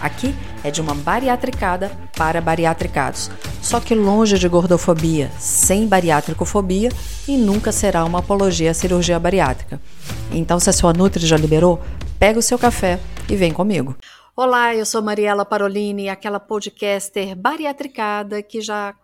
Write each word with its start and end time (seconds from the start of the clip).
Aqui 0.00 0.34
é 0.64 0.70
de 0.70 0.80
uma 0.80 0.94
bariatricada 0.94 1.90
para 2.16 2.40
bariatricados, 2.40 3.30
só 3.60 3.78
que 3.80 3.94
longe 3.94 4.38
de 4.38 4.48
gordofobia, 4.48 5.30
sem 5.38 5.86
bariátricofobia 5.86 6.88
e 7.28 7.36
nunca 7.36 7.70
será 7.70 8.04
uma 8.04 8.20
apologia 8.20 8.70
à 8.70 8.74
cirurgia 8.74 9.18
bariátrica. 9.18 9.78
Então, 10.32 10.58
se 10.58 10.70
a 10.70 10.72
sua 10.72 10.94
Nutri 10.94 11.26
já 11.26 11.36
liberou, 11.36 11.82
pega 12.18 12.38
o 12.38 12.42
seu 12.42 12.58
café 12.58 12.98
e 13.28 13.36
vem 13.36 13.52
comigo. 13.52 13.94
Olá, 14.34 14.74
eu 14.74 14.86
sou 14.86 15.02
Mariela 15.02 15.44
Parolini, 15.44 16.08
aquela 16.08 16.40
podcaster 16.40 17.36
bariatricada 17.36 18.42
que 18.42 18.62
já 18.62 18.94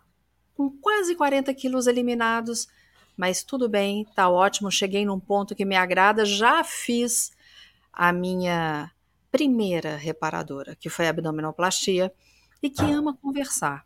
com 0.56 0.70
quase 0.70 1.14
40 1.14 1.52
quilos 1.52 1.86
eliminados, 1.86 2.68
mas 3.14 3.42
tudo 3.42 3.68
bem, 3.68 4.06
tá 4.14 4.30
ótimo, 4.30 4.70
cheguei 4.70 5.04
num 5.04 5.20
ponto 5.20 5.54
que 5.54 5.66
me 5.66 5.76
agrada, 5.76 6.24
já 6.24 6.64
fiz 6.64 7.32
a 7.92 8.12
minha 8.14 8.90
primeira 9.36 9.96
reparadora, 9.96 10.74
que 10.74 10.88
foi 10.88 11.06
a 11.06 11.10
abdominoplastia, 11.10 12.10
e 12.62 12.70
que 12.70 12.82
ama 12.82 13.14
conversar. 13.20 13.84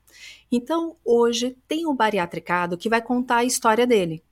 Então, 0.51 0.97
hoje 1.05 1.57
tem 1.67 1.89
um 1.89 1.95
bariatricado 1.95 2.79
que 2.79 2.89
vai 2.89 3.03
contar 3.03 3.39
a 3.39 3.45
história 3.45 3.85
dele. 3.85 4.23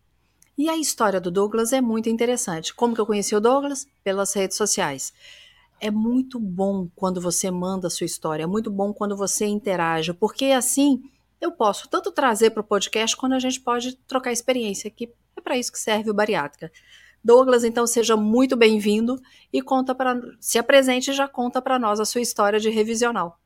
E 0.57 0.69
a 0.69 0.77
história 0.77 1.21
do 1.21 1.29
Douglas 1.29 1.73
é 1.73 1.81
muito 1.81 2.09
interessante. 2.09 2.73
Como 2.73 2.95
que 2.95 3.01
eu 3.01 3.07
conheci 3.07 3.35
o 3.35 3.41
Douglas? 3.41 3.85
Pelas 4.05 4.33
redes 4.33 4.57
sociais. 4.57 5.13
É 5.81 5.91
muito 5.91 6.39
bom 6.39 6.89
quando 6.95 7.21
você 7.21 7.51
manda 7.51 7.89
a 7.89 7.91
sua 7.91 8.05
história, 8.05 8.45
é 8.45 8.47
muito 8.47 8.71
bom 8.71 8.93
quando 8.93 9.17
você 9.17 9.47
interage, 9.47 10.13
porque 10.13 10.47
assim 10.47 11.03
eu 11.41 11.51
posso 11.51 11.89
tanto 11.89 12.13
trazer 12.13 12.51
para 12.51 12.61
o 12.61 12.65
podcast 12.65 13.17
quando 13.17 13.33
a 13.33 13.39
gente 13.41 13.61
pode 13.61 13.97
trocar 14.07 14.33
experiência, 14.33 14.89
que 14.89 15.13
é 15.37 15.41
para 15.41 15.57
isso 15.57 15.73
que 15.73 15.79
serve 15.79 16.11
o 16.11 16.15
bariátrica. 16.15 16.71
Douglas, 17.29 17.63
então 17.63 17.87
seja 17.87 18.17
muito 18.17 18.57
bem-vindo 18.57 19.21
e 19.53 19.61
conta 19.61 19.95
para 19.95 20.19
se 20.41 20.59
apresente 20.59 21.11
e 21.11 21.15
já 21.15 21.29
conta 21.29 21.61
para 21.61 21.79
nós 21.79 22.01
a 22.01 22.07
sua 22.07 22.23
história 22.23 22.59
de 22.59 22.71
revisional. 22.71 23.39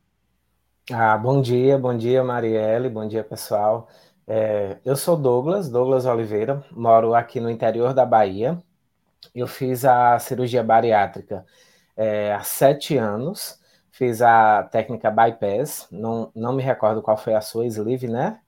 Ah, 0.89 1.19
bom 1.19 1.43
dia, 1.43 1.77
bom 1.77 1.97
dia 1.97 2.23
Marielle, 2.23 2.89
bom 2.89 3.09
dia 3.09 3.25
pessoal. 3.25 3.89
É, 4.25 4.79
eu 4.85 4.95
sou 4.95 5.17
Douglas, 5.17 5.69
Douglas 5.69 6.07
Oliveira, 6.07 6.65
moro 6.71 7.13
aqui 7.13 7.41
no 7.41 7.51
interior 7.51 7.93
da 7.93 8.07
Bahia. 8.07 8.57
Eu 9.35 9.49
fiz 9.49 9.85
a 9.85 10.17
cirurgia 10.21 10.63
bariátrica 10.63 11.45
é, 11.97 12.33
há 12.35 12.43
sete 12.45 12.97
anos, 12.97 13.59
fiz 13.91 14.23
a 14.23 14.63
técnica 14.63 15.11
bypass, 15.11 15.89
não, 15.91 16.31
não 16.37 16.53
me 16.53 16.63
recordo 16.63 17.03
qual 17.03 17.17
foi 17.17 17.35
a 17.35 17.41
sua, 17.41 17.67
sleeve, 17.67 18.07
né? 18.07 18.41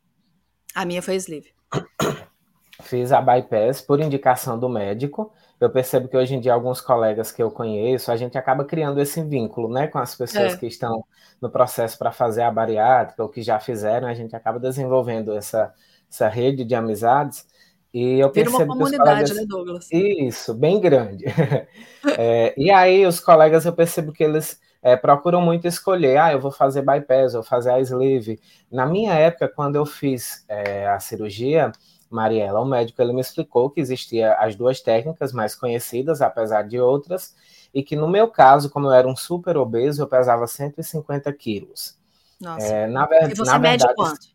A 0.77 0.85
minha 0.85 1.03
foi 1.03 1.17
sleeve. 1.17 1.53
fiz 2.83 3.13
a 3.13 3.21
bypass 3.21 3.81
por 3.81 4.01
indicação 4.01 4.59
do 4.59 4.69
médico. 4.69 5.33
Eu 5.61 5.71
percebo 5.71 6.09
que 6.09 6.17
hoje 6.17 6.35
em 6.35 6.41
dia 6.41 6.53
alguns 6.53 6.81
colegas 6.81 7.31
que 7.31 7.43
eu 7.43 7.51
conheço, 7.51 8.11
a 8.11 8.17
gente 8.17 8.37
acaba 8.37 8.65
criando 8.65 9.01
esse 9.01 9.23
vínculo, 9.23 9.69
né, 9.69 9.87
com 9.87 9.99
as 9.99 10.15
pessoas 10.15 10.55
é. 10.55 10.57
que 10.57 10.67
estão 10.67 11.05
no 11.41 11.49
processo 11.49 11.97
para 11.99 12.11
fazer 12.11 12.43
a 12.43 12.51
bariátrica 12.51 13.23
ou 13.23 13.29
que 13.29 13.43
já 13.43 13.59
fizeram, 13.61 14.09
a 14.09 14.15
gente 14.15 14.35
acaba 14.35 14.59
desenvolvendo 14.59 15.33
essa, 15.33 15.73
essa 16.11 16.29
rede 16.29 16.65
de 16.65 16.75
amizades. 16.75 17.47
E 17.93 18.19
eu 18.19 18.33
Vira 18.33 18.51
percebo 18.51 18.65
uma 18.65 18.75
comunidade, 18.75 19.05
colegas... 19.05 19.37
né, 19.37 19.45
Douglas? 19.47 19.89
Isso, 19.93 20.53
bem 20.53 20.81
grande. 20.81 21.27
é, 22.19 22.53
e 22.57 22.71
aí 22.71 23.07
os 23.07 23.21
colegas 23.21 23.65
eu 23.65 23.73
percebo 23.73 24.13
que 24.13 24.25
eles 24.25 24.61
é, 24.83 24.97
procuram 24.97 25.41
muito 25.41 25.67
escolher, 25.67 26.19
ah, 26.19 26.33
eu 26.33 26.41
vou 26.41 26.51
fazer 26.51 26.83
bypass, 26.83 27.33
eu 27.33 27.41
vou 27.41 27.49
fazer 27.49 27.71
a 27.71 27.81
sleeve. 27.81 28.41
Na 28.71 28.85
minha 28.85 29.15
época, 29.15 29.49
quando 29.49 29.77
eu 29.77 29.87
fiz 29.87 30.45
é, 30.49 30.89
a 30.89 30.99
cirurgia, 30.99 31.71
Mariela, 32.11 32.61
o 32.61 32.65
médico, 32.65 33.01
ele 33.01 33.13
me 33.13 33.21
explicou 33.21 33.71
que 33.71 33.81
existia 33.81 34.35
as 34.35 34.55
duas 34.55 34.81
técnicas 34.81 35.33
mais 35.33 35.55
conhecidas, 35.55 36.23
apesar 36.23 36.63
de 36.63 36.79
outras, 36.79 37.35
e 37.73 37.83
que 37.83 37.97
no 37.97 38.09
meu 38.09 38.29
caso, 38.29 38.71
como 38.71 38.87
eu 38.87 38.93
era 38.93 39.09
um 39.09 39.17
super 39.17 39.57
obeso, 39.57 40.03
eu 40.03 40.07
pesava 40.07 40.47
150 40.47 41.33
quilos. 41.33 41.99
Nossa. 42.41 42.67
É, 42.67 42.87
na, 42.87 43.09
e 43.29 43.35
você 43.35 43.51
na 43.51 43.59
mede 43.59 43.85
verdade, 43.85 43.95
quanto? 43.95 44.35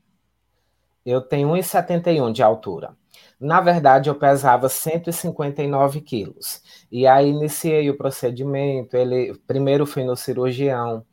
Eu 1.06 1.22
tenho 1.22 1.50
1,71 1.50 2.31
de 2.31 2.44
altura. 2.44 2.96
Na 3.40 3.62
verdade, 3.62 4.09
eu 4.09 4.16
pesava 4.16 4.68
159 4.68 6.02
quilos. 6.02 6.62
E 6.91 7.08
aí 7.08 7.29
iniciei 7.29 7.90
o 7.90 7.97
procedimento. 7.97 8.97
Ele 8.97 9.34
primeiro 9.47 9.85
fui 9.85 10.03
no 10.03 10.16
cirurgião, 10.16 11.06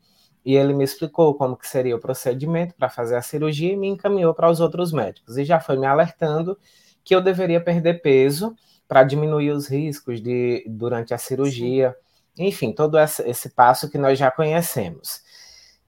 e 0.47 0.55
ele 0.55 0.73
me 0.73 0.85
explicou 0.85 1.35
como 1.35 1.57
que 1.57 1.67
seria 1.67 1.93
o 1.93 1.99
procedimento 1.99 2.73
para 2.73 2.87
fazer 2.87 3.17
a 3.17 3.21
cirurgia 3.21 3.73
e 3.73 3.75
me 3.75 3.89
encaminhou 3.89 4.33
para 4.33 4.49
os 4.49 4.61
outros 4.61 4.93
médicos. 4.93 5.35
E 5.35 5.43
já 5.43 5.59
foi 5.59 5.75
me 5.75 5.85
alertando 5.85 6.57
que 7.03 7.13
eu 7.13 7.19
deveria 7.19 7.59
perder 7.59 8.01
peso 8.01 8.55
para 8.87 9.03
diminuir 9.03 9.51
os 9.51 9.67
riscos 9.67 10.21
de 10.21 10.63
durante 10.65 11.13
a 11.13 11.17
cirurgia. 11.17 11.93
Enfim, 12.37 12.71
todo 12.71 12.97
esse 12.97 13.49
passo 13.49 13.89
que 13.89 13.97
nós 13.97 14.17
já 14.17 14.31
conhecemos. 14.31 15.21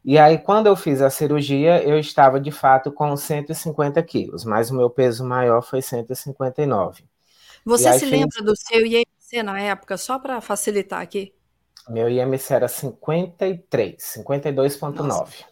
E 0.04 0.20
aí, 0.20 0.38
quando 0.38 0.68
eu 0.68 0.76
fiz 0.76 1.02
a 1.02 1.10
cirurgia, 1.10 1.82
eu 1.82 1.98
estava 1.98 2.38
de 2.38 2.52
fato 2.52 2.92
com 2.92 3.16
150 3.16 4.04
quilos, 4.04 4.44
mas 4.44 4.70
o 4.70 4.76
meu 4.76 4.90
peso 4.90 5.24
maior 5.24 5.62
foi 5.62 5.82
159. 5.82 7.06
Você 7.64 7.94
se 7.94 8.00
fiz... 8.00 8.10
lembra 8.10 8.44
do 8.44 8.54
seu 8.58 8.86
IMC 8.86 9.42
na 9.42 9.58
época, 9.62 9.96
só 9.96 10.20
para 10.20 10.42
facilitar 10.42 11.00
aqui? 11.00 11.34
Meu 11.90 12.08
IMC 12.08 12.54
era 12.54 12.68
53, 12.68 13.96
52,9. 13.98 15.46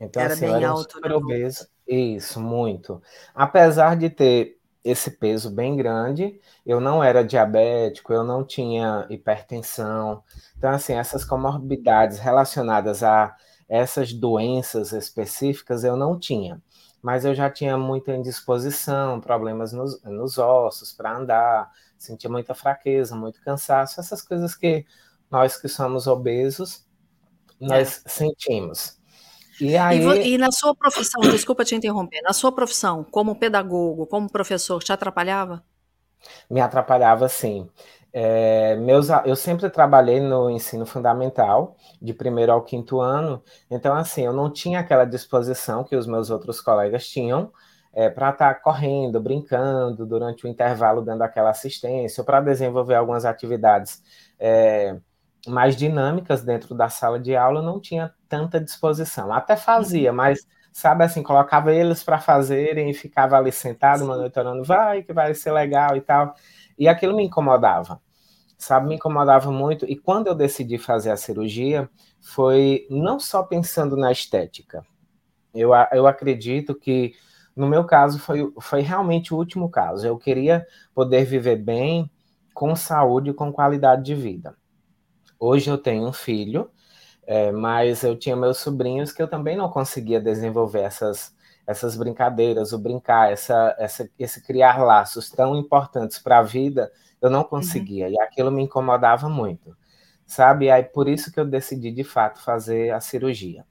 Então, 0.00 0.22
era 0.22 0.32
assim, 0.32 0.40
bem 0.42 0.50
eu 0.50 0.56
era 0.56 0.68
alto, 0.68 0.92
super 0.92 1.10
né? 1.10 1.16
obeso. 1.16 1.68
Isso, 1.86 2.40
muito. 2.40 3.02
Apesar 3.34 3.96
de 3.96 4.08
ter 4.08 4.58
esse 4.84 5.10
peso 5.12 5.50
bem 5.50 5.76
grande, 5.76 6.38
eu 6.64 6.80
não 6.80 7.02
era 7.02 7.24
diabético, 7.24 8.12
eu 8.12 8.22
não 8.22 8.44
tinha 8.44 9.06
hipertensão. 9.08 10.22
Então, 10.56 10.70
assim, 10.70 10.94
essas 10.94 11.24
comorbidades 11.24 12.18
relacionadas 12.18 13.02
a 13.02 13.34
essas 13.68 14.12
doenças 14.12 14.92
específicas 14.92 15.84
eu 15.84 15.96
não 15.96 16.18
tinha. 16.18 16.62
Mas 17.02 17.24
eu 17.24 17.34
já 17.34 17.50
tinha 17.50 17.76
muita 17.76 18.14
indisposição, 18.14 19.20
problemas 19.20 19.72
nos, 19.72 20.02
nos 20.02 20.38
ossos 20.38 20.92
para 20.92 21.16
andar, 21.16 21.70
sentia 22.04 22.30
muita 22.30 22.54
fraqueza, 22.54 23.16
muito 23.16 23.40
cansaço, 23.42 24.00
essas 24.00 24.22
coisas 24.22 24.54
que 24.54 24.84
nós 25.30 25.56
que 25.56 25.68
somos 25.68 26.06
obesos, 26.06 26.84
nós 27.60 28.02
é. 28.04 28.08
sentimos. 28.08 28.98
E, 29.60 29.76
aí... 29.76 30.00
E, 30.00 30.34
e, 30.34 30.38
na 30.38 30.50
sua 30.50 30.74
profissão, 30.74 31.20
desculpa 31.30 31.64
te 31.64 31.74
interromper, 31.74 32.20
na 32.22 32.32
sua 32.32 32.52
profissão, 32.52 33.04
como 33.04 33.36
pedagogo, 33.36 34.06
como 34.06 34.30
professor, 34.30 34.82
te 34.82 34.92
atrapalhava? 34.92 35.62
Me 36.50 36.60
atrapalhava, 36.60 37.28
sim. 37.28 37.68
É, 38.12 38.76
meus, 38.76 39.08
eu 39.24 39.34
sempre 39.34 39.68
trabalhei 39.68 40.20
no 40.20 40.48
ensino 40.48 40.86
fundamental, 40.86 41.76
de 42.00 42.14
primeiro 42.14 42.52
ao 42.52 42.62
quinto 42.62 43.00
ano, 43.00 43.42
então, 43.68 43.94
assim, 43.94 44.24
eu 44.24 44.32
não 44.32 44.50
tinha 44.50 44.78
aquela 44.78 45.04
disposição 45.04 45.82
que 45.82 45.96
os 45.96 46.06
meus 46.06 46.30
outros 46.30 46.60
colegas 46.60 47.08
tinham, 47.08 47.52
é, 47.94 48.10
para 48.10 48.30
estar 48.30 48.54
tá 48.54 48.60
correndo, 48.60 49.20
brincando 49.20 50.04
durante 50.04 50.44
o 50.44 50.48
intervalo, 50.48 51.00
dando 51.00 51.22
aquela 51.22 51.50
assistência, 51.50 52.20
ou 52.20 52.24
para 52.24 52.40
desenvolver 52.40 52.96
algumas 52.96 53.24
atividades 53.24 54.02
é, 54.38 54.98
mais 55.46 55.76
dinâmicas 55.76 56.42
dentro 56.42 56.74
da 56.74 56.88
sala 56.88 57.20
de 57.20 57.36
aula, 57.36 57.62
não 57.62 57.80
tinha 57.80 58.12
tanta 58.28 58.60
disposição. 58.60 59.32
Até 59.32 59.56
fazia, 59.56 60.10
uhum. 60.10 60.16
mas, 60.16 60.44
sabe 60.72 61.04
assim, 61.04 61.22
colocava 61.22 61.72
eles 61.72 62.02
para 62.02 62.18
fazerem 62.18 62.90
e 62.90 62.94
ficava 62.94 63.36
ali 63.36 63.52
sentado, 63.52 64.04
monitorando, 64.04 64.64
vai, 64.64 65.02
que 65.02 65.12
vai 65.12 65.32
ser 65.32 65.52
legal 65.52 65.96
e 65.96 66.00
tal. 66.00 66.34
E 66.76 66.88
aquilo 66.88 67.14
me 67.14 67.24
incomodava, 67.24 68.00
sabe, 68.58 68.88
me 68.88 68.96
incomodava 68.96 69.52
muito. 69.52 69.86
E 69.86 69.96
quando 69.96 70.26
eu 70.26 70.34
decidi 70.34 70.78
fazer 70.78 71.12
a 71.12 71.16
cirurgia, 71.16 71.88
foi 72.20 72.88
não 72.90 73.20
só 73.20 73.44
pensando 73.44 73.96
na 73.96 74.10
estética. 74.10 74.84
Eu, 75.54 75.70
eu 75.92 76.08
acredito 76.08 76.74
que 76.74 77.14
no 77.56 77.68
meu 77.68 77.84
caso, 77.84 78.18
foi, 78.18 78.52
foi 78.60 78.80
realmente 78.80 79.32
o 79.32 79.36
último 79.36 79.70
caso. 79.70 80.06
Eu 80.06 80.18
queria 80.18 80.66
poder 80.94 81.24
viver 81.24 81.56
bem, 81.56 82.10
com 82.54 82.74
saúde 82.76 83.30
e 83.30 83.34
com 83.34 83.52
qualidade 83.52 84.04
de 84.04 84.14
vida. 84.14 84.56
Hoje 85.38 85.68
eu 85.68 85.76
tenho 85.76 86.06
um 86.06 86.12
filho, 86.12 86.70
é, 87.26 87.50
mas 87.50 88.02
eu 88.04 88.16
tinha 88.16 88.36
meus 88.36 88.58
sobrinhos 88.58 89.12
que 89.12 89.20
eu 89.20 89.28
também 89.28 89.56
não 89.56 89.68
conseguia 89.68 90.20
desenvolver 90.20 90.80
essas, 90.82 91.34
essas 91.66 91.96
brincadeiras, 91.96 92.72
o 92.72 92.78
brincar, 92.78 93.32
essa, 93.32 93.74
essa, 93.78 94.08
esse 94.18 94.42
criar 94.42 94.78
laços 94.82 95.30
tão 95.30 95.56
importantes 95.56 96.18
para 96.18 96.38
a 96.38 96.42
vida, 96.42 96.90
eu 97.20 97.28
não 97.28 97.42
conseguia. 97.42 98.06
Uhum. 98.06 98.12
E 98.12 98.20
aquilo 98.20 98.50
me 98.50 98.62
incomodava 98.62 99.28
muito, 99.28 99.76
sabe? 100.26 100.70
Aí 100.70 100.84
por 100.84 101.08
isso 101.08 101.32
que 101.32 101.40
eu 101.40 101.44
decidi, 101.44 101.90
de 101.90 102.04
fato, 102.04 102.40
fazer 102.40 102.92
a 102.92 103.00
cirurgia. 103.00 103.64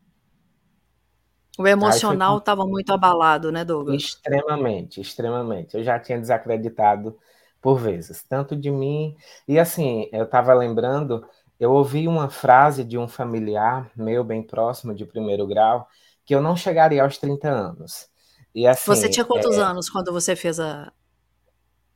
O 1.57 1.67
emocional 1.67 2.39
estava 2.39 2.65
muito 2.65 2.91
abalado, 2.91 3.51
né, 3.51 3.63
Douglas? 3.63 4.01
Extremamente, 4.01 4.99
extremamente. 4.99 5.77
Eu 5.77 5.83
já 5.83 5.99
tinha 5.99 6.19
desacreditado 6.19 7.17
por 7.61 7.79
vezes, 7.79 8.23
tanto 8.23 8.55
de 8.55 8.71
mim. 8.71 9.15
E 9.47 9.59
assim, 9.59 10.09
eu 10.11 10.23
estava 10.23 10.53
lembrando, 10.53 11.25
eu 11.59 11.71
ouvi 11.71 12.07
uma 12.07 12.29
frase 12.29 12.83
de 12.83 12.97
um 12.97 13.07
familiar 13.07 13.89
meu 13.95 14.23
bem 14.23 14.41
próximo 14.41 14.93
de 14.93 15.05
primeiro 15.05 15.45
grau, 15.47 15.87
que 16.25 16.33
eu 16.33 16.41
não 16.41 16.55
chegaria 16.55 17.03
aos 17.03 17.17
30 17.17 17.49
anos. 17.49 18.09
E 18.53 18.67
assim, 18.67 18.85
você 18.85 19.07
tinha 19.07 19.25
quantos 19.25 19.57
é, 19.57 19.61
anos 19.61 19.89
quando 19.89 20.11
você 20.11 20.35
fez 20.35 20.59
a. 20.59 20.91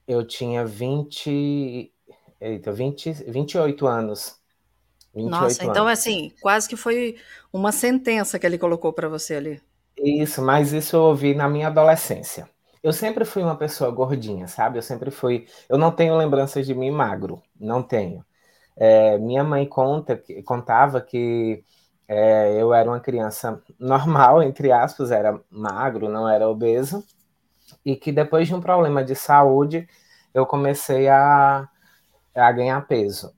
Eu 0.07 0.25
tinha 0.25 0.65
20. 0.65 1.91
Eita, 2.39 2.71
20, 2.71 3.11
28 3.27 3.87
anos. 3.87 4.39
28 5.17 5.59
Nossa, 5.59 5.65
então 5.65 5.87
anos. 5.87 5.87
assim, 5.87 6.33
quase 6.39 6.67
que 6.69 6.75
foi 6.77 7.17
uma 7.51 7.71
sentença 7.71 8.39
que 8.39 8.45
ele 8.45 8.57
colocou 8.57 8.93
para 8.93 9.09
você 9.09 9.35
ali. 9.35 9.61
Isso, 9.97 10.41
mas 10.41 10.73
isso 10.73 10.95
eu 10.95 11.01
ouvi 11.03 11.33
na 11.33 11.49
minha 11.49 11.67
adolescência. 11.67 12.49
Eu 12.83 12.93
sempre 12.93 13.25
fui 13.25 13.41
uma 13.43 13.57
pessoa 13.57 13.89
gordinha, 13.91 14.47
sabe? 14.47 14.77
Eu 14.77 14.81
sempre 14.83 15.09
fui. 15.11 15.47
Eu 15.67 15.77
não 15.77 15.91
tenho 15.91 16.15
lembranças 16.15 16.65
de 16.65 16.73
mim 16.75 16.91
magro, 16.91 17.41
não 17.59 17.81
tenho. 17.83 18.23
É, 18.77 19.17
minha 19.19 19.43
mãe 19.43 19.67
conta, 19.67 20.21
contava 20.45 21.01
que 21.01 21.63
é, 22.07 22.61
eu 22.61 22.73
era 22.73 22.89
uma 22.89 22.99
criança 23.01 23.61
normal, 23.79 24.43
entre 24.43 24.71
aspas, 24.71 25.11
era 25.11 25.39
magro, 25.51 26.09
não 26.09 26.29
era 26.29 26.49
obeso, 26.49 27.03
e 27.85 27.95
que 27.95 28.11
depois 28.11 28.47
de 28.47 28.55
um 28.55 28.61
problema 28.61 29.03
de 29.03 29.15
saúde 29.15 29.87
eu 30.33 30.45
comecei 30.45 31.07
a, 31.09 31.69
a 32.35 32.53
ganhar 32.53 32.81
peso. 32.87 33.33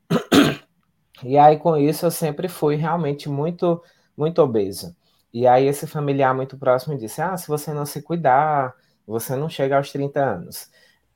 E 1.23 1.37
aí 1.37 1.57
com 1.57 1.77
isso 1.77 2.05
eu 2.05 2.11
sempre 2.11 2.47
fui 2.47 2.75
realmente 2.75 3.29
muito, 3.29 3.81
muito 4.15 4.41
obeso. 4.41 4.95
E 5.33 5.47
aí 5.47 5.67
esse 5.67 5.85
familiar 5.85 6.33
muito 6.33 6.57
próximo 6.57 6.97
disse: 6.97 7.21
Ah, 7.21 7.37
se 7.37 7.47
você 7.47 7.73
não 7.73 7.85
se 7.85 8.01
cuidar, 8.01 8.73
você 9.05 9.35
não 9.35 9.49
chega 9.49 9.77
aos 9.77 9.91
30 9.91 10.19
anos. 10.19 10.69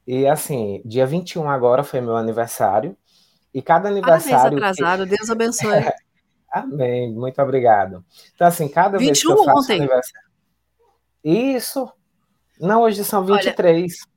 E 0.05 0.27
assim, 0.27 0.81
dia 0.85 1.05
21 1.05 1.49
agora 1.49 1.83
foi 1.83 2.01
meu 2.01 2.15
aniversário. 2.15 2.95
E 3.53 3.61
cada 3.61 3.89
aniversário. 3.89 4.59
Parabéns 4.59 4.79
atrasado, 4.79 5.03
que... 5.07 5.15
Deus 5.15 5.29
abençoe. 5.29 5.93
Amém, 6.51 7.11
muito 7.11 7.41
obrigado. 7.41 8.05
Então, 8.35 8.47
assim, 8.47 8.67
cada 8.67 8.97
vez 8.97 9.19
que 9.19 9.27
eu 9.27 9.43
faço 9.43 9.59
ontem. 9.59 9.77
aniversário. 9.77 10.29
Isso. 11.23 11.91
Não, 12.59 12.81
hoje 12.83 13.03
são 13.03 13.25
23. 13.25 13.93
Olha... 13.93 14.13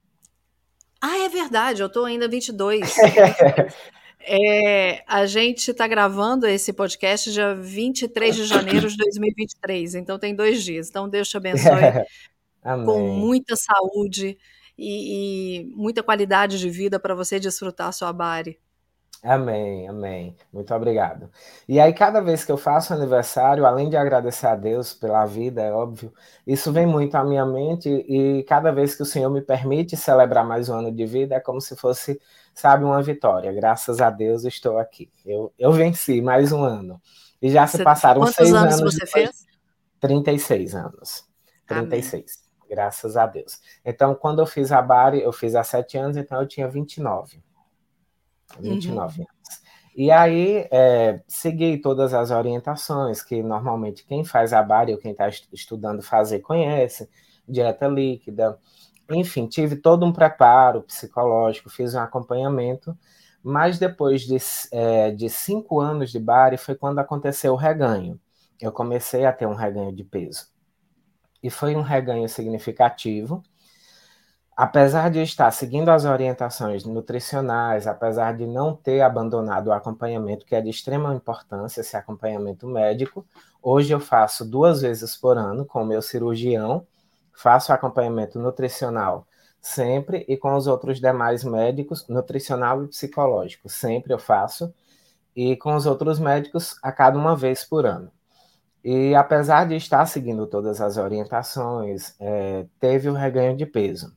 Ah, 1.00 1.24
é 1.24 1.28
verdade, 1.28 1.82
eu 1.82 1.88
tô 1.88 2.04
ainda 2.04 2.28
22. 2.28 2.94
é, 4.26 5.04
a 5.06 5.24
gente 5.24 5.70
está 5.70 5.86
gravando 5.86 6.46
esse 6.46 6.72
podcast 6.72 7.30
dia 7.32 7.54
23 7.54 8.34
de 8.34 8.44
janeiro 8.44 8.88
de 8.88 8.96
2023, 8.96 9.94
então 9.94 10.18
tem 10.18 10.34
dois 10.34 10.64
dias. 10.64 10.88
Então, 10.88 11.08
Deus 11.08 11.28
te 11.28 11.36
abençoe 11.36 11.70
com 12.84 13.08
muita 13.08 13.54
saúde 13.54 14.36
e, 14.76 15.60
e 15.60 15.64
muita 15.76 16.02
qualidade 16.02 16.58
de 16.58 16.68
vida 16.68 16.98
para 16.98 17.14
você 17.14 17.38
desfrutar 17.38 17.88
a 17.88 17.92
sua 17.92 18.12
Bari. 18.12 18.58
Amém, 19.22 19.88
amém. 19.88 20.36
Muito 20.52 20.72
obrigado. 20.74 21.30
E 21.68 21.80
aí, 21.80 21.92
cada 21.92 22.20
vez 22.20 22.44
que 22.44 22.52
eu 22.52 22.56
faço 22.56 22.92
aniversário, 22.92 23.64
além 23.64 23.88
de 23.88 23.96
agradecer 23.96 24.46
a 24.46 24.54
Deus 24.54 24.92
pela 24.92 25.24
vida, 25.24 25.62
é 25.62 25.72
óbvio, 25.72 26.12
isso 26.46 26.70
vem 26.72 26.86
muito 26.86 27.14
à 27.16 27.24
minha 27.24 27.44
mente 27.44 27.88
e 27.88 28.44
cada 28.44 28.70
vez 28.70 28.94
que 28.94 29.02
o 29.02 29.06
Senhor 29.06 29.30
me 29.30 29.40
permite 29.40 29.96
celebrar 29.96 30.46
mais 30.46 30.68
um 30.68 30.74
ano 30.74 30.92
de 30.92 31.06
vida, 31.06 31.34
é 31.34 31.40
como 31.40 31.60
se 31.60 31.74
fosse, 31.74 32.20
sabe, 32.56 32.84
uma 32.84 33.02
vitória. 33.02 33.52
Graças 33.52 34.00
a 34.00 34.08
Deus 34.08 34.44
estou 34.44 34.78
aqui. 34.78 35.12
Eu, 35.24 35.52
eu 35.58 35.70
venci 35.72 36.22
mais 36.22 36.52
um 36.52 36.64
ano. 36.64 37.00
E 37.40 37.50
já 37.50 37.66
se 37.66 37.84
passaram 37.84 38.22
Quantos 38.22 38.34
seis 38.34 38.52
anos. 38.52 38.74
Quantos 38.76 38.80
anos 38.80 38.94
você 38.94 39.06
fez? 39.06 39.46
36 40.00 40.74
anos. 40.74 41.24
36. 41.66 42.14
Amém. 42.14 42.68
Graças 42.68 43.16
a 43.16 43.26
Deus. 43.26 43.60
Então, 43.84 44.14
quando 44.14 44.40
eu 44.40 44.46
fiz 44.46 44.72
a 44.72 44.80
Bari, 44.80 45.20
eu 45.20 45.32
fiz 45.32 45.54
há 45.54 45.62
sete 45.62 45.98
anos, 45.98 46.16
então 46.16 46.40
eu 46.40 46.48
tinha 46.48 46.66
29. 46.66 47.42
29 48.58 48.98
uhum. 48.98 49.04
anos. 49.04 49.60
E 49.94 50.10
aí, 50.10 50.66
é, 50.70 51.20
segui 51.28 51.78
todas 51.78 52.14
as 52.14 52.30
orientações 52.30 53.22
que 53.22 53.42
normalmente 53.42 54.04
quem 54.04 54.24
faz 54.24 54.52
a 54.52 54.62
Bari 54.62 54.92
ou 54.92 54.98
quem 54.98 55.12
está 55.12 55.28
estudando 55.28 56.02
fazer 56.02 56.40
conhece, 56.40 57.08
dieta 57.46 57.86
líquida. 57.86 58.58
Enfim, 59.10 59.46
tive 59.46 59.76
todo 59.76 60.04
um 60.04 60.12
preparo 60.12 60.82
psicológico, 60.82 61.70
fiz 61.70 61.94
um 61.94 62.00
acompanhamento, 62.00 62.96
mas 63.42 63.78
depois 63.78 64.22
de, 64.22 64.36
é, 64.72 65.10
de 65.12 65.30
cinco 65.30 65.80
anos 65.80 66.10
de 66.10 66.18
Bari 66.18 66.56
foi 66.56 66.74
quando 66.74 66.98
aconteceu 66.98 67.52
o 67.52 67.56
reganho. 67.56 68.20
Eu 68.60 68.72
comecei 68.72 69.24
a 69.24 69.32
ter 69.32 69.46
um 69.46 69.54
reganho 69.54 69.92
de 69.92 70.02
peso. 70.02 70.48
E 71.42 71.50
foi 71.50 71.76
um 71.76 71.82
reganho 71.82 72.28
significativo, 72.28 73.42
apesar 74.56 75.10
de 75.10 75.22
estar 75.22 75.50
seguindo 75.52 75.90
as 75.90 76.04
orientações 76.04 76.84
nutricionais, 76.84 77.86
apesar 77.86 78.36
de 78.36 78.46
não 78.46 78.74
ter 78.74 79.02
abandonado 79.02 79.68
o 79.68 79.72
acompanhamento, 79.72 80.46
que 80.46 80.56
é 80.56 80.60
de 80.60 80.70
extrema 80.70 81.14
importância, 81.14 81.82
esse 81.82 81.96
acompanhamento 81.96 82.66
médico, 82.66 83.24
hoje 83.62 83.92
eu 83.92 84.00
faço 84.00 84.44
duas 84.44 84.80
vezes 84.80 85.14
por 85.16 85.36
ano 85.36 85.64
com 85.64 85.82
o 85.82 85.86
meu 85.86 86.02
cirurgião, 86.02 86.86
faço 87.36 87.72
acompanhamento 87.72 88.38
nutricional 88.38 89.26
sempre 89.60 90.24
e 90.28 90.36
com 90.36 90.54
os 90.54 90.66
outros 90.66 91.00
demais 91.00 91.42
médicos, 91.42 92.06
nutricional 92.08 92.84
e 92.84 92.88
psicológico, 92.88 93.68
sempre 93.68 94.12
eu 94.12 94.18
faço, 94.18 94.72
e 95.34 95.56
com 95.56 95.74
os 95.74 95.86
outros 95.86 96.18
médicos 96.18 96.78
a 96.82 96.92
cada 96.92 97.18
uma 97.18 97.36
vez 97.36 97.64
por 97.64 97.84
ano. 97.84 98.10
E 98.82 99.14
apesar 99.16 99.66
de 99.66 99.74
estar 99.74 100.06
seguindo 100.06 100.46
todas 100.46 100.80
as 100.80 100.96
orientações, 100.96 102.14
é, 102.20 102.66
teve 102.78 103.08
o 103.08 103.14
reganho 103.14 103.56
de 103.56 103.66
peso. 103.66 104.14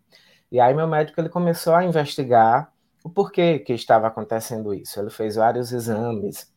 E 0.51 0.59
aí 0.59 0.73
meu 0.73 0.87
médico 0.87 1.19
ele 1.19 1.29
começou 1.29 1.73
a 1.73 1.83
investigar 1.83 2.71
o 3.03 3.09
porquê 3.09 3.59
que 3.59 3.73
estava 3.73 4.07
acontecendo 4.07 4.73
isso. 4.73 4.99
Ele 4.99 5.09
fez 5.09 5.35
vários 5.35 5.71
exames 5.71 6.51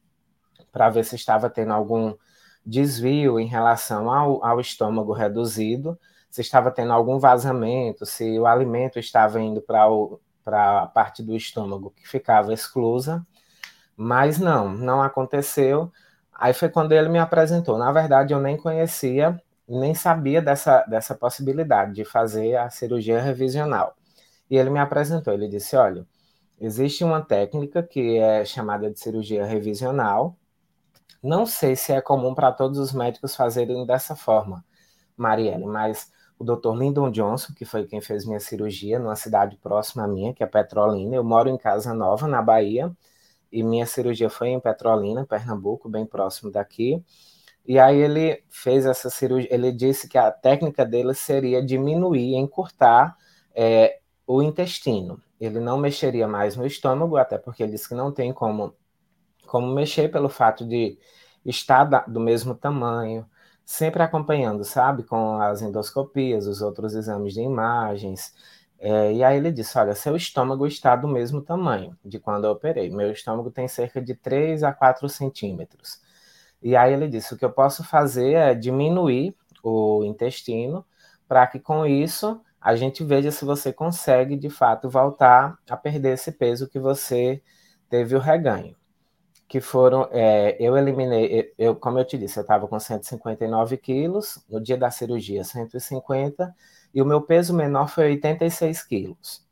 para 0.71 0.91
ver 0.91 1.05
se 1.05 1.17
estava 1.17 1.49
tendo 1.49 1.73
algum 1.73 2.15
desvio 2.65 3.41
em 3.41 3.47
relação 3.47 4.11
ao, 4.11 4.45
ao 4.45 4.61
estômago 4.61 5.13
reduzido, 5.13 5.99
se 6.33 6.41
estava 6.41 6.73
tendo 6.73 6.93
algum 6.93 7.21
vazamento, 7.21 8.05
se 8.05 8.41
o 8.41 8.47
alimento 8.47 8.99
estava 8.99 9.41
indo 9.41 9.61
para 9.63 10.83
a 10.83 10.87
parte 10.87 11.23
do 11.23 11.37
estômago 11.37 11.93
que 11.95 12.09
ficava 12.09 12.53
exclusa. 12.53 13.25
Mas 13.97 14.39
não, 14.39 14.71
não 14.71 15.01
aconteceu. 15.01 15.93
Aí 16.35 16.53
foi 16.53 16.69
quando 16.69 16.93
ele 16.93 17.09
me 17.09 17.21
apresentou. 17.21 17.79
Na 17.79 17.93
verdade, 17.93 18.35
eu 18.35 18.41
nem 18.41 18.57
conhecia 18.57 19.41
nem 19.69 19.95
sabia 19.95 20.43
dessa, 20.43 20.83
dessa 20.83 21.15
possibilidade 21.15 21.95
de 21.95 22.05
fazer 22.05 22.57
a 22.57 22.69
cirurgia 22.71 23.21
revisional. 23.21 23.97
E 24.51 24.57
ele 24.57 24.71
me 24.71 24.79
apresentou, 24.79 25.33
ele 25.33 25.49
disse, 25.49 25.77
olha, 25.77 26.07
existe 26.61 27.05
uma 27.05 27.23
técnica 27.23 27.83
que 27.83 28.19
é 28.19 28.45
chamada 28.45 28.91
de 28.91 28.99
cirurgia 28.99 29.45
revisional, 29.47 30.37
não 31.23 31.47
sei 31.47 31.77
se 31.77 31.93
é 31.93 32.01
comum 32.01 32.35
para 32.35 32.53
todos 32.53 32.79
os 32.79 32.93
médicos 32.93 33.37
fazerem 33.37 33.87
dessa 33.87 34.17
forma, 34.17 34.65
Marielle, 35.17 35.65
mas 35.65 36.13
o 36.43 36.57
Dr. 36.57 36.77
Lyndon 36.77 37.11
Johnson, 37.11 37.55
que 37.55 37.65
foi 37.65 37.87
quem 37.87 38.01
fez 38.01 38.27
minha 38.27 38.41
cirurgia 38.41 38.99
numa 38.99 39.15
cidade 39.15 39.57
próxima 39.57 40.03
à 40.05 40.09
minha, 40.09 40.35
que 40.35 40.43
é 40.43 40.47
Petrolina, 40.47 41.15
eu 41.15 41.23
moro 41.23 41.49
em 41.49 41.57
Casa 41.57 41.95
Nova, 41.95 42.27
na 42.27 42.43
Bahia, 42.43 42.91
e 43.51 43.63
minha 43.63 43.87
cirurgia 43.87 44.29
foi 44.29 44.49
em 44.49 44.59
Petrolina, 44.59 45.25
Pernambuco, 45.25 45.89
bem 45.89 46.05
próximo 46.05 46.51
daqui. 46.51 47.03
E 47.65 47.79
aí 47.79 47.97
ele 47.97 48.43
fez 48.51 48.85
essa 48.85 49.09
cirurgia, 49.09 49.55
ele 49.55 49.71
disse 49.71 50.09
que 50.09 50.19
a 50.19 50.33
técnica 50.33 50.85
dele 50.85 51.15
seria 51.15 51.65
diminuir, 51.65 52.35
encurtar 52.35 53.17
é, 53.55 54.01
o 54.27 54.43
intestino. 54.43 55.23
Ele 55.41 55.61
não 55.61 55.79
mexeria 55.79 56.27
mais 56.27 56.57
no 56.57 56.67
estômago, 56.67 57.17
até 57.17 57.39
porque 57.39 57.63
ele 57.63 57.73
disse 57.73 57.89
que 57.89 57.95
não 57.95 58.11
tem 58.11 58.33
como, 58.33 58.75
como 59.47 59.73
mexer 59.73 60.11
pelo 60.11 60.29
fato 60.29 60.67
de 60.67 60.99
estar 61.45 61.85
da, 61.85 62.01
do 62.01 62.19
mesmo 62.19 62.55
tamanho, 62.55 63.25
sempre 63.73 64.03
acompanhando, 64.03 64.65
sabe, 64.65 65.03
com 65.03 65.41
as 65.41 65.63
endoscopias, 65.63 66.47
os 66.47 66.61
outros 66.61 66.95
exames 66.95 67.33
de 67.33 67.41
imagens. 67.41 68.35
É, 68.79 69.13
e 69.15 69.25
aí 69.25 69.39
ele 69.39 69.51
disse: 69.51 69.79
Olha, 69.79 69.95
seu 69.95 70.15
estômago 70.15 70.67
está 70.67 70.95
do 70.95 71.09
mesmo 71.09 71.41
tamanho 71.41 71.97
de 72.05 72.19
quando 72.19 72.45
eu 72.45 72.51
operei. 72.51 72.91
Meu 72.91 73.11
estômago 73.13 73.51
tem 73.51 73.67
cerca 73.69 74.01
de 74.01 74.15
3 74.15 74.63
a 74.63 74.73
4 74.73 75.09
centímetros. 75.09 76.01
E 76.63 76.77
aí 76.77 76.93
ele 76.93 77.09
disse: 77.09 77.35
o 77.35 77.37
que 77.39 77.45
eu 77.45 77.53
posso 77.53 77.83
fazer 77.85 78.35
é 78.35 78.55
diminuir 78.55 79.35
o 79.63 80.05
intestino 80.05 80.85
para 81.29 81.47
que 81.47 81.59
com 81.59 81.87
isso 81.87 82.41
a 82.61 82.77
gente 82.77 83.03
veja 83.03 83.31
se 83.31 83.45
você 83.45 83.73
consegue 83.73 84.37
de 84.37 84.51
fato 84.51 84.91
voltar 84.91 85.59
a 85.71 85.77
perder 85.77 86.15
esse 86.15 86.33
peso 86.33 86.69
que 86.69 86.79
você 86.79 87.43
teve 87.89 88.15
o 88.17 88.21
reganho. 88.21 88.77
Que 89.53 89.61
foram, 89.61 90.09
é, 90.11 90.57
eu 90.59 90.79
eliminei, 90.79 91.53
eu, 91.59 91.77
como 91.77 91.99
eu 91.99 92.07
te 92.07 92.17
disse, 92.17 92.39
eu 92.39 92.41
estava 92.41 92.67
com 92.67 92.81
159 92.81 93.77
quilos, 93.77 94.43
no 94.49 94.59
dia 94.59 94.79
da 94.79 94.91
cirurgia 94.91 95.45
150, 95.45 96.57
e 96.95 97.03
o 97.03 97.05
meu 97.05 97.21
peso 97.21 97.53
menor 97.53 97.91
foi 97.91 98.13
86 98.13 98.83
quilos. 98.83 99.47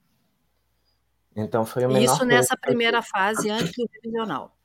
Então 1.37 1.67
foi 1.67 1.85
o 1.85 1.89
menor 1.89 2.15
Isso 2.15 2.25
nessa 2.25 2.57
primeira 2.57 3.03
fase 3.03 3.51
antes 3.51 3.77
do 3.77 3.87
revisional. 3.93 4.57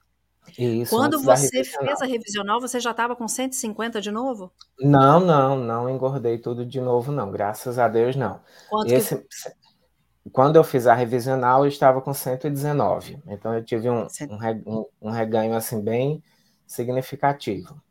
Isso, 0.57 0.95
Quando 0.95 1.21
você 1.21 1.65
fez 1.65 2.01
a 2.01 2.05
revisional, 2.05 2.61
você 2.61 2.79
já 2.79 2.91
estava 2.91 3.13
com 3.13 3.27
150 3.27 3.99
de 3.99 4.11
novo? 4.11 4.53
Não, 4.79 5.19
não, 5.19 5.57
não 5.57 5.89
engordei 5.89 6.37
tudo 6.37 6.65
de 6.65 6.79
novo, 6.79 7.11
não. 7.11 7.29
Graças 7.29 7.77
a 7.77 7.89
Deus, 7.89 8.15
não. 8.15 8.39
Quanto 8.69 8.89
Esse, 8.89 9.17
que... 9.17 9.27
Quando 10.31 10.55
eu 10.55 10.63
fiz 10.63 10.87
a 10.87 10.93
revisional, 10.93 11.63
eu 11.63 11.69
estava 11.69 12.01
com 12.01 12.13
119. 12.13 13.19
Então, 13.27 13.53
eu 13.53 13.63
tive 13.63 13.89
um, 13.89 14.07
um, 14.65 14.85
um 15.01 15.09
reganho 15.11 15.53
assim 15.53 15.81
bem 15.81 16.23
significativo. 16.65 17.81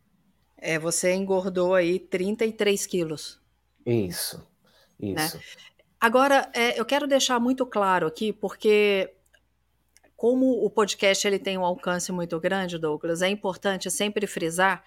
É, 0.57 0.79
você 0.79 1.15
engordou 1.15 1.75
aí 1.75 1.99
33 1.99 2.87
quilos. 2.87 3.41
Isso, 3.87 4.43
isso. 4.99 5.37
Né? 5.37 5.43
Agora, 6.01 6.51
é, 6.55 6.79
eu 6.79 6.85
quero 6.85 7.07
deixar 7.07 7.39
muito 7.39 7.65
claro 7.65 8.07
aqui, 8.07 8.33
porque 8.33 9.13
como 10.17 10.65
o 10.65 10.71
podcast 10.71 11.27
ele 11.27 11.39
tem 11.39 11.59
um 11.59 11.65
alcance 11.65 12.11
muito 12.13 12.39
grande, 12.41 12.79
Douglas, 12.79 13.23
é 13.23 13.29
importante 13.29 13.91
sempre 13.91 14.27
frisar 14.27 14.85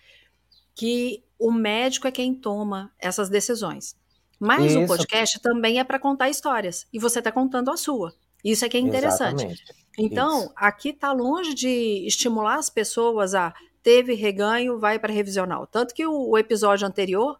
que 0.73 1.23
o 1.39 1.51
médico 1.51 2.07
é 2.07 2.11
quem 2.11 2.33
toma 2.33 2.91
essas 2.99 3.29
decisões. 3.29 3.95
Mas 4.39 4.71
Isso. 4.71 4.81
o 4.81 4.87
podcast 4.87 5.39
também 5.39 5.79
é 5.79 5.83
para 5.83 5.99
contar 5.99 6.29
histórias, 6.29 6.85
e 6.93 6.99
você 6.99 7.19
está 7.19 7.31
contando 7.31 7.71
a 7.71 7.77
sua. 7.77 8.13
Isso 8.43 8.63
é 8.63 8.69
que 8.69 8.77
é 8.77 8.79
interessante. 8.79 9.45
Exatamente. 9.45 9.63
Então, 9.97 10.41
Isso. 10.41 10.53
aqui 10.55 10.89
está 10.89 11.11
longe 11.11 11.53
de 11.53 12.05
estimular 12.05 12.55
as 12.55 12.69
pessoas 12.69 13.33
a 13.33 13.53
teve 13.81 14.13
reganho, 14.13 14.77
vai 14.77 14.99
para 14.99 15.13
revisional. 15.13 15.65
Tanto 15.65 15.93
que 15.93 16.05
o, 16.05 16.31
o, 16.31 16.37
episódio 16.37 16.85
anterior 16.85 17.39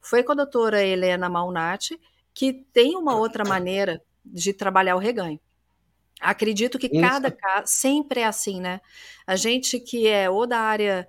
foi 0.00 0.22
com 0.22 0.32
a 0.32 0.34
doutora 0.34 0.82
Helena 0.82 1.28
Malnati, 1.28 2.00
que 2.32 2.52
tem 2.72 2.96
uma 2.96 3.14
outra 3.14 3.44
maneira 3.44 4.02
de 4.24 4.54
trabalhar 4.54 4.96
o 4.96 4.98
reganho. 4.98 5.38
Acredito 6.18 6.78
que 6.78 6.86
Isso. 6.86 7.00
cada 7.00 7.30
caso 7.30 7.64
sempre 7.66 8.20
é 8.20 8.26
assim, 8.26 8.58
né? 8.58 8.80
A 9.26 9.36
gente 9.36 9.78
que 9.78 10.08
é 10.08 10.30
ou 10.30 10.46
da 10.46 10.60
área, 10.60 11.06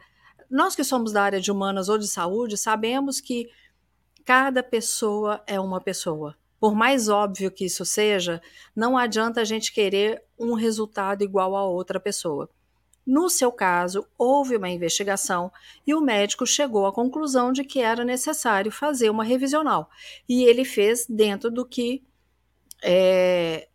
nós 0.50 0.76
que 0.76 0.84
somos 0.84 1.14
da 1.14 1.24
área 1.24 1.40
de 1.40 1.50
humanas 1.50 1.88
ou 1.88 1.98
de 1.98 2.08
saúde, 2.08 2.58
sabemos 2.58 3.22
que 3.22 3.48
cada 4.26 4.64
pessoa 4.64 5.44
é 5.46 5.60
uma 5.60 5.82
pessoa. 5.82 6.36
Por 6.60 6.74
mais 6.74 7.10
óbvio 7.10 7.52
que 7.52 7.66
isso 7.66 7.86
seja, 7.86 8.42
não 8.76 8.98
adianta 8.98 9.42
a 9.42 9.44
gente 9.44 9.74
querer 9.74 10.24
um 10.40 10.54
resultado 10.54 11.24
igual 11.24 11.56
a 11.56 11.66
outra 11.66 12.00
pessoa. 12.00 12.50
No 13.06 13.30
seu 13.30 13.52
caso, 13.52 14.08
houve 14.18 14.56
uma 14.56 14.70
investigação 14.70 15.52
e 15.86 15.94
o 15.94 16.00
médico 16.00 16.46
chegou 16.48 16.86
à 16.86 16.94
conclusão 16.94 17.52
de 17.52 17.66
que 17.66 17.82
era 17.82 18.06
necessário 18.06 18.72
fazer 18.72 19.10
uma 19.10 19.26
revisional. 19.26 19.90
E 20.28 20.44
ele 20.46 20.64
fez 20.64 21.06
dentro 21.06 21.52
do 21.52 21.66
que 21.66 22.02
é, 22.82 23.68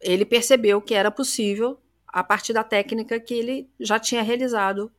ele 0.00 0.24
percebeu 0.24 0.82
que 0.82 0.94
era 0.94 1.12
possível 1.12 1.78
a 2.08 2.24
partir 2.24 2.52
da 2.52 2.64
técnica 2.64 3.20
que 3.20 3.34
ele 3.34 3.70
já 3.78 4.00
tinha 4.00 4.22
realizado. 4.22 4.90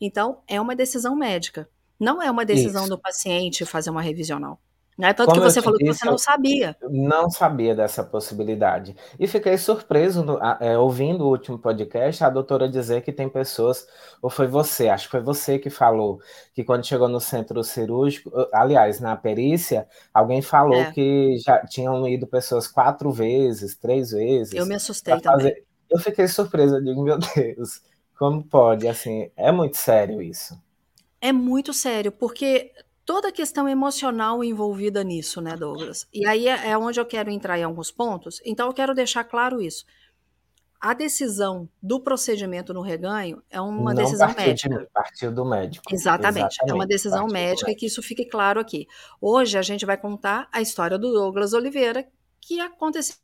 Então, 0.00 0.42
é 0.48 0.60
uma 0.60 0.74
decisão 0.74 1.14
médica. 1.14 1.68
Não 1.98 2.22
é 2.22 2.30
uma 2.30 2.44
decisão 2.44 2.82
Isso. 2.82 2.90
do 2.90 2.98
paciente 2.98 3.64
fazer 3.64 3.90
uma 3.90 4.02
revisional. 4.02 4.58
Né? 4.98 5.12
Tanto 5.12 5.28
Como 5.30 5.40
que 5.40 5.48
você 5.48 5.62
falou 5.62 5.78
disse, 5.78 5.92
que 5.92 5.98
você 5.98 6.10
não 6.10 6.18
sabia. 6.18 6.76
Não 6.90 7.30
sabia 7.30 7.72
dessa 7.72 8.02
possibilidade. 8.02 8.96
E 9.16 9.28
fiquei 9.28 9.56
surpreso 9.56 10.24
no, 10.24 10.40
é, 10.60 10.76
ouvindo 10.76 11.24
o 11.24 11.28
último 11.28 11.56
podcast, 11.56 12.24
a 12.24 12.28
doutora 12.28 12.68
dizer 12.68 13.02
que 13.02 13.12
tem 13.12 13.28
pessoas, 13.28 13.86
ou 14.20 14.28
foi 14.28 14.48
você, 14.48 14.88
acho 14.88 15.04
que 15.04 15.12
foi 15.12 15.20
você 15.20 15.56
que 15.56 15.70
falou, 15.70 16.20
que 16.52 16.64
quando 16.64 16.84
chegou 16.84 17.08
no 17.08 17.20
centro 17.20 17.62
cirúrgico, 17.62 18.32
aliás, 18.52 18.98
na 18.98 19.16
perícia, 19.16 19.86
alguém 20.12 20.42
falou 20.42 20.80
é. 20.80 20.90
que 20.90 21.38
já 21.38 21.64
tinham 21.64 22.06
ido 22.08 22.26
pessoas 22.26 22.66
quatro 22.66 23.12
vezes, 23.12 23.76
três 23.76 24.10
vezes. 24.10 24.52
Eu 24.52 24.66
me 24.66 24.74
assustei 24.74 25.20
também. 25.20 25.54
Eu 25.88 26.00
fiquei 26.00 26.26
surpresa, 26.26 26.82
digo, 26.82 27.04
meu 27.04 27.18
Deus, 27.36 27.80
como 28.18 28.42
pode? 28.42 28.88
Assim, 28.88 29.30
é 29.36 29.52
muito 29.52 29.76
sério 29.76 30.20
isso. 30.20 30.58
É 31.20 31.32
muito 31.32 31.72
sério, 31.72 32.12
porque 32.12 32.72
toda 33.04 33.28
a 33.28 33.32
questão 33.32 33.68
emocional 33.68 34.44
envolvida 34.44 35.02
nisso, 35.02 35.40
né, 35.40 35.56
Douglas? 35.56 36.06
E 36.12 36.26
aí 36.26 36.46
é, 36.46 36.68
é 36.68 36.78
onde 36.78 37.00
eu 37.00 37.06
quero 37.06 37.30
entrar 37.30 37.58
em 37.58 37.64
alguns 37.64 37.90
pontos. 37.90 38.40
Então, 38.44 38.66
eu 38.66 38.74
quero 38.74 38.94
deixar 38.94 39.24
claro 39.24 39.60
isso. 39.62 39.84
A 40.80 40.94
decisão 40.94 41.68
do 41.82 41.98
procedimento 42.00 42.72
no 42.72 42.82
reganho 42.82 43.42
é 43.50 43.60
uma 43.60 43.92
Não 43.92 44.02
decisão 44.02 44.32
médica. 44.32 44.78
De, 44.78 44.86
partiu 44.92 45.32
do 45.32 45.44
médico. 45.44 45.92
Exatamente, 45.92 46.38
Exatamente. 46.38 46.70
É 46.70 46.74
uma 46.74 46.86
decisão 46.86 47.26
médica 47.26 47.70
e 47.70 47.74
que 47.74 47.86
isso 47.86 48.00
fique 48.00 48.24
claro 48.24 48.60
aqui. 48.60 48.86
Hoje 49.20 49.58
a 49.58 49.62
gente 49.62 49.84
vai 49.84 49.96
contar 49.96 50.48
a 50.52 50.60
história 50.60 50.96
do 50.96 51.10
Douglas 51.10 51.52
Oliveira, 51.52 52.06
que 52.40 52.60
aconteceu. 52.60 53.16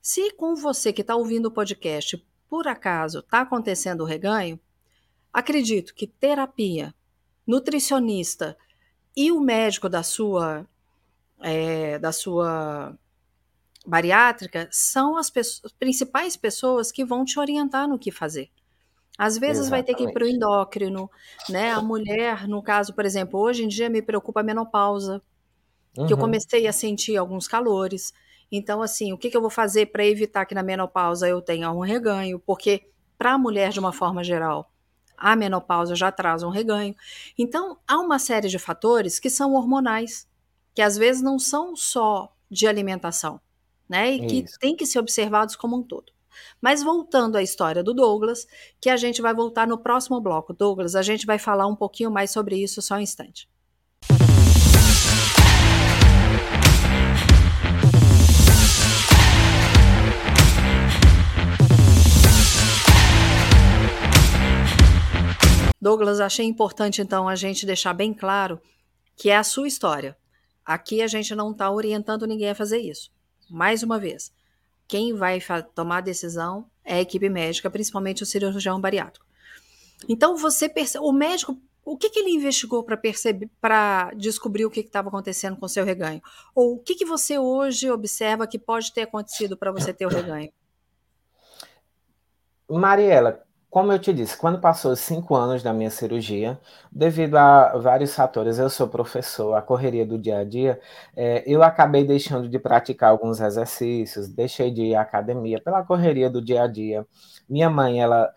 Se 0.00 0.32
com 0.36 0.54
você 0.54 0.90
que 0.90 1.02
está 1.02 1.16
ouvindo 1.16 1.46
o 1.46 1.50
podcast, 1.50 2.24
por 2.48 2.66
acaso, 2.66 3.18
está 3.18 3.40
acontecendo 3.40 4.00
o 4.00 4.06
reganho, 4.06 4.58
acredito 5.32 5.94
que 5.94 6.06
terapia, 6.06 6.94
nutricionista, 7.46 8.56
e 9.16 9.32
o 9.32 9.40
médico 9.40 9.88
da 9.88 10.02
sua 10.02 10.66
é, 11.40 11.98
da 11.98 12.12
sua 12.12 12.96
bariátrica 13.86 14.68
são 14.70 15.16
as 15.16 15.30
pessoas, 15.30 15.72
principais 15.72 16.36
pessoas 16.36 16.92
que 16.92 17.04
vão 17.04 17.24
te 17.24 17.38
orientar 17.38 17.88
no 17.88 17.98
que 17.98 18.10
fazer. 18.10 18.50
Às 19.16 19.36
vezes 19.36 19.62
Exatamente. 19.62 19.70
vai 19.70 19.82
ter 19.82 19.94
que 19.94 20.08
ir 20.08 20.12
para 20.12 20.24
o 20.24 20.28
endócrino, 20.28 21.10
né? 21.48 21.72
A 21.72 21.82
mulher, 21.82 22.46
no 22.46 22.62
caso, 22.62 22.94
por 22.94 23.04
exemplo, 23.04 23.40
hoje 23.40 23.64
em 23.64 23.68
dia 23.68 23.90
me 23.90 24.00
preocupa 24.00 24.40
a 24.40 24.44
menopausa, 24.44 25.20
uhum. 25.96 26.06
que 26.06 26.12
eu 26.12 26.16
uhum. 26.16 26.22
comecei 26.22 26.68
a 26.68 26.72
sentir 26.72 27.16
alguns 27.16 27.48
calores. 27.48 28.12
Então, 28.52 28.80
assim, 28.80 29.12
o 29.12 29.18
que, 29.18 29.28
que 29.28 29.36
eu 29.36 29.40
vou 29.40 29.50
fazer 29.50 29.86
para 29.86 30.06
evitar 30.06 30.46
que 30.46 30.54
na 30.54 30.62
menopausa 30.62 31.28
eu 31.28 31.42
tenha 31.42 31.72
um 31.72 31.80
reganho? 31.80 32.38
Porque 32.38 32.88
para 33.18 33.32
a 33.32 33.38
mulher, 33.38 33.70
de 33.70 33.80
uma 33.80 33.92
forma 33.92 34.22
geral, 34.22 34.70
a 35.18 35.36
menopausa 35.36 35.94
já 35.94 36.10
traz 36.10 36.42
um 36.42 36.50
reganho. 36.50 36.94
Então, 37.36 37.78
há 37.86 37.98
uma 37.98 38.18
série 38.18 38.48
de 38.48 38.58
fatores 38.58 39.18
que 39.18 39.28
são 39.28 39.54
hormonais, 39.54 40.28
que 40.74 40.80
às 40.80 40.96
vezes 40.96 41.20
não 41.20 41.38
são 41.38 41.74
só 41.74 42.32
de 42.50 42.66
alimentação, 42.66 43.40
né? 43.88 44.12
E 44.12 44.26
que 44.26 44.58
têm 44.58 44.76
que 44.76 44.86
ser 44.86 44.98
observados 44.98 45.56
como 45.56 45.76
um 45.76 45.82
todo. 45.82 46.12
Mas 46.60 46.82
voltando 46.82 47.36
à 47.36 47.42
história 47.42 47.82
do 47.82 47.92
Douglas, 47.92 48.46
que 48.80 48.88
a 48.88 48.96
gente 48.96 49.20
vai 49.20 49.34
voltar 49.34 49.66
no 49.66 49.78
próximo 49.78 50.20
bloco. 50.20 50.54
Douglas, 50.54 50.94
a 50.94 51.02
gente 51.02 51.26
vai 51.26 51.38
falar 51.38 51.66
um 51.66 51.76
pouquinho 51.76 52.10
mais 52.10 52.30
sobre 52.30 52.56
isso 52.56 52.80
só 52.80 52.94
um 52.94 53.00
instante. 53.00 53.48
Douglas, 65.88 66.20
achei 66.20 66.44
importante 66.44 67.00
então 67.00 67.26
a 67.26 67.34
gente 67.34 67.64
deixar 67.64 67.94
bem 67.94 68.12
claro 68.12 68.60
que 69.16 69.30
é 69.30 69.36
a 69.38 69.42
sua 69.42 69.66
história. 69.66 70.14
Aqui 70.62 71.00
a 71.00 71.06
gente 71.06 71.34
não 71.34 71.50
está 71.50 71.70
orientando 71.70 72.26
ninguém 72.26 72.50
a 72.50 72.54
fazer 72.54 72.76
isso. 72.76 73.10
Mais 73.48 73.82
uma 73.82 73.98
vez, 73.98 74.30
quem 74.86 75.14
vai 75.14 75.40
tomar 75.74 75.96
a 75.96 76.02
decisão 76.02 76.66
é 76.84 76.96
a 76.96 77.00
equipe 77.00 77.30
médica, 77.30 77.70
principalmente 77.70 78.22
o 78.22 78.26
cirurgião 78.26 78.78
bariátrico. 78.78 79.24
Então 80.06 80.36
você 80.36 80.68
percebe, 80.68 81.02
o 81.06 81.10
médico, 81.10 81.58
o 81.82 81.96
que, 81.96 82.10
que 82.10 82.18
ele 82.18 82.32
investigou 82.32 82.84
para 82.84 82.98
perceber, 82.98 83.48
para 83.58 84.10
descobrir 84.14 84.66
o 84.66 84.70
que 84.70 84.80
estava 84.80 85.08
acontecendo 85.08 85.56
com 85.56 85.66
seu 85.66 85.86
reganho? 85.86 86.20
Ou 86.54 86.74
o 86.74 86.78
que, 86.78 86.96
que 86.96 87.06
você 87.06 87.38
hoje 87.38 87.90
observa 87.90 88.46
que 88.46 88.58
pode 88.58 88.92
ter 88.92 89.04
acontecido 89.04 89.56
para 89.56 89.72
você 89.72 89.94
ter 89.94 90.04
o 90.04 90.10
reganho? 90.10 90.52
Mariela, 92.68 93.47
como 93.70 93.92
eu 93.92 93.98
te 93.98 94.12
disse, 94.14 94.36
quando 94.36 94.60
passou 94.60 94.92
os 94.92 95.00
cinco 95.00 95.34
anos 95.34 95.62
da 95.62 95.72
minha 95.74 95.90
cirurgia, 95.90 96.58
devido 96.90 97.36
a 97.36 97.76
vários 97.78 98.14
fatores, 98.14 98.58
eu 98.58 98.70
sou 98.70 98.88
professor, 98.88 99.54
a 99.54 99.62
correria 99.62 100.06
do 100.06 100.18
dia 100.18 100.38
a 100.38 100.44
dia, 100.44 100.80
é, 101.14 101.44
eu 101.46 101.62
acabei 101.62 102.04
deixando 102.04 102.48
de 102.48 102.58
praticar 102.58 103.10
alguns 103.10 103.40
exercícios, 103.40 104.28
deixei 104.28 104.70
de 104.72 104.82
ir 104.82 104.94
à 104.94 105.02
academia 105.02 105.60
pela 105.60 105.84
correria 105.84 106.30
do 106.30 106.40
dia 106.42 106.62
a 106.62 106.66
dia. 106.66 107.06
Minha 107.48 107.68
mãe, 107.68 108.00
ela 108.00 108.32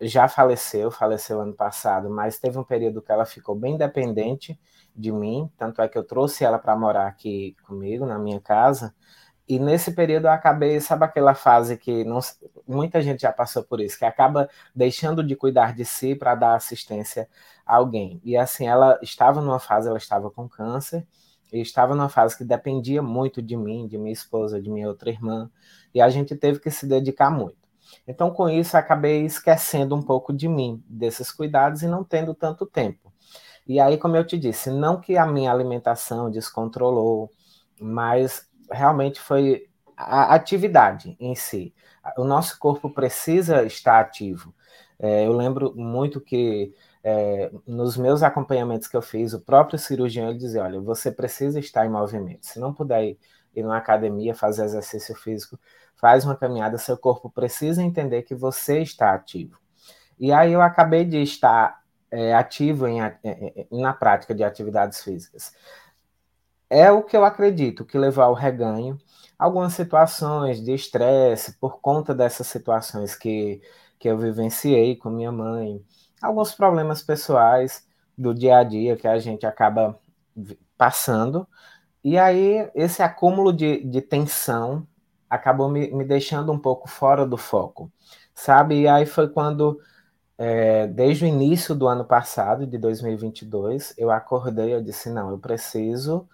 já 0.00 0.28
faleceu, 0.28 0.90
faleceu 0.90 1.40
ano 1.40 1.54
passado, 1.54 2.10
mas 2.10 2.38
teve 2.38 2.58
um 2.58 2.64
período 2.64 3.00
que 3.02 3.12
ela 3.12 3.24
ficou 3.24 3.54
bem 3.54 3.76
dependente 3.76 4.58
de 4.94 5.10
mim, 5.12 5.50
tanto 5.56 5.80
é 5.82 5.88
que 5.88 5.98
eu 5.98 6.04
trouxe 6.04 6.44
ela 6.44 6.58
para 6.58 6.76
morar 6.76 7.06
aqui 7.06 7.56
comigo, 7.66 8.06
na 8.06 8.18
minha 8.18 8.40
casa. 8.40 8.94
E 9.46 9.58
nesse 9.58 9.92
período 9.92 10.26
eu 10.26 10.30
acabei, 10.30 10.80
sabe 10.80 11.04
aquela 11.04 11.34
fase 11.34 11.76
que 11.76 12.02
não, 12.04 12.18
muita 12.66 13.02
gente 13.02 13.20
já 13.22 13.32
passou 13.32 13.62
por 13.62 13.80
isso, 13.80 13.98
que 13.98 14.04
acaba 14.04 14.48
deixando 14.74 15.22
de 15.22 15.36
cuidar 15.36 15.74
de 15.74 15.84
si 15.84 16.14
para 16.14 16.34
dar 16.34 16.54
assistência 16.54 17.28
a 17.66 17.76
alguém. 17.76 18.20
E 18.24 18.36
assim, 18.36 18.66
ela 18.66 18.98
estava 19.02 19.42
numa 19.42 19.58
fase, 19.58 19.88
ela 19.88 19.98
estava 19.98 20.30
com 20.30 20.48
câncer, 20.48 21.06
e 21.52 21.60
estava 21.60 21.94
numa 21.94 22.08
fase 22.08 22.36
que 22.36 22.44
dependia 22.44 23.02
muito 23.02 23.40
de 23.40 23.56
mim, 23.56 23.86
de 23.86 23.96
minha 23.96 24.12
esposa, 24.12 24.60
de 24.60 24.70
minha 24.70 24.88
outra 24.88 25.10
irmã, 25.10 25.50
e 25.94 26.00
a 26.00 26.08
gente 26.08 26.34
teve 26.34 26.58
que 26.58 26.70
se 26.70 26.86
dedicar 26.86 27.30
muito. 27.30 27.56
Então, 28.08 28.30
com 28.30 28.48
isso, 28.48 28.76
acabei 28.76 29.24
esquecendo 29.24 29.94
um 29.94 30.02
pouco 30.02 30.32
de 30.32 30.48
mim, 30.48 30.82
desses 30.88 31.30
cuidados 31.30 31.82
e 31.82 31.86
não 31.86 32.02
tendo 32.02 32.34
tanto 32.34 32.66
tempo. 32.66 33.12
E 33.66 33.78
aí, 33.78 33.96
como 33.96 34.16
eu 34.16 34.26
te 34.26 34.38
disse, 34.38 34.70
não 34.70 35.00
que 35.00 35.16
a 35.16 35.26
minha 35.26 35.52
alimentação 35.52 36.30
descontrolou, 36.30 37.30
mas 37.80 38.48
realmente 38.70 39.20
foi 39.20 39.68
a 39.96 40.34
atividade 40.34 41.16
em 41.20 41.34
si. 41.34 41.74
O 42.18 42.24
nosso 42.24 42.58
corpo 42.58 42.90
precisa 42.90 43.64
estar 43.64 44.00
ativo. 44.00 44.54
É, 44.98 45.26
eu 45.26 45.32
lembro 45.32 45.74
muito 45.76 46.20
que 46.20 46.72
é, 47.02 47.50
nos 47.66 47.96
meus 47.96 48.22
acompanhamentos 48.22 48.88
que 48.88 48.96
eu 48.96 49.02
fiz, 49.02 49.32
o 49.32 49.40
próprio 49.40 49.78
cirurgião 49.78 50.28
ele 50.30 50.38
dizia: 50.38 50.62
olha, 50.62 50.80
você 50.80 51.10
precisa 51.10 51.58
estar 51.58 51.84
em 51.84 51.90
movimento. 51.90 52.46
Se 52.46 52.58
não 52.58 52.72
puder 52.72 53.04
ir, 53.04 53.18
ir 53.54 53.62
numa 53.62 53.76
academia 53.76 54.34
fazer 54.34 54.64
exercício 54.64 55.14
físico, 55.14 55.58
faz 55.96 56.24
uma 56.24 56.36
caminhada, 56.36 56.78
seu 56.78 56.96
corpo 56.96 57.30
precisa 57.30 57.82
entender 57.82 58.22
que 58.22 58.34
você 58.34 58.80
está 58.80 59.14
ativo. 59.14 59.58
E 60.18 60.32
aí 60.32 60.52
eu 60.52 60.62
acabei 60.62 61.04
de 61.04 61.22
estar 61.22 61.82
é, 62.10 62.34
ativo 62.34 62.86
em, 62.86 63.02
é, 63.02 63.18
é, 63.24 63.66
na 63.70 63.92
prática 63.92 64.34
de 64.34 64.44
atividades 64.44 65.02
físicas. 65.02 65.52
É 66.68 66.90
o 66.90 67.02
que 67.02 67.16
eu 67.16 67.24
acredito 67.24 67.84
que 67.84 67.98
levou 67.98 68.24
ao 68.24 68.34
reganho. 68.34 68.98
Algumas 69.38 69.74
situações 69.74 70.62
de 70.62 70.72
estresse 70.72 71.58
por 71.58 71.80
conta 71.80 72.14
dessas 72.14 72.46
situações 72.46 73.14
que, 73.14 73.60
que 73.98 74.08
eu 74.08 74.18
vivenciei 74.18 74.96
com 74.96 75.10
minha 75.10 75.32
mãe, 75.32 75.84
alguns 76.22 76.54
problemas 76.54 77.02
pessoais 77.02 77.86
do 78.16 78.34
dia 78.34 78.58
a 78.58 78.64
dia 78.64 78.96
que 78.96 79.08
a 79.08 79.18
gente 79.18 79.44
acaba 79.46 79.98
passando. 80.76 81.46
E 82.02 82.18
aí, 82.18 82.70
esse 82.74 83.02
acúmulo 83.02 83.52
de, 83.52 83.82
de 83.84 84.00
tensão 84.02 84.86
acabou 85.28 85.68
me, 85.70 85.90
me 85.90 86.04
deixando 86.04 86.52
um 86.52 86.58
pouco 86.58 86.88
fora 86.88 87.26
do 87.26 87.36
foco, 87.36 87.90
sabe? 88.34 88.82
E 88.82 88.88
aí 88.88 89.06
foi 89.06 89.28
quando, 89.28 89.80
é, 90.38 90.86
desde 90.86 91.24
o 91.24 91.28
início 91.28 91.74
do 91.74 91.88
ano 91.88 92.04
passado, 92.04 92.66
de 92.66 92.78
2022, 92.78 93.94
eu 93.98 94.10
acordei, 94.10 94.74
eu 94.74 94.82
disse, 94.82 95.10
não, 95.10 95.30
eu 95.30 95.38
preciso, 95.38 96.28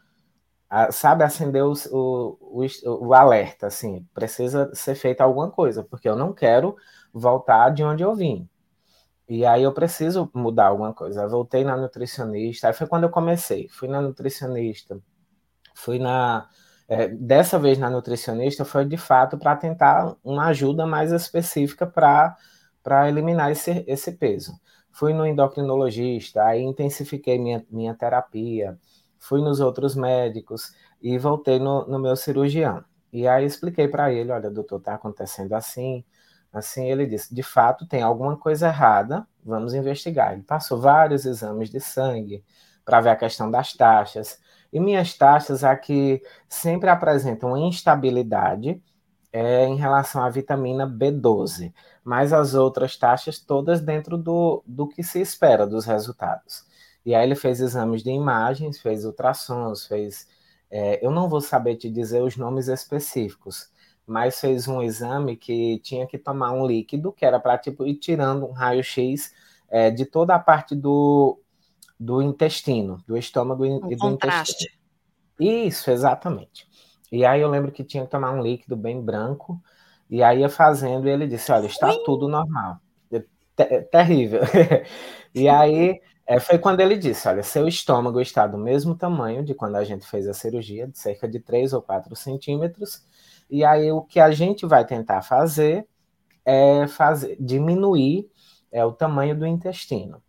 sabe, 0.92 1.24
acender 1.24 1.64
o, 1.64 1.72
o, 1.90 2.38
o, 2.62 3.08
o 3.08 3.14
alerta, 3.14 3.66
assim, 3.66 4.06
precisa 4.14 4.70
ser 4.74 4.94
feita 4.94 5.24
alguma 5.24 5.50
coisa, 5.50 5.82
porque 5.84 6.08
eu 6.08 6.16
não 6.16 6.32
quero 6.32 6.76
voltar 7.12 7.70
de 7.70 7.82
onde 7.82 8.02
eu 8.02 8.14
vim. 8.14 8.48
E 9.28 9.46
aí 9.46 9.62
eu 9.62 9.72
preciso 9.72 10.28
mudar 10.34 10.66
alguma 10.68 10.92
coisa. 10.92 11.22
Eu 11.22 11.30
voltei 11.30 11.64
na 11.64 11.76
nutricionista, 11.76 12.68
aí 12.68 12.74
foi 12.74 12.86
quando 12.88 13.04
eu 13.04 13.10
comecei. 13.10 13.68
Fui 13.68 13.88
na 13.88 14.00
nutricionista, 14.00 15.00
fui 15.74 15.98
na. 15.98 16.48
É, 16.88 17.08
dessa 17.08 17.58
vez 17.58 17.78
na 17.78 17.88
nutricionista 17.88 18.64
foi 18.64 18.84
de 18.84 18.96
fato 18.96 19.38
para 19.38 19.54
tentar 19.56 20.16
uma 20.24 20.46
ajuda 20.48 20.86
mais 20.86 21.12
específica 21.12 21.86
para 21.86 23.08
eliminar 23.08 23.52
esse, 23.52 23.84
esse 23.86 24.12
peso. 24.12 24.52
Fui 24.90 25.14
no 25.14 25.24
endocrinologista, 25.24 26.42
aí 26.44 26.62
intensifiquei 26.62 27.38
minha, 27.38 27.64
minha 27.70 27.94
terapia, 27.94 28.76
fui 29.20 29.40
nos 29.40 29.60
outros 29.60 29.94
médicos 29.94 30.72
e 31.00 31.16
voltei 31.18 31.60
no, 31.60 31.86
no 31.86 32.00
meu 32.00 32.16
cirurgião. 32.16 32.84
E 33.12 33.28
aí 33.28 33.44
expliquei 33.44 33.86
para 33.86 34.12
ele: 34.12 34.32
olha, 34.32 34.50
doutor, 34.50 34.78
está 34.78 34.94
acontecendo 34.94 35.52
assim 35.52 36.04
Assim, 36.52 36.90
ele 36.90 37.06
disse: 37.06 37.34
de 37.34 37.42
fato, 37.42 37.86
tem 37.86 38.02
alguma 38.02 38.36
coisa 38.36 38.68
errada, 38.68 39.26
vamos 39.44 39.74
investigar. 39.74 40.32
Ele 40.32 40.42
passou 40.42 40.80
vários 40.80 41.24
exames 41.24 41.70
de 41.70 41.80
sangue 41.80 42.44
para 42.84 43.00
ver 43.00 43.10
a 43.10 43.16
questão 43.16 43.50
das 43.50 43.72
taxas. 43.74 44.40
E 44.72 44.80
minhas 44.80 45.14
taxas 45.14 45.62
aqui 45.64 46.22
sempre 46.48 46.90
apresentam 46.90 47.56
instabilidade 47.56 48.82
é, 49.32 49.64
em 49.66 49.76
relação 49.76 50.22
à 50.24 50.30
vitamina 50.30 50.86
B12, 50.88 51.72
mas 52.04 52.32
as 52.32 52.54
outras 52.54 52.96
taxas 52.96 53.38
todas 53.38 53.80
dentro 53.80 54.18
do, 54.18 54.62
do 54.66 54.88
que 54.88 55.02
se 55.02 55.20
espera 55.20 55.66
dos 55.66 55.84
resultados. 55.86 56.64
E 57.04 57.14
aí 57.14 57.24
ele 57.24 57.34
fez 57.34 57.60
exames 57.60 58.02
de 58.02 58.10
imagens, 58.10 58.80
fez 58.80 59.04
ultrassons, 59.04 59.86
fez. 59.86 60.28
É, 60.70 61.04
eu 61.04 61.10
não 61.10 61.28
vou 61.28 61.40
saber 61.40 61.76
te 61.76 61.90
dizer 61.90 62.22
os 62.22 62.36
nomes 62.36 62.68
específicos, 62.68 63.70
mas 64.06 64.40
fez 64.40 64.68
um 64.68 64.82
exame 64.82 65.36
que 65.36 65.78
tinha 65.80 66.06
que 66.06 66.18
tomar 66.18 66.52
um 66.52 66.66
líquido, 66.66 67.12
que 67.12 67.24
era 67.24 67.40
para 67.40 67.58
tipo, 67.58 67.86
ir 67.86 67.96
tirando 67.96 68.46
um 68.46 68.52
raio-x 68.52 69.32
é, 69.68 69.90
de 69.90 70.04
toda 70.04 70.34
a 70.34 70.38
parte 70.38 70.74
do, 70.74 71.40
do 71.98 72.22
intestino, 72.22 73.02
do 73.06 73.16
estômago 73.16 73.64
um 73.64 73.90
e 73.90 73.96
do 73.96 73.98
contraste. 73.98 74.52
intestino. 74.52 74.80
Isso, 75.38 75.90
exatamente. 75.90 76.68
E 77.10 77.24
aí 77.24 77.40
eu 77.40 77.48
lembro 77.48 77.72
que 77.72 77.82
tinha 77.82 78.04
que 78.04 78.10
tomar 78.10 78.30
um 78.32 78.42
líquido 78.42 78.76
bem 78.76 79.00
branco, 79.00 79.60
e 80.08 80.22
aí 80.22 80.40
ia 80.40 80.48
fazendo, 80.48 81.08
e 81.08 81.10
ele 81.10 81.26
disse: 81.26 81.50
Olha, 81.50 81.66
está 81.66 81.88
tudo 82.04 82.28
normal. 82.28 82.78
É 83.56 83.80
terrível. 83.80 84.40
e 85.34 85.48
aí 85.48 86.00
é, 86.30 86.38
foi 86.38 86.58
quando 86.60 86.78
ele 86.78 86.96
disse: 86.96 87.26
Olha, 87.26 87.42
seu 87.42 87.66
estômago 87.66 88.20
está 88.20 88.46
do 88.46 88.56
mesmo 88.56 88.94
tamanho 88.94 89.44
de 89.44 89.52
quando 89.52 89.74
a 89.74 89.82
gente 89.82 90.06
fez 90.06 90.28
a 90.28 90.32
cirurgia, 90.32 90.86
de 90.86 90.96
cerca 90.96 91.26
de 91.26 91.40
3 91.40 91.72
ou 91.72 91.82
4 91.82 92.14
centímetros, 92.14 93.04
e 93.50 93.64
aí 93.64 93.90
o 93.90 94.02
que 94.02 94.20
a 94.20 94.30
gente 94.30 94.64
vai 94.64 94.86
tentar 94.86 95.22
fazer 95.22 95.88
é 96.44 96.86
fazer, 96.86 97.36
diminuir 97.40 98.30
é, 98.70 98.84
o 98.84 98.92
tamanho 98.92 99.36
do 99.36 99.44
intestino. 99.44 100.22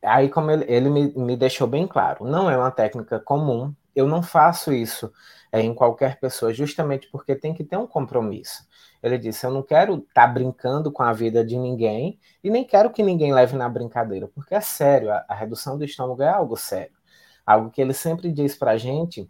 Aí, 0.00 0.28
como 0.28 0.52
ele, 0.52 0.64
ele 0.68 0.88
me, 0.88 1.12
me, 1.16 1.36
deixou 1.36 1.66
bem 1.66 1.84
claro, 1.84 2.24
não 2.24 2.48
é 2.48 2.56
uma 2.56 2.70
técnica 2.70 3.18
comum, 3.18 3.74
eu 3.94 4.06
não 4.06 4.22
faço 4.22 4.72
isso 4.72 5.12
é, 5.52 5.60
em 5.60 5.74
qualquer 5.74 6.18
pessoa, 6.20 6.52
justamente 6.52 7.08
porque 7.10 7.34
tem 7.34 7.52
que 7.52 7.64
ter 7.64 7.76
um 7.76 7.86
compromisso. 7.86 8.68
Ele 9.02 9.18
disse: 9.18 9.46
Eu 9.46 9.50
não 9.50 9.62
quero 9.62 9.96
estar 9.96 10.26
tá 10.26 10.26
brincando 10.26 10.92
com 10.92 11.02
a 11.02 11.12
vida 11.12 11.44
de 11.44 11.56
ninguém 11.56 12.18
e 12.42 12.50
nem 12.50 12.64
quero 12.64 12.90
que 12.90 13.02
ninguém 13.02 13.32
leve 13.32 13.56
na 13.56 13.68
brincadeira, 13.68 14.28
porque 14.28 14.54
é 14.54 14.60
sério, 14.60 15.10
a, 15.10 15.24
a 15.28 15.34
redução 15.34 15.76
do 15.76 15.84
estômago 15.84 16.22
é 16.22 16.28
algo 16.28 16.56
sério. 16.56 16.94
Algo 17.46 17.70
que 17.70 17.80
ele 17.80 17.94
sempre 17.94 18.30
diz 18.30 18.54
para 18.54 18.72
a 18.72 18.76
gente 18.76 19.28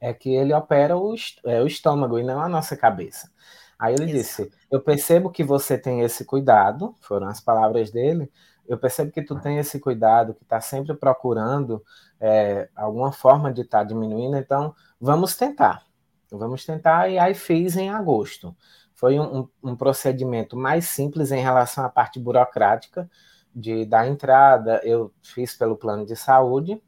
é 0.00 0.12
que 0.12 0.34
ele 0.34 0.52
opera 0.52 0.96
o, 0.96 1.14
é, 1.44 1.62
o 1.62 1.66
estômago 1.66 2.18
e 2.18 2.24
não 2.24 2.40
a 2.40 2.48
nossa 2.48 2.76
cabeça. 2.76 3.30
Aí 3.78 3.94
ele 3.94 4.06
Isso. 4.06 4.14
disse: 4.14 4.52
Eu 4.70 4.80
percebo 4.80 5.30
que 5.30 5.44
você 5.44 5.76
tem 5.78 6.00
esse 6.00 6.24
cuidado, 6.24 6.94
foram 7.00 7.28
as 7.28 7.40
palavras 7.40 7.90
dele. 7.90 8.30
Eu 8.68 8.78
percebo 8.78 9.12
que 9.12 9.22
tu 9.22 9.38
tem 9.40 9.58
esse 9.58 9.78
cuidado, 9.80 10.34
que 10.34 10.42
está 10.42 10.60
sempre 10.60 10.94
procurando 10.94 11.82
é, 12.20 12.68
alguma 12.74 13.12
forma 13.12 13.52
de 13.52 13.62
estar 13.62 13.78
tá 13.78 13.84
diminuindo, 13.84 14.36
então 14.36 14.74
vamos 15.00 15.36
tentar. 15.36 15.84
Vamos 16.30 16.64
tentar, 16.64 17.08
e 17.08 17.18
aí 17.18 17.34
fiz 17.34 17.76
em 17.76 17.90
agosto. 17.90 18.56
Foi 18.94 19.18
um, 19.20 19.48
um, 19.62 19.76
procedimento 19.76 20.56
mais 20.56 20.86
simples 20.86 21.30
em 21.30 21.40
relação 21.40 21.84
à 21.84 21.88
parte 21.88 22.18
burocrática 22.18 23.08
de 23.54 23.84
dar 23.84 24.08
entrada. 24.08 24.80
Eu 24.82 25.12
fiz 25.22 25.54
pelo 25.56 25.76
plano 25.76 26.04
de 26.04 26.16
saúde, 26.16 26.82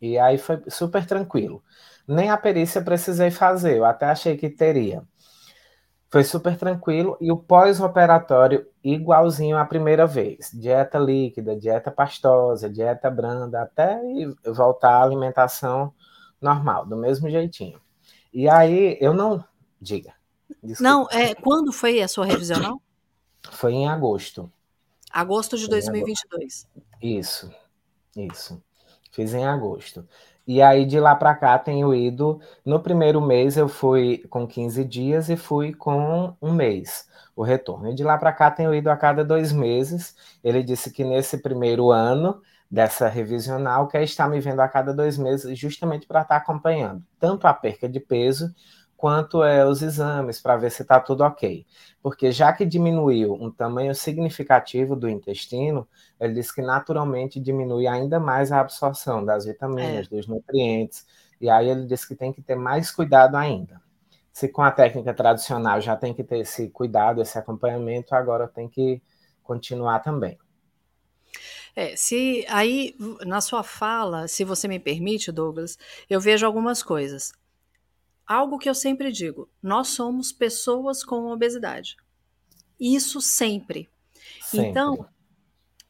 e 0.00 0.18
aí 0.18 0.38
foi 0.38 0.62
super 0.68 1.06
tranquilo. 1.06 1.62
Nem 2.06 2.30
a 2.30 2.36
perícia 2.36 2.82
precisei 2.82 3.30
fazer, 3.30 3.78
eu 3.78 3.84
até 3.84 4.06
achei 4.06 4.36
que 4.36 4.50
teria. 4.50 5.02
Foi 6.14 6.22
super 6.22 6.56
tranquilo 6.56 7.16
e 7.20 7.32
o 7.32 7.36
pós-operatório 7.36 8.64
igualzinho 8.84 9.58
à 9.58 9.64
primeira 9.64 10.06
vez. 10.06 10.48
Dieta 10.54 10.96
líquida, 10.96 11.56
dieta 11.56 11.90
pastosa, 11.90 12.70
dieta 12.70 13.10
branda, 13.10 13.62
até 13.62 14.00
voltar 14.46 14.90
à 14.90 15.02
alimentação 15.02 15.92
normal, 16.40 16.86
do 16.86 16.96
mesmo 16.96 17.28
jeitinho. 17.28 17.80
E 18.32 18.48
aí 18.48 18.96
eu 19.00 19.12
não. 19.12 19.44
Diga. 19.80 20.14
Desculpa. 20.62 20.88
Não, 20.88 21.08
é, 21.10 21.34
quando 21.34 21.72
foi 21.72 22.00
a 22.00 22.06
sua 22.06 22.26
revisional? 22.26 22.80
Foi 23.50 23.72
em 23.72 23.88
agosto. 23.88 24.48
Agosto 25.10 25.58
de 25.58 25.66
2022. 25.66 26.68
Isso, 27.02 27.52
isso. 28.16 28.62
Fiz 29.10 29.34
em 29.34 29.44
agosto. 29.44 30.06
E 30.46 30.60
aí 30.60 30.84
de 30.84 31.00
lá 31.00 31.14
para 31.14 31.34
cá 31.34 31.58
tenho 31.58 31.94
ido. 31.94 32.40
No 32.64 32.80
primeiro 32.80 33.20
mês 33.20 33.56
eu 33.56 33.68
fui 33.68 34.18
com 34.28 34.46
15 34.46 34.84
dias 34.84 35.28
e 35.28 35.36
fui 35.36 35.72
com 35.72 36.34
um 36.40 36.52
mês 36.52 37.08
o 37.36 37.42
retorno. 37.42 37.90
E 37.90 37.94
de 37.94 38.04
lá 38.04 38.16
para 38.18 38.32
cá 38.32 38.50
tenho 38.50 38.74
ido 38.74 38.90
a 38.90 38.96
cada 38.96 39.24
dois 39.24 39.52
meses. 39.52 40.14
Ele 40.42 40.62
disse 40.62 40.90
que 40.90 41.04
nesse 41.04 41.38
primeiro 41.38 41.90
ano 41.90 42.40
dessa 42.70 43.08
revisional 43.08 43.88
quer 43.88 44.02
estar 44.02 44.28
me 44.28 44.40
vendo 44.40 44.60
a 44.60 44.68
cada 44.68 44.92
dois 44.92 45.16
meses, 45.16 45.56
justamente 45.58 46.06
para 46.06 46.22
estar 46.22 46.36
acompanhando 46.36 47.02
tanto 47.20 47.46
a 47.46 47.54
perca 47.54 47.88
de 47.88 48.00
peso 48.00 48.52
quanto 49.04 49.44
é 49.44 49.66
os 49.66 49.82
exames 49.82 50.40
para 50.40 50.56
ver 50.56 50.70
se 50.70 50.80
está 50.80 50.98
tudo 50.98 51.24
ok. 51.24 51.66
Porque 52.02 52.32
já 52.32 52.50
que 52.54 52.64
diminuiu 52.64 53.34
um 53.34 53.50
tamanho 53.50 53.94
significativo 53.94 54.96
do 54.96 55.10
intestino, 55.10 55.86
ele 56.18 56.32
diz 56.32 56.50
que 56.50 56.62
naturalmente 56.62 57.38
diminui 57.38 57.86
ainda 57.86 58.18
mais 58.18 58.50
a 58.50 58.60
absorção 58.60 59.22
das 59.22 59.44
vitaminas, 59.44 60.06
é. 60.06 60.08
dos 60.08 60.26
nutrientes, 60.26 61.06
e 61.38 61.50
aí 61.50 61.68
ele 61.68 61.84
diz 61.84 62.02
que 62.06 62.14
tem 62.14 62.32
que 62.32 62.40
ter 62.40 62.54
mais 62.54 62.90
cuidado 62.90 63.36
ainda. 63.36 63.78
Se 64.32 64.48
com 64.48 64.62
a 64.62 64.70
técnica 64.70 65.12
tradicional 65.12 65.82
já 65.82 65.94
tem 65.94 66.14
que 66.14 66.24
ter 66.24 66.38
esse 66.38 66.70
cuidado, 66.70 67.20
esse 67.20 67.38
acompanhamento, 67.38 68.14
agora 68.14 68.48
tem 68.48 68.70
que 68.70 69.02
continuar 69.42 69.98
também. 69.98 70.38
É, 71.76 71.94
se 71.94 72.46
aí 72.48 72.96
na 73.26 73.42
sua 73.42 73.62
fala, 73.62 74.28
se 74.28 74.44
você 74.44 74.66
me 74.66 74.78
permite, 74.78 75.30
Douglas, 75.30 75.76
eu 76.08 76.22
vejo 76.22 76.46
algumas 76.46 76.82
coisas 76.82 77.34
algo 78.26 78.58
que 78.58 78.68
eu 78.68 78.74
sempre 78.74 79.12
digo: 79.12 79.48
nós 79.62 79.88
somos 79.88 80.32
pessoas 80.32 81.04
com 81.04 81.30
obesidade. 81.32 81.96
Isso 82.78 83.20
sempre. 83.20 83.88
sempre. 84.40 84.68
Então, 84.68 85.08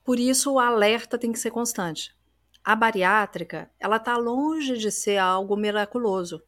por 0.05 0.19
isso 0.19 0.53
o 0.53 0.59
alerta 0.59 1.19
tem 1.19 1.33
que 1.33 1.39
ser 1.39 1.51
constante. 1.51 2.15
A 2.63 2.75
bariátrica, 2.75 3.71
ela 3.79 3.97
está 3.97 4.17
longe 4.17 4.79
de 4.79 4.91
ser 4.91 5.19
algo 5.19 5.57
miraculoso. 5.57 6.43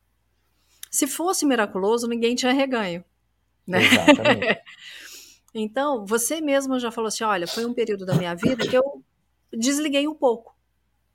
Se 0.90 1.07
fosse 1.07 1.44
miraculoso, 1.44 2.09
ninguém 2.09 2.35
tinha 2.35 2.53
reganho. 2.53 3.05
Né? 3.66 3.81
Então, 5.59 6.05
você 6.05 6.38
mesmo 6.38 6.79
já 6.79 6.90
falou 6.90 7.09
assim: 7.09 7.25
olha, 7.25 7.46
foi 7.46 7.64
um 7.64 7.72
período 7.72 8.05
da 8.05 8.14
minha 8.14 8.35
vida 8.35 8.68
que 8.68 8.77
eu 8.77 9.03
desliguei 9.51 10.07
um 10.07 10.14
pouco. 10.14 10.55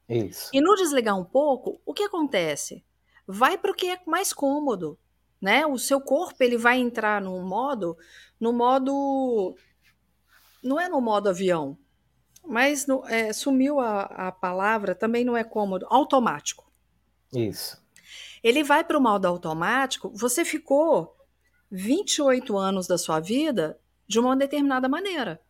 Isso. 0.10 0.50
E 0.52 0.60
no 0.60 0.76
desligar 0.76 1.16
um 1.16 1.24
pouco, 1.24 1.80
o 1.86 1.94
que 1.94 2.04
acontece? 2.04 2.84
Vai 3.28 3.58
para 3.58 3.72
o 3.72 3.76
que 3.76 3.88
é 3.88 4.00
mais 4.06 4.34
cômodo, 4.34 4.98
né? 5.40 5.66
O 5.66 5.78
seu 5.78 6.02
corpo 6.02 6.44
ele 6.44 6.58
vai 6.58 6.80
entrar 6.80 7.22
no 7.22 7.42
modo, 7.42 7.98
no 8.40 8.52
modo, 8.52 9.56
não 10.64 10.80
é 10.80 10.90
no 10.90 11.02
modo 11.02 11.30
avião, 11.30 11.78
mas 12.46 12.88
no, 12.88 13.06
é, 13.08 13.32
sumiu 13.34 13.80
a, 13.80 14.04
a 14.04 14.32
palavra, 14.32 14.96
também 14.96 15.24
não 15.24 15.38
é 15.38 15.44
cômodo, 15.44 15.86
automático. 15.90 16.72
Isso. 17.34 17.82
Ele 18.44 18.64
vai 18.64 18.84
para 18.84 18.98
o 18.98 19.02
modo 19.02 19.26
automático, 19.26 20.12
você 20.14 20.44
ficou 20.44 21.16
28 21.70 22.58
anos 22.58 22.88
da 22.88 22.98
sua 22.98 23.20
vida 23.20 23.80
de 24.08 24.20
uma 24.20 24.36
determinada 24.36 24.90
maneira. 24.90 25.42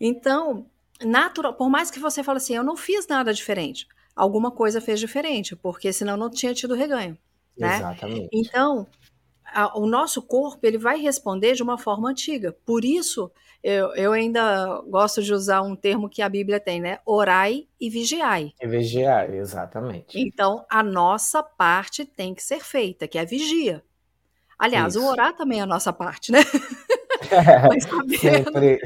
Então, 0.00 0.70
natural, 1.02 1.54
por 1.54 1.68
mais 1.68 1.90
que 1.90 1.98
você 1.98 2.22
fale 2.22 2.36
assim, 2.36 2.54
eu 2.54 2.62
não 2.62 2.76
fiz 2.76 3.06
nada 3.06 3.32
diferente, 3.32 3.88
alguma 4.16 4.50
coisa 4.50 4.80
fez 4.80 4.98
diferente, 4.98 5.54
porque 5.54 5.92
senão 5.92 6.16
não 6.16 6.30
tinha 6.30 6.54
tido 6.54 6.74
reganho, 6.74 7.16
né? 7.56 7.76
Exatamente. 7.76 8.28
Então, 8.32 8.86
a, 9.44 9.78
o 9.78 9.86
nosso 9.86 10.22
corpo 10.22 10.66
ele 10.66 10.78
vai 10.78 10.98
responder 10.98 11.54
de 11.54 11.62
uma 11.62 11.76
forma 11.76 12.08
antiga. 12.08 12.56
Por 12.64 12.84
isso, 12.84 13.30
eu, 13.62 13.94
eu 13.94 14.12
ainda 14.12 14.80
gosto 14.88 15.22
de 15.22 15.32
usar 15.32 15.60
um 15.60 15.76
termo 15.76 16.08
que 16.08 16.22
a 16.22 16.28
Bíblia 16.28 16.58
tem, 16.58 16.80
né? 16.80 16.98
Orai 17.04 17.68
e 17.78 17.90
vigiai. 17.90 18.54
E 18.60 18.66
vigiai, 18.66 19.36
exatamente. 19.36 20.18
Então, 20.18 20.64
a 20.70 20.82
nossa 20.82 21.42
parte 21.42 22.04
tem 22.06 22.34
que 22.34 22.42
ser 22.42 22.64
feita, 22.64 23.06
que 23.06 23.18
é 23.18 23.20
a 23.20 23.24
vigia. 23.24 23.84
Aliás, 24.58 24.94
isso. 24.94 25.04
o 25.04 25.08
orar 25.08 25.36
também 25.36 25.60
é 25.60 25.62
a 25.62 25.66
nossa 25.66 25.92
parte, 25.92 26.32
né? 26.32 26.38
Mas 27.68 27.84
sabendo, 27.84 28.18
sempre. 28.18 28.80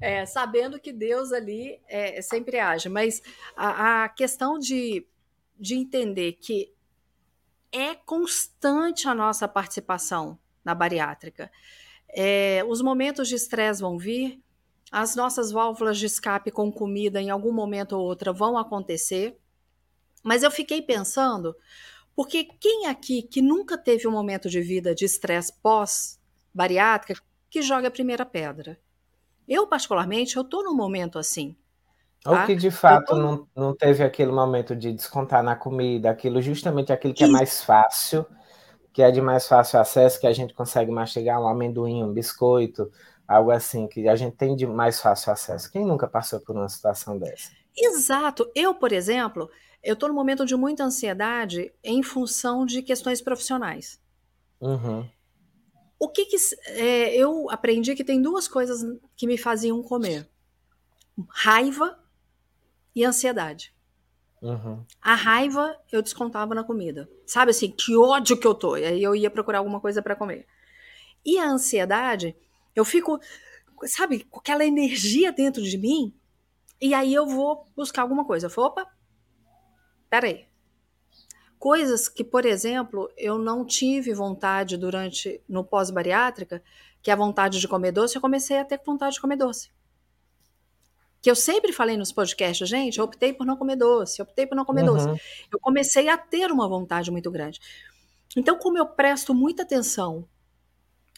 É, 0.00 0.24
sabendo 0.26 0.78
que 0.78 0.92
Deus 0.92 1.32
ali 1.32 1.80
é, 1.88 2.22
sempre 2.22 2.58
age. 2.58 2.88
Mas 2.88 3.20
a, 3.56 4.04
a 4.04 4.08
questão 4.08 4.58
de, 4.58 5.06
de 5.58 5.74
entender 5.74 6.34
que 6.34 6.72
é 7.72 7.94
constante 7.94 9.08
a 9.08 9.14
nossa 9.14 9.46
participação 9.46 10.38
na 10.64 10.74
bariátrica. 10.74 11.50
É, 12.08 12.64
os 12.66 12.80
momentos 12.80 13.28
de 13.28 13.34
estresse 13.34 13.80
vão 13.80 13.98
vir, 13.98 14.40
as 14.90 15.14
nossas 15.14 15.52
válvulas 15.52 15.98
de 15.98 16.06
escape 16.06 16.50
com 16.50 16.72
comida 16.72 17.20
em 17.20 17.30
algum 17.30 17.52
momento 17.52 17.92
ou 17.92 18.04
outra 18.04 18.32
vão 18.32 18.56
acontecer. 18.56 19.38
Mas 20.22 20.42
eu 20.42 20.50
fiquei 20.50 20.80
pensando, 20.80 21.54
porque 22.16 22.44
quem 22.44 22.86
aqui 22.86 23.22
que 23.22 23.42
nunca 23.42 23.76
teve 23.76 24.08
um 24.08 24.10
momento 24.10 24.48
de 24.48 24.60
vida 24.60 24.94
de 24.94 25.04
estresse 25.04 25.52
pós-bariátrica 25.62 27.22
que 27.50 27.62
joga 27.62 27.88
a 27.88 27.90
primeira 27.90 28.24
pedra? 28.24 28.80
Eu, 29.48 29.66
particularmente, 29.66 30.36
eu 30.36 30.42
estou 30.42 30.62
num 30.62 30.74
momento 30.74 31.18
assim. 31.18 31.56
Tá? 32.22 32.40
Ou 32.40 32.46
que 32.46 32.54
de 32.54 32.70
fato 32.70 33.14
tô... 33.14 33.16
não, 33.16 33.48
não 33.56 33.74
teve 33.74 34.04
aquele 34.04 34.30
momento 34.30 34.76
de 34.76 34.92
descontar 34.92 35.42
na 35.42 35.56
comida, 35.56 36.10
aquilo 36.10 36.42
justamente 36.42 36.92
aquilo 36.92 37.14
que 37.14 37.24
é 37.24 37.28
mais 37.28 37.62
fácil, 37.62 38.26
que 38.92 39.02
é 39.02 39.10
de 39.10 39.20
mais 39.20 39.46
fácil 39.46 39.80
acesso, 39.80 40.20
que 40.20 40.26
a 40.26 40.32
gente 40.32 40.52
consegue 40.52 40.90
mastigar 40.90 41.40
um 41.40 41.48
amendoim, 41.48 42.02
um 42.02 42.12
biscoito, 42.12 42.90
algo 43.26 43.50
assim, 43.50 43.86
que 43.86 44.08
a 44.08 44.16
gente 44.16 44.36
tem 44.36 44.56
de 44.56 44.66
mais 44.66 45.00
fácil 45.00 45.32
acesso. 45.32 45.70
Quem 45.70 45.86
nunca 45.86 46.08
passou 46.08 46.40
por 46.40 46.56
uma 46.56 46.68
situação 46.68 47.18
dessa? 47.18 47.50
Exato. 47.76 48.50
Eu, 48.54 48.74
por 48.74 48.92
exemplo, 48.92 49.48
eu 49.82 49.94
estou 49.94 50.08
num 50.08 50.14
momento 50.14 50.44
de 50.44 50.56
muita 50.56 50.84
ansiedade 50.84 51.72
em 51.84 52.02
função 52.02 52.66
de 52.66 52.82
questões 52.82 53.22
profissionais. 53.22 54.00
Uhum. 54.60 55.08
O 55.98 56.08
que, 56.08 56.26
que 56.26 56.36
é, 56.66 57.14
eu 57.16 57.50
aprendi 57.50 57.94
que 57.94 58.04
tem 58.04 58.22
duas 58.22 58.46
coisas 58.46 58.84
que 59.16 59.26
me 59.26 59.36
faziam 59.36 59.82
comer: 59.82 60.28
raiva 61.28 61.98
e 62.94 63.04
ansiedade. 63.04 63.74
Uhum. 64.40 64.84
A 65.02 65.14
raiva 65.14 65.76
eu 65.90 66.00
descontava 66.00 66.54
na 66.54 66.62
comida. 66.62 67.08
Sabe 67.26 67.50
assim, 67.50 67.70
que 67.70 67.96
ódio 67.96 68.38
que 68.38 68.46
eu 68.46 68.54
tô. 68.54 68.76
E 68.76 68.84
aí 68.84 69.02
eu 69.02 69.14
ia 69.14 69.30
procurar 69.30 69.58
alguma 69.58 69.80
coisa 69.80 70.00
para 70.00 70.16
comer. 70.16 70.46
E 71.24 71.38
a 71.38 71.48
ansiedade, 71.48 72.36
eu 72.74 72.84
fico, 72.84 73.20
sabe, 73.84 74.24
com 74.24 74.38
aquela 74.38 74.64
energia 74.64 75.32
dentro 75.32 75.62
de 75.62 75.76
mim. 75.76 76.14
E 76.80 76.94
aí 76.94 77.12
eu 77.12 77.26
vou 77.26 77.66
buscar 77.76 78.02
alguma 78.02 78.24
coisa. 78.24 78.46
Eu 78.46 78.50
falo, 78.50 78.68
opa, 78.68 78.86
peraí. 80.08 80.47
Coisas 81.58 82.08
que, 82.08 82.22
por 82.22 82.46
exemplo, 82.46 83.10
eu 83.16 83.38
não 83.38 83.64
tive 83.64 84.14
vontade 84.14 84.76
durante, 84.76 85.42
no 85.48 85.64
pós-bariátrica, 85.64 86.62
que 87.02 87.10
é 87.10 87.14
a 87.14 87.16
vontade 87.16 87.58
de 87.58 87.68
comer 87.68 87.92
doce, 87.92 88.16
eu 88.16 88.20
comecei 88.20 88.58
a 88.58 88.64
ter 88.64 88.80
vontade 88.84 89.14
de 89.14 89.20
comer 89.20 89.36
doce 89.36 89.70
que 91.20 91.30
eu 91.30 91.34
sempre 91.34 91.72
falei 91.72 91.96
nos 91.96 92.12
podcasts, 92.12 92.68
gente, 92.68 92.98
eu 92.98 93.04
optei 93.04 93.32
por 93.32 93.46
não 93.46 93.56
comer 93.56 93.76
doce, 93.76 94.22
optei 94.22 94.46
por 94.46 94.54
não 94.54 94.64
comer 94.64 94.88
uhum. 94.88 94.96
doce. 94.96 95.22
Eu 95.52 95.58
comecei 95.58 96.08
a 96.08 96.16
ter 96.16 96.50
uma 96.50 96.68
vontade 96.68 97.10
muito 97.10 97.30
grande. 97.30 97.60
Então, 98.36 98.58
como 98.58 98.78
eu 98.78 98.86
presto 98.86 99.34
muita 99.34 99.62
atenção 99.62 100.28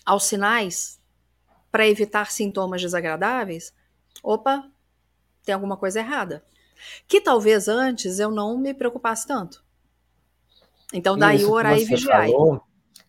aos 0.05 0.25
sinais 0.25 0.99
para 1.71 1.87
evitar 1.87 2.31
sintomas 2.31 2.81
desagradáveis, 2.81 3.75
opa, 4.23 4.69
tem 5.45 5.55
alguma 5.55 5.77
coisa 5.77 6.01
errada. 6.01 6.45
Que 7.07 7.21
talvez 7.21 7.69
antes 7.69 8.19
eu 8.19 8.31
não 8.31 8.57
me 8.57 8.73
preocupasse 8.73 9.27
tanto. 9.27 9.63
Então, 10.93 11.17
daí 11.17 11.45
o 11.45 11.53
orar 11.53 11.79
e 11.79 11.85
vigiar. 11.85 12.27
Falou, 12.27 12.63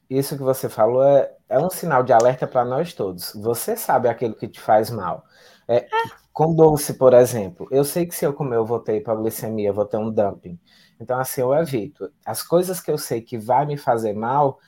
isso 0.10 0.36
que 0.36 0.44
você 0.44 0.68
falou 0.68 1.04
é, 1.04 1.32
é 1.48 1.60
um 1.60 1.70
sinal 1.70 2.04
de 2.04 2.14
alerta 2.14 2.46
para 2.46 2.66
nós 2.66 2.94
todos. 2.94 3.34
Você 3.36 3.76
sabe 3.76 4.08
aquilo 4.08 4.36
que 4.36 4.48
te 4.48 4.60
faz 4.60 4.90
mal. 4.90 5.24
É, 5.68 5.78
é. 5.78 5.88
Com 6.34 6.56
doce, 6.56 6.94
por 6.94 7.14
exemplo, 7.14 7.68
eu 7.72 7.84
sei 7.84 8.06
que 8.06 8.16
se 8.16 8.26
eu 8.26 8.34
comer 8.34 8.56
eu 8.56 8.66
vou 8.66 8.80
ter 8.80 8.98
hipoglicemia, 8.98 9.74
vou 9.74 9.86
ter 9.86 9.98
um 9.98 10.10
dumping. 10.10 10.58
Então, 11.00 11.20
assim, 11.20 11.42
eu 11.42 11.54
evito. 11.54 12.12
As 12.26 12.42
coisas 12.42 12.80
que 12.80 12.90
eu 12.92 12.98
sei 12.98 13.22
que 13.22 13.38
vai 13.38 13.66
me 13.66 13.76
fazer 13.78 14.14
mal, 14.14 14.60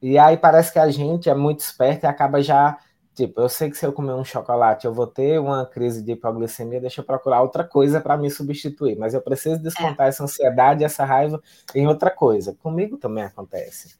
e 0.00 0.18
aí 0.18 0.36
parece 0.36 0.72
que 0.72 0.78
a 0.78 0.90
gente 0.90 1.28
é 1.30 1.34
muito 1.34 1.60
esperto 1.60 2.04
e 2.04 2.06
acaba 2.06 2.42
já, 2.42 2.76
tipo, 3.14 3.40
eu 3.40 3.48
sei 3.48 3.70
que 3.70 3.76
se 3.76 3.84
eu 3.84 3.92
comer 3.92 4.14
um 4.14 4.24
chocolate 4.24 4.86
eu 4.86 4.94
vou 4.94 5.06
ter 5.06 5.38
uma 5.38 5.66
crise 5.66 6.02
de 6.02 6.12
hipoglicemia, 6.12 6.80
deixa 6.80 7.00
eu 7.00 7.04
procurar 7.04 7.42
outra 7.42 7.64
coisa 7.64 8.00
para 8.00 8.16
me 8.16 8.30
substituir. 8.30 8.96
Mas 8.96 9.14
eu 9.14 9.20
preciso 9.20 9.62
descontar 9.62 10.06
é. 10.06 10.08
essa 10.08 10.24
ansiedade, 10.24 10.84
essa 10.84 11.04
raiva 11.04 11.42
em 11.74 11.86
outra 11.86 12.10
coisa. 12.10 12.54
Comigo 12.62 12.96
também 12.96 13.24
acontece. 13.24 13.96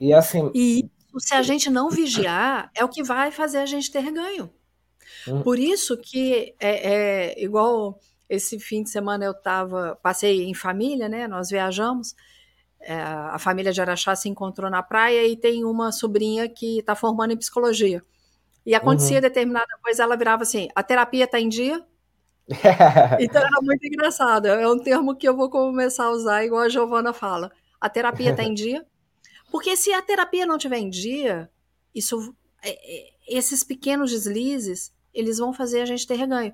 E 0.00 0.12
assim. 0.12 0.50
E 0.54 0.88
se 1.18 1.34
a 1.34 1.42
gente 1.42 1.70
não 1.70 1.90
vigiar, 1.90 2.70
é 2.74 2.84
o 2.84 2.88
que 2.88 3.02
vai 3.02 3.30
fazer 3.30 3.58
a 3.58 3.66
gente 3.66 3.90
ter 3.90 4.10
ganho. 4.10 4.50
Hum. 5.26 5.42
Por 5.42 5.58
isso 5.58 5.96
que 5.96 6.54
é, 6.60 7.32
é, 7.32 7.42
igual 7.42 7.98
esse 8.28 8.58
fim 8.60 8.82
de 8.82 8.90
semana 8.90 9.24
eu 9.24 9.34
tava, 9.34 9.98
passei 10.02 10.44
em 10.44 10.54
família, 10.54 11.08
né? 11.08 11.26
Nós 11.26 11.48
viajamos. 11.48 12.14
É, 12.80 12.94
a 12.94 13.38
família 13.40 13.72
de 13.72 13.80
Araxá 13.80 14.14
se 14.14 14.28
encontrou 14.28 14.70
na 14.70 14.82
praia 14.82 15.26
e 15.26 15.36
tem 15.36 15.64
uma 15.64 15.90
sobrinha 15.90 16.48
que 16.48 16.78
está 16.78 16.94
formando 16.94 17.32
em 17.32 17.36
psicologia. 17.36 18.04
E 18.68 18.74
acontecia 18.74 19.16
uhum. 19.16 19.22
determinada 19.22 19.78
coisa, 19.82 20.02
ela 20.02 20.14
virava 20.14 20.42
assim: 20.42 20.68
a 20.74 20.82
terapia 20.82 21.24
está 21.24 21.40
em 21.40 21.48
dia? 21.48 21.82
então 23.18 23.40
era 23.40 23.62
muito 23.62 23.82
engraçado. 23.86 24.46
É 24.46 24.68
um 24.70 24.78
termo 24.78 25.16
que 25.16 25.26
eu 25.26 25.34
vou 25.34 25.48
começar 25.48 26.04
a 26.04 26.10
usar, 26.10 26.44
igual 26.44 26.60
a 26.60 26.68
Giovana 26.68 27.14
fala. 27.14 27.50
A 27.80 27.88
terapia 27.88 28.32
está 28.32 28.42
em 28.42 28.52
dia? 28.52 28.84
Porque 29.50 29.74
se 29.74 29.90
a 29.94 30.02
terapia 30.02 30.44
não 30.44 30.56
estiver 30.56 30.76
em 30.76 30.90
dia, 30.90 31.50
isso, 31.94 32.36
é, 32.62 32.72
é, 32.72 33.10
esses 33.26 33.64
pequenos 33.64 34.10
deslizes 34.10 34.92
eles 35.14 35.38
vão 35.38 35.54
fazer 35.54 35.80
a 35.80 35.86
gente 35.86 36.06
ter 36.06 36.16
reganho. 36.16 36.52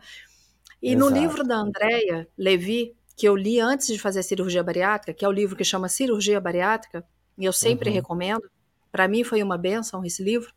E 0.81 0.92
Exato. 0.92 1.11
no 1.11 1.20
livro 1.20 1.42
da 1.42 1.57
Andrea 1.57 2.29
Levi, 2.38 2.94
que 3.16 3.27
eu 3.27 3.35
li 3.35 3.59
antes 3.59 3.88
de 3.88 3.98
fazer 3.98 4.20
a 4.20 4.22
cirurgia 4.22 4.62
bariátrica, 4.62 5.12
que 5.12 5.24
é 5.24 5.29
o 5.29 5.33
livro 5.33 5.57
que 5.57 5.64
chama 5.64 5.88
Cirurgia 5.88 6.40
Bariátrica, 6.40 7.05
e 7.37 7.44
eu 7.44 7.53
sempre 7.53 7.88
uhum. 7.88 7.96
recomendo, 7.96 8.48
para 8.92 9.09
mim 9.09 9.24
foi 9.24 9.42
uma 9.42 9.59
benção 9.59 10.05
esse 10.05 10.22
livro. 10.22 10.55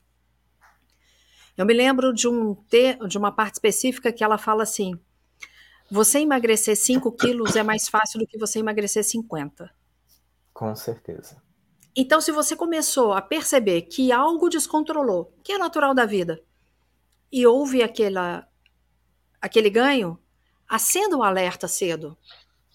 Eu 1.58 1.66
me 1.66 1.74
lembro 1.74 2.14
de, 2.14 2.28
um 2.28 2.54
ter, 2.54 2.98
de 3.08 3.18
uma 3.18 3.32
parte 3.32 3.56
específica 3.56 4.14
que 4.14 4.24
ela 4.24 4.38
fala 4.38 4.62
assim: 4.62 4.98
você 5.90 6.20
emagrecer 6.20 6.78
5 6.78 7.12
quilos 7.14 7.56
é 7.56 7.64
mais 7.64 7.90
fácil 7.90 8.20
do 8.20 8.28
que 8.28 8.38
você 8.38 8.60
emagrecer 8.60 9.04
50. 9.04 9.70
Com 10.54 10.76
certeza. 10.76 11.42
Então, 11.96 12.22
se 12.22 12.32
você 12.32 12.56
começou 12.56 13.14
a 13.14 13.22
perceber 13.22 13.84
que 13.84 14.12
algo 14.12 14.50
descontrolou, 14.50 15.34
que 15.44 15.54
é 15.54 15.58
natural 15.58 15.96
da 15.96 16.06
vida, 16.06 16.40
e 17.32 17.46
houve 17.48 17.82
aquela, 17.82 18.48
aquele 19.42 19.70
ganho, 19.70 20.20
acenda 20.70 21.18
o 21.18 21.24
alerta 21.24 21.68
cedo. 21.68 22.16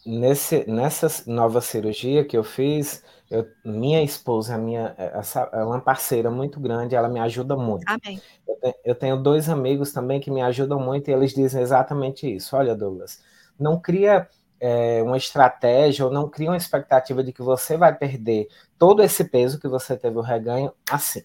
Nesse, 0.04 0.68
nessa 0.68 1.08
nova 1.30 1.60
cirurgia 1.60 2.24
que 2.24 2.36
eu 2.36 2.42
fiz, 2.42 3.04
eu, 3.30 3.46
minha 3.64 4.02
esposa, 4.02 4.58
minha, 4.58 4.94
essa, 4.98 5.48
é 5.52 5.64
uma 5.64 5.80
parceira 5.80 6.30
muito 6.30 6.58
grande, 6.58 6.96
ela 6.96 7.08
me 7.08 7.20
ajuda 7.20 7.56
muito. 7.56 7.84
Amém. 7.86 8.20
Eu, 8.46 8.74
eu 8.84 8.94
tenho 8.94 9.16
dois 9.16 9.48
amigos 9.48 9.92
também 9.92 10.20
que 10.20 10.30
me 10.30 10.42
ajudam 10.42 10.80
muito 10.80 11.08
e 11.08 11.12
eles 11.14 11.32
dizem 11.32 11.62
exatamente 11.62 12.26
isso. 12.26 12.56
Olha, 12.56 12.74
Douglas, 12.74 13.22
não 13.58 13.80
cria 13.80 14.28
é, 14.60 15.02
uma 15.02 15.16
estratégia 15.16 16.04
ou 16.04 16.10
não 16.10 16.28
cria 16.28 16.50
uma 16.50 16.56
expectativa 16.56 17.22
de 17.24 17.32
que 17.32 17.42
você 17.42 17.76
vai 17.76 17.94
perder 17.96 18.48
todo 18.78 19.02
esse 19.02 19.24
peso 19.24 19.58
que 19.58 19.66
você 19.66 19.96
teve 19.96 20.18
o 20.18 20.22
reganho 20.22 20.72
assim. 20.90 21.22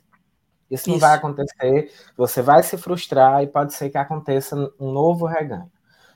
Isso, 0.70 0.84
Isso 0.84 0.90
não 0.90 1.00
vai 1.00 1.16
acontecer, 1.16 1.92
você 2.16 2.42
vai 2.42 2.62
se 2.62 2.78
frustrar 2.78 3.44
e 3.44 3.48
pode 3.48 3.74
ser 3.74 3.90
que 3.90 3.98
aconteça 3.98 4.56
um 4.80 4.92
novo 4.92 5.26
reganho. 5.26 5.72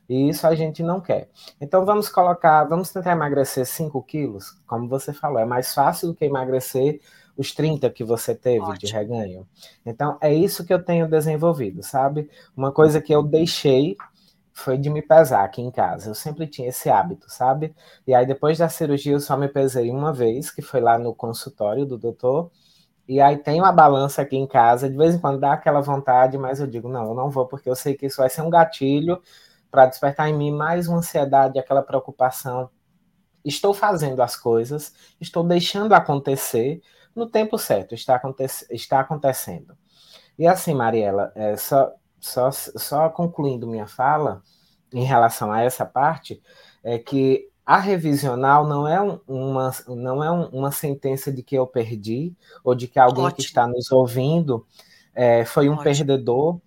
E 0.09 0.29
isso 0.29 0.45
a 0.45 0.53
gente 0.55 0.83
não 0.83 0.99
quer. 0.99 1.29
Então 1.59 1.85
vamos 1.85 2.09
colocar, 2.09 2.65
vamos 2.65 2.91
tentar 2.91 3.11
emagrecer 3.11 3.65
5 3.65 4.01
quilos, 4.03 4.51
como 4.67 4.87
você 4.87 5.13
falou, 5.13 5.39
é 5.39 5.45
mais 5.45 5.73
fácil 5.73 6.09
do 6.09 6.15
que 6.15 6.25
emagrecer 6.25 6.99
os 7.37 7.53
30 7.53 7.89
que 7.89 8.03
você 8.03 8.35
teve 8.35 8.59
Ótimo. 8.59 8.77
de 8.77 8.93
reganho. 8.93 9.47
Então 9.85 10.17
é 10.21 10.33
isso 10.33 10.65
que 10.65 10.73
eu 10.73 10.83
tenho 10.83 11.07
desenvolvido, 11.07 11.81
sabe? 11.81 12.29
Uma 12.55 12.71
coisa 12.71 13.01
que 13.01 13.13
eu 13.13 13.23
deixei 13.23 13.95
foi 14.53 14.77
de 14.77 14.89
me 14.89 15.01
pesar 15.01 15.43
aqui 15.43 15.61
em 15.61 15.71
casa. 15.71 16.09
Eu 16.09 16.15
sempre 16.15 16.45
tinha 16.45 16.69
esse 16.69 16.89
hábito, 16.89 17.29
sabe? 17.29 17.73
E 18.05 18.13
aí 18.13 18.25
depois 18.25 18.57
da 18.57 18.69
cirurgia 18.69 19.13
eu 19.13 19.19
só 19.19 19.37
me 19.37 19.47
pesei 19.47 19.89
uma 19.89 20.13
vez, 20.13 20.51
que 20.51 20.61
foi 20.61 20.81
lá 20.81 20.99
no 20.99 21.15
consultório 21.15 21.85
do 21.85 21.97
doutor. 21.97 22.51
E 23.07 23.19
aí 23.19 23.37
tem 23.37 23.59
uma 23.59 23.71
balança 23.71 24.21
aqui 24.21 24.37
em 24.37 24.47
casa, 24.47 24.89
de 24.89 24.95
vez 24.95 25.15
em 25.15 25.19
quando 25.19 25.39
dá 25.39 25.53
aquela 25.53 25.81
vontade, 25.81 26.37
mas 26.37 26.59
eu 26.59 26.67
digo, 26.67 26.87
não, 26.87 27.07
eu 27.07 27.15
não 27.15 27.29
vou, 27.29 27.45
porque 27.47 27.69
eu 27.69 27.75
sei 27.75 27.95
que 27.95 28.05
isso 28.05 28.17
vai 28.17 28.29
ser 28.29 28.41
um 28.41 28.49
gatilho 28.49 29.21
para 29.71 29.85
despertar 29.85 30.29
em 30.29 30.37
mim 30.37 30.51
mais 30.51 30.87
uma 30.87 30.97
ansiedade, 30.97 31.57
aquela 31.57 31.81
preocupação. 31.81 32.69
Estou 33.43 33.73
fazendo 33.73 34.21
as 34.21 34.35
coisas, 34.35 34.93
estou 35.19 35.43
deixando 35.43 35.93
acontecer 35.93 36.81
no 37.15 37.25
tempo 37.25 37.57
certo, 37.57 37.95
está, 37.95 38.15
aconte 38.15 38.43
está 38.69 38.99
acontecendo. 38.99 39.75
E 40.37 40.45
assim, 40.45 40.73
Mariela, 40.73 41.31
é, 41.35 41.55
só, 41.55 41.91
só, 42.19 42.51
só 42.51 43.09
concluindo 43.09 43.67
minha 43.67 43.87
fala 43.87 44.41
em 44.93 45.03
relação 45.03 45.51
a 45.51 45.61
essa 45.61 45.85
parte, 45.85 46.41
é 46.83 46.99
que 46.99 47.49
a 47.65 47.77
revisional 47.77 48.67
não 48.67 48.87
é, 48.87 48.99
uma, 49.27 49.71
não 49.87 50.23
é 50.23 50.31
uma 50.31 50.71
sentença 50.71 51.31
de 51.31 51.41
que 51.41 51.55
eu 51.55 51.65
perdi, 51.65 52.35
ou 52.63 52.75
de 52.75 52.87
que 52.87 52.99
alguém 52.99 53.25
Ótimo. 53.25 53.37
que 53.37 53.41
está 53.43 53.67
nos 53.67 53.91
ouvindo 53.91 54.65
é, 55.13 55.45
foi 55.45 55.69
um 55.69 55.73
Ótimo. 55.73 55.83
perdedor. 55.83 56.59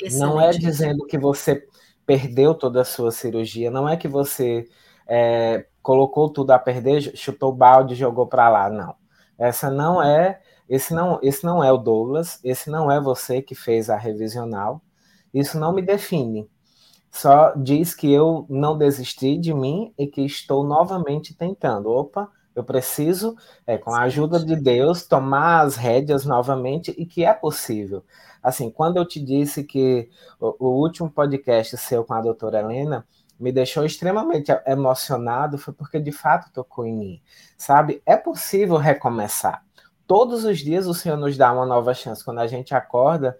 Excelente. 0.00 0.18
Não 0.18 0.40
é 0.40 0.50
dizendo 0.50 1.06
que 1.06 1.18
você 1.18 1.66
perdeu 2.06 2.54
toda 2.54 2.82
a 2.82 2.84
sua 2.84 3.10
cirurgia, 3.10 3.70
não 3.70 3.88
é 3.88 3.96
que 3.96 4.08
você 4.08 4.68
é, 5.06 5.66
colocou 5.82 6.30
tudo 6.30 6.50
a 6.52 6.58
perder, 6.58 7.16
chutou 7.16 7.50
o 7.50 7.54
balde 7.54 7.94
jogou 7.94 8.26
para 8.26 8.48
lá, 8.48 8.70
não. 8.70 8.94
Essa 9.38 9.70
não 9.70 10.02
é, 10.02 10.40
esse 10.68 10.94
não, 10.94 11.18
esse 11.22 11.44
não 11.44 11.62
é 11.62 11.72
o 11.72 11.78
Douglas, 11.78 12.40
esse 12.44 12.70
não 12.70 12.90
é 12.90 13.00
você 13.00 13.42
que 13.42 13.54
fez 13.54 13.90
a 13.90 13.96
revisional. 13.96 14.80
Isso 15.34 15.58
não 15.58 15.72
me 15.72 15.82
define. 15.82 16.48
Só 17.10 17.52
diz 17.54 17.94
que 17.94 18.10
eu 18.10 18.46
não 18.48 18.76
desisti 18.78 19.36
de 19.36 19.52
mim 19.52 19.92
e 19.98 20.06
que 20.06 20.22
estou 20.22 20.64
novamente 20.64 21.34
tentando. 21.34 21.90
Opa, 21.90 22.30
eu 22.54 22.64
preciso, 22.64 23.36
é, 23.66 23.78
com 23.78 23.94
a 23.94 24.02
ajuda 24.02 24.38
de 24.38 24.56
Deus, 24.56 25.06
tomar 25.06 25.60
as 25.62 25.76
rédeas 25.76 26.24
novamente 26.24 26.94
e 26.96 27.06
que 27.06 27.24
é 27.24 27.32
possível. 27.32 28.04
Assim, 28.42 28.70
quando 28.70 28.96
eu 28.96 29.06
te 29.06 29.20
disse 29.20 29.64
que 29.64 30.10
o, 30.40 30.66
o 30.66 30.80
último 30.80 31.10
podcast 31.10 31.76
seu 31.76 32.04
com 32.04 32.14
a 32.14 32.20
doutora 32.20 32.60
Helena 32.60 33.06
me 33.38 33.50
deixou 33.50 33.84
extremamente 33.84 34.52
emocionado, 34.66 35.58
foi 35.58 35.74
porque 35.74 35.98
de 35.98 36.12
fato 36.12 36.52
tocou 36.52 36.86
em 36.86 36.94
mim. 36.94 37.22
Sabe? 37.56 38.02
É 38.06 38.16
possível 38.16 38.76
recomeçar. 38.76 39.64
Todos 40.06 40.44
os 40.44 40.58
dias 40.58 40.86
o 40.86 40.94
Senhor 40.94 41.16
nos 41.16 41.36
dá 41.36 41.52
uma 41.52 41.66
nova 41.66 41.94
chance. 41.94 42.24
Quando 42.24 42.40
a 42.40 42.46
gente 42.46 42.74
acorda, 42.74 43.36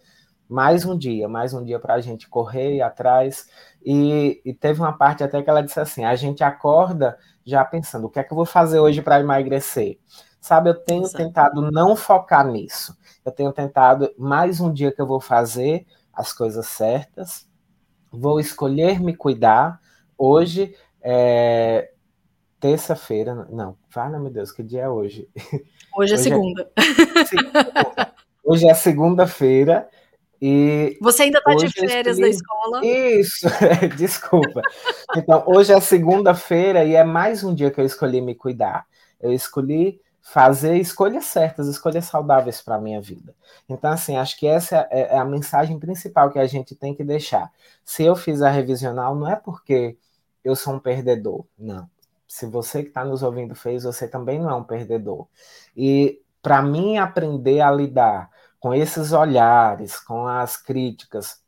mais 0.52 0.84
um 0.84 0.96
dia, 0.96 1.26
mais 1.28 1.54
um 1.54 1.64
dia 1.64 1.80
para 1.80 1.94
a 1.94 2.00
gente 2.00 2.28
correr 2.28 2.82
atrás. 2.82 3.48
E, 3.82 4.40
e, 4.44 4.52
teve 4.52 4.80
uma 4.80 4.92
parte 4.92 5.24
até 5.24 5.42
que 5.42 5.48
ela 5.48 5.62
disse 5.62 5.80
assim: 5.80 6.04
a 6.04 6.14
gente 6.14 6.44
acorda 6.44 7.18
já 7.42 7.64
pensando, 7.64 8.06
o 8.06 8.10
que 8.10 8.18
é 8.18 8.22
que 8.22 8.32
eu 8.32 8.36
vou 8.36 8.44
fazer 8.44 8.78
hoje 8.78 9.00
para 9.00 9.18
emagrecer? 9.18 9.98
Sabe, 10.38 10.68
eu 10.68 10.74
tenho 10.74 11.04
Exato. 11.04 11.16
tentado 11.16 11.70
não 11.70 11.96
focar 11.96 12.46
nisso. 12.46 12.96
Eu 13.24 13.32
tenho 13.32 13.52
tentado 13.52 14.12
mais 14.18 14.60
um 14.60 14.70
dia 14.70 14.92
que 14.92 15.00
eu 15.00 15.06
vou 15.06 15.20
fazer 15.20 15.86
as 16.12 16.32
coisas 16.32 16.66
certas, 16.66 17.48
vou 18.10 18.38
escolher 18.38 19.00
me 19.00 19.16
cuidar. 19.16 19.80
Hoje 20.18 20.76
é 21.00 21.90
terça-feira, 22.60 23.48
não, 23.50 23.76
fala 23.88 24.20
meu 24.20 24.30
Deus, 24.30 24.52
que 24.52 24.62
dia 24.62 24.82
é 24.82 24.88
hoje? 24.88 25.28
Hoje 25.96 26.12
é 26.12 26.14
hoje 26.14 26.14
é 26.14 26.16
segunda. 26.18 26.70
É... 26.76 28.22
Hoje 28.44 28.68
é 28.68 28.74
segunda-feira 28.74 29.88
e 30.44 30.98
Você 31.00 31.22
ainda 31.22 31.38
está 31.38 31.54
de 31.54 31.70
férias 31.70 32.18
escolhi... 32.18 32.20
da 32.20 32.28
escola? 32.28 32.84
Isso, 32.84 33.46
desculpa. 33.96 34.60
Então, 35.16 35.44
hoje 35.46 35.72
é 35.72 35.80
segunda-feira 35.80 36.84
e 36.84 36.96
é 36.96 37.04
mais 37.04 37.44
um 37.44 37.54
dia 37.54 37.70
que 37.70 37.80
eu 37.80 37.84
escolhi 37.84 38.20
me 38.20 38.34
cuidar. 38.34 38.84
Eu 39.20 39.32
escolhi 39.32 40.00
fazer 40.20 40.76
escolhas 40.78 41.26
certas, 41.26 41.68
escolhas 41.68 42.06
saudáveis 42.06 42.60
para 42.60 42.74
a 42.74 42.80
minha 42.80 43.00
vida. 43.00 43.32
Então, 43.68 43.92
assim, 43.92 44.16
acho 44.16 44.36
que 44.36 44.48
essa 44.48 44.88
é, 44.90 45.14
é 45.14 45.16
a 45.16 45.24
mensagem 45.24 45.78
principal 45.78 46.28
que 46.32 46.40
a 46.40 46.46
gente 46.48 46.74
tem 46.74 46.92
que 46.92 47.04
deixar. 47.04 47.48
Se 47.84 48.02
eu 48.02 48.16
fiz 48.16 48.42
a 48.42 48.50
revisional, 48.50 49.14
não 49.14 49.30
é 49.30 49.36
porque 49.36 49.96
eu 50.44 50.56
sou 50.56 50.74
um 50.74 50.80
perdedor, 50.80 51.44
não. 51.56 51.88
Se 52.26 52.46
você 52.46 52.82
que 52.82 52.88
está 52.88 53.04
nos 53.04 53.22
ouvindo 53.22 53.54
fez, 53.54 53.84
você 53.84 54.08
também 54.08 54.40
não 54.40 54.50
é 54.50 54.54
um 54.56 54.64
perdedor. 54.64 55.28
E 55.76 56.20
para 56.42 56.60
mim 56.60 56.98
aprender 56.98 57.60
a 57.60 57.70
lidar 57.70 58.28
com 58.62 58.72
esses 58.72 59.10
olhares, 59.10 59.98
com 59.98 60.24
as 60.24 60.56
críticas, 60.56 61.42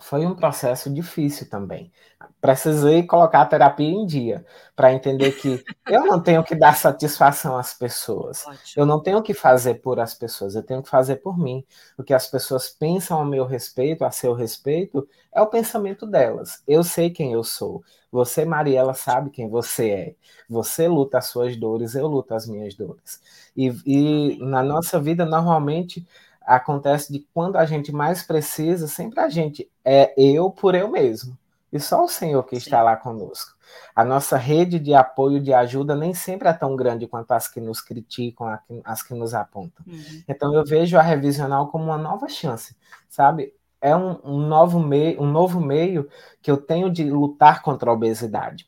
foi 0.00 0.26
um 0.26 0.34
processo 0.34 0.92
difícil 0.92 1.48
também. 1.48 1.92
Precisei 2.40 3.04
colocar 3.04 3.42
a 3.42 3.46
terapia 3.46 3.88
em 3.88 4.04
dia 4.04 4.44
para 4.74 4.92
entender 4.92 5.32
que 5.32 5.64
eu 5.86 6.04
não 6.04 6.20
tenho 6.20 6.42
que 6.42 6.56
dar 6.56 6.76
satisfação 6.76 7.56
às 7.56 7.74
pessoas. 7.74 8.44
Ótimo. 8.44 8.62
Eu 8.76 8.86
não 8.86 9.00
tenho 9.00 9.22
que 9.22 9.34
fazer 9.34 9.74
por 9.74 10.00
as 10.00 10.14
pessoas, 10.14 10.56
eu 10.56 10.62
tenho 10.64 10.82
que 10.82 10.88
fazer 10.88 11.16
por 11.16 11.38
mim. 11.38 11.64
O 11.96 12.02
que 12.02 12.12
as 12.12 12.26
pessoas 12.26 12.68
pensam 12.68 13.20
a 13.20 13.24
meu 13.24 13.46
respeito, 13.46 14.04
a 14.04 14.10
seu 14.10 14.34
respeito, 14.34 15.08
é 15.32 15.40
o 15.40 15.46
pensamento 15.46 16.06
delas. 16.06 16.60
Eu 16.66 16.82
sei 16.82 17.10
quem 17.10 17.32
eu 17.32 17.44
sou. 17.44 17.84
Você, 18.10 18.44
Mariela, 18.44 18.94
sabe 18.94 19.30
quem 19.30 19.48
você 19.48 19.90
é. 19.90 20.14
Você 20.48 20.88
luta 20.88 21.18
as 21.18 21.26
suas 21.26 21.56
dores, 21.56 21.94
eu 21.94 22.08
luto 22.08 22.34
as 22.34 22.48
minhas 22.48 22.74
dores. 22.74 23.20
E, 23.56 23.68
e 23.86 24.38
na 24.44 24.62
nossa 24.62 24.98
vida, 24.98 25.24
normalmente, 25.24 26.04
acontece 26.48 27.12
de 27.12 27.26
quando 27.34 27.56
a 27.56 27.66
gente 27.66 27.92
mais 27.92 28.22
precisa, 28.22 28.88
sempre 28.88 29.20
a 29.20 29.28
gente 29.28 29.70
é 29.84 30.12
eu 30.16 30.50
por 30.50 30.74
eu 30.74 30.88
mesmo. 30.88 31.36
E 31.70 31.78
só 31.78 32.02
o 32.02 32.08
Senhor 32.08 32.42
que 32.44 32.56
Sim. 32.56 32.62
está 32.62 32.82
lá 32.82 32.96
conosco. 32.96 33.54
A 33.94 34.02
nossa 34.02 34.38
rede 34.38 34.78
de 34.78 34.94
apoio, 34.94 35.38
de 35.38 35.52
ajuda, 35.52 35.94
nem 35.94 36.14
sempre 36.14 36.48
é 36.48 36.52
tão 36.54 36.74
grande 36.74 37.06
quanto 37.06 37.32
as 37.32 37.46
que 37.46 37.60
nos 37.60 37.82
criticam, 37.82 38.58
as 38.82 39.02
que 39.02 39.12
nos 39.12 39.34
apontam. 39.34 39.84
Uhum. 39.86 40.22
Então 40.26 40.54
eu 40.54 40.64
vejo 40.64 40.96
a 40.96 41.02
revisional 41.02 41.68
como 41.68 41.84
uma 41.84 41.98
nova 41.98 42.26
chance, 42.28 42.74
sabe? 43.08 43.52
É 43.80 43.94
um, 43.94 44.18
um, 44.24 44.38
novo 44.38 44.80
meio, 44.80 45.22
um 45.22 45.30
novo 45.30 45.60
meio 45.60 46.08
que 46.40 46.50
eu 46.50 46.56
tenho 46.56 46.90
de 46.90 47.04
lutar 47.10 47.62
contra 47.62 47.90
a 47.90 47.92
obesidade. 47.92 48.66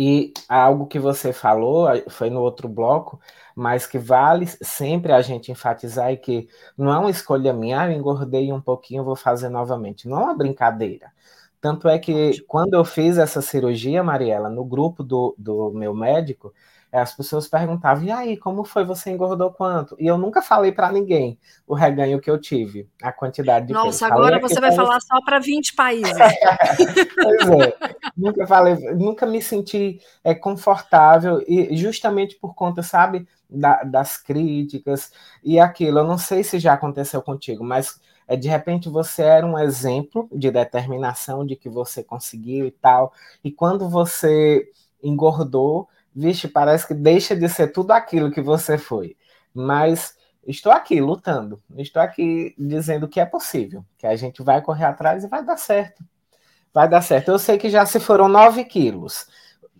E 0.00 0.32
algo 0.48 0.86
que 0.86 0.96
você 1.00 1.32
falou, 1.32 1.88
foi 2.08 2.30
no 2.30 2.40
outro 2.40 2.68
bloco, 2.68 3.20
mas 3.56 3.84
que 3.84 3.98
vale 3.98 4.46
sempre 4.46 5.10
a 5.12 5.20
gente 5.20 5.50
enfatizar 5.50 6.12
é 6.12 6.16
que 6.16 6.48
não 6.76 6.92
é 6.92 6.98
uma 7.00 7.10
escolha 7.10 7.52
minha, 7.52 7.80
ah, 7.80 7.90
eu 7.90 7.98
engordei 7.98 8.52
um 8.52 8.60
pouquinho, 8.60 9.02
vou 9.02 9.16
fazer 9.16 9.48
novamente. 9.48 10.06
Não 10.06 10.20
é 10.20 10.24
uma 10.26 10.36
brincadeira. 10.36 11.10
Tanto 11.60 11.88
é 11.88 11.98
que 11.98 12.40
quando 12.46 12.74
eu 12.74 12.84
fiz 12.84 13.18
essa 13.18 13.42
cirurgia, 13.42 14.04
Mariela, 14.04 14.48
no 14.48 14.64
grupo 14.64 15.02
do, 15.02 15.34
do 15.36 15.72
meu 15.72 15.92
médico, 15.92 16.54
as 16.90 17.14
pessoas 17.14 17.46
perguntavam, 17.46 18.04
e 18.04 18.10
aí, 18.10 18.36
como 18.36 18.64
foi? 18.64 18.84
Você 18.84 19.10
engordou 19.10 19.52
quanto? 19.52 19.94
E 19.98 20.06
eu 20.06 20.16
nunca 20.16 20.40
falei 20.40 20.72
para 20.72 20.90
ninguém 20.90 21.38
o 21.66 21.74
reganho 21.74 22.20
que 22.20 22.30
eu 22.30 22.40
tive, 22.40 22.88
a 23.02 23.12
quantidade 23.12 23.66
de 23.66 23.72
Nossa, 23.74 24.06
agora 24.06 24.40
você 24.40 24.58
vai 24.58 24.72
falar 24.72 25.00
só 25.00 25.20
para 25.22 25.38
20 25.38 25.74
países. 25.74 26.12
pois 27.22 27.50
é, 27.50 27.76
nunca 28.16 28.46
falei, 28.46 28.74
nunca 28.94 29.26
me 29.26 29.42
senti 29.42 30.00
é, 30.24 30.34
confortável, 30.34 31.44
e 31.46 31.76
justamente 31.76 32.36
por 32.36 32.54
conta, 32.54 32.82
sabe, 32.82 33.28
da, 33.48 33.82
das 33.82 34.16
críticas 34.16 35.12
e 35.42 35.58
aquilo. 35.58 36.00
Eu 36.00 36.06
não 36.06 36.18
sei 36.18 36.42
se 36.42 36.58
já 36.58 36.72
aconteceu 36.74 37.20
contigo, 37.22 37.62
mas 37.62 38.00
é, 38.26 38.36
de 38.36 38.48
repente 38.48 38.88
você 38.88 39.22
era 39.22 39.46
um 39.46 39.58
exemplo 39.58 40.28
de 40.32 40.50
determinação, 40.50 41.44
de 41.44 41.56
que 41.56 41.68
você 41.68 42.02
conseguiu 42.02 42.66
e 42.66 42.70
tal, 42.70 43.12
e 43.42 43.50
quando 43.50 43.88
você 43.88 44.70
engordou, 45.02 45.88
vixe, 46.18 46.48
parece 46.48 46.86
que 46.86 46.94
deixa 46.94 47.36
de 47.36 47.48
ser 47.48 47.68
tudo 47.68 47.92
aquilo 47.92 48.30
que 48.30 48.40
você 48.40 48.76
foi. 48.76 49.16
Mas 49.54 50.16
estou 50.44 50.72
aqui 50.72 51.00
lutando, 51.00 51.62
estou 51.76 52.02
aqui 52.02 52.54
dizendo 52.58 53.06
que 53.06 53.20
é 53.20 53.24
possível, 53.24 53.84
que 53.96 54.06
a 54.06 54.16
gente 54.16 54.42
vai 54.42 54.60
correr 54.60 54.84
atrás 54.84 55.22
e 55.22 55.28
vai 55.28 55.44
dar 55.44 55.56
certo. 55.56 56.02
Vai 56.74 56.88
dar 56.88 57.02
certo. 57.02 57.30
Eu 57.30 57.38
sei 57.38 57.56
que 57.56 57.70
já 57.70 57.86
se 57.86 58.00
foram 58.00 58.28
9 58.28 58.64
quilos. 58.64 59.26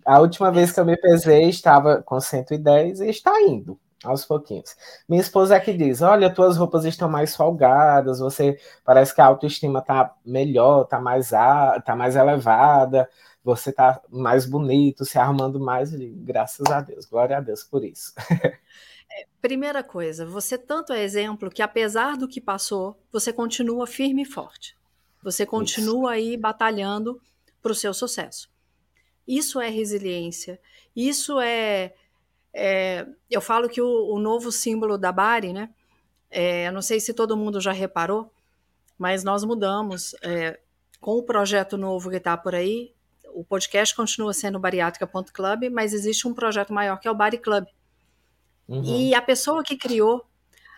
A 0.05 0.19
última 0.19 0.51
vez 0.51 0.71
que 0.71 0.79
eu 0.79 0.85
me 0.85 0.97
pesei 0.97 1.49
estava 1.49 2.01
com 2.01 2.19
110 2.19 3.01
e 3.01 3.09
está 3.09 3.39
indo 3.41 3.77
aos 4.03 4.25
pouquinhos. 4.25 4.75
Minha 5.07 5.21
esposa 5.21 5.55
é 5.55 5.59
que 5.59 5.73
diz: 5.73 6.01
Olha, 6.01 6.33
tuas 6.33 6.57
roupas 6.57 6.85
estão 6.85 7.09
mais 7.09 7.35
folgadas, 7.35 8.19
você 8.19 8.57
parece 8.83 9.13
que 9.13 9.21
a 9.21 9.25
autoestima 9.25 9.79
está 9.79 10.13
melhor, 10.25 10.83
está 10.83 10.99
mais, 10.99 11.29
tá 11.29 11.95
mais 11.95 12.15
elevada 12.15 13.09
você 13.49 13.71
tá 13.71 13.99
mais 14.09 14.45
bonito, 14.45 15.03
se 15.03 15.17
arrumando 15.17 15.59
mais, 15.59 15.91
graças 15.91 16.67
a 16.67 16.81
Deus, 16.81 17.05
glória 17.05 17.37
a 17.37 17.41
Deus 17.41 17.63
por 17.63 17.83
isso. 17.83 18.13
primeira 19.41 19.83
coisa, 19.83 20.23
você 20.23 20.55
tanto 20.55 20.93
é 20.93 21.01
exemplo 21.01 21.49
que, 21.49 21.63
apesar 21.63 22.15
do 22.15 22.27
que 22.27 22.39
passou, 22.39 22.95
você 23.11 23.33
continua 23.33 23.87
firme 23.87 24.21
e 24.21 24.25
forte. 24.25 24.77
Você 25.23 25.45
continua 25.45 26.15
Isso. 26.15 26.29
aí 26.29 26.37
batalhando 26.37 27.19
para 27.61 27.71
o 27.71 27.75
seu 27.75 27.93
sucesso. 27.93 28.49
Isso 29.27 29.59
é 29.59 29.67
resiliência. 29.67 30.59
Isso 30.95 31.39
é. 31.39 31.93
é 32.53 33.07
eu 33.29 33.41
falo 33.41 33.67
que 33.67 33.81
o, 33.81 34.13
o, 34.13 34.19
novo 34.19 34.51
símbolo 34.51 34.97
da 34.97 35.11
Bari, 35.11 35.53
né? 35.53 35.71
É, 36.29 36.69
não 36.71 36.81
sei 36.81 36.99
se 36.99 37.13
todo 37.13 37.35
mundo 37.35 37.59
já 37.59 37.71
reparou, 37.71 38.31
mas 38.97 39.23
nós 39.23 39.43
mudamos. 39.43 40.15
É, 40.21 40.59
com 40.99 41.17
o 41.17 41.23
projeto 41.23 41.77
novo 41.77 42.09
que 42.09 42.17
está 42.17 42.35
por 42.37 42.53
aí, 42.53 42.93
o 43.33 43.43
podcast 43.43 43.95
continua 43.95 44.33
sendo 44.33 44.59
bariátrica.club, 44.59 45.69
mas 45.71 45.93
existe 45.93 46.27
um 46.27 46.33
projeto 46.33 46.73
maior 46.73 46.99
que 46.99 47.07
é 47.07 47.11
o 47.11 47.15
Bari 47.15 47.37
Club. 47.37 47.65
Uhum. 48.67 48.83
E 48.83 49.15
a 49.15 49.21
pessoa 49.21 49.63
que 49.63 49.77
criou 49.77 50.25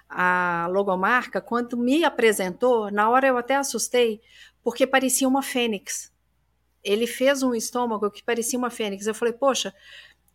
a 0.09 0.67
logomarca, 0.71 1.41
quando 1.41 1.77
me 1.77 2.03
apresentou, 2.03 2.91
na 2.91 3.09
hora 3.09 3.27
eu 3.27 3.37
até 3.37 3.55
assustei, 3.55 4.21
porque 4.63 4.85
parecia 4.85 5.27
uma 5.27 5.41
fênix. 5.41 6.11
Ele 6.83 7.07
fez 7.07 7.43
um 7.43 7.53
estômago 7.53 8.09
que 8.09 8.23
parecia 8.23 8.57
uma 8.57 8.69
fênix. 8.69 9.07
Eu 9.07 9.13
falei, 9.13 9.33
poxa, 9.33 9.73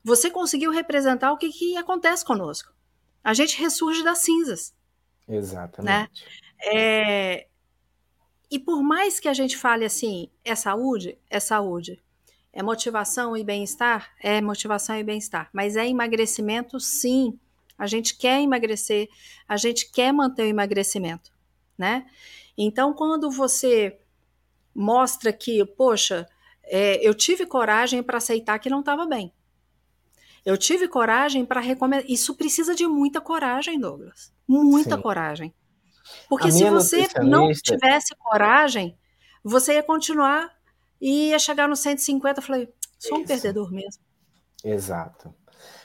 você 0.02 0.30
conseguiu 0.30 0.70
representar 0.70 1.32
o 1.32 1.36
que, 1.36 1.50
que 1.50 1.76
acontece 1.76 2.24
conosco. 2.24 2.72
A 3.22 3.34
gente 3.34 3.60
ressurge 3.60 4.04
das 4.04 4.18
cinzas. 4.18 4.74
Exatamente. 5.28 5.84
Né? 5.84 6.08
É, 6.72 7.46
e 8.50 8.58
por 8.58 8.82
mais 8.82 9.18
que 9.18 9.28
a 9.28 9.34
gente 9.34 9.56
fale 9.56 9.84
assim, 9.84 10.30
é 10.44 10.54
saúde, 10.54 11.18
é 11.28 11.40
saúde. 11.40 12.00
É 12.56 12.62
motivação 12.62 13.36
e 13.36 13.44
bem-estar? 13.44 14.10
É 14.18 14.40
motivação 14.40 14.98
e 14.98 15.04
bem-estar. 15.04 15.50
Mas 15.52 15.76
é 15.76 15.86
emagrecimento, 15.86 16.80
sim. 16.80 17.38
A 17.76 17.86
gente 17.86 18.16
quer 18.16 18.40
emagrecer, 18.40 19.10
a 19.46 19.58
gente 19.58 19.92
quer 19.92 20.10
manter 20.10 20.44
o 20.44 20.46
emagrecimento, 20.46 21.30
né? 21.76 22.06
Então, 22.56 22.94
quando 22.94 23.30
você 23.30 23.98
mostra 24.74 25.34
que, 25.34 25.66
poxa, 25.66 26.26
é, 26.64 27.06
eu 27.06 27.12
tive 27.12 27.44
coragem 27.44 28.02
para 28.02 28.16
aceitar 28.16 28.58
que 28.58 28.70
não 28.70 28.80
estava 28.80 29.04
bem. 29.04 29.30
Eu 30.42 30.56
tive 30.56 30.88
coragem 30.88 31.44
para 31.44 31.60
recomendar. 31.60 32.10
Isso 32.10 32.34
precisa 32.36 32.74
de 32.74 32.86
muita 32.86 33.20
coragem, 33.20 33.78
Douglas. 33.78 34.32
Muita 34.48 34.96
Sim. 34.96 35.02
coragem. 35.02 35.54
Porque 36.26 36.50
se 36.50 36.64
você 36.70 37.06
não 37.22 37.52
tivesse 37.52 38.14
coragem, 38.14 38.96
você 39.44 39.74
ia 39.74 39.82
continuar 39.82 40.55
e 41.00 41.30
ia 41.30 41.38
chegar 41.38 41.68
no 41.68 41.76
150. 41.76 42.40
Eu 42.40 42.44
falei, 42.44 42.68
sou 42.98 43.18
um 43.18 43.20
Isso. 43.20 43.28
perdedor 43.28 43.70
mesmo. 43.72 44.02
Exato. 44.64 45.34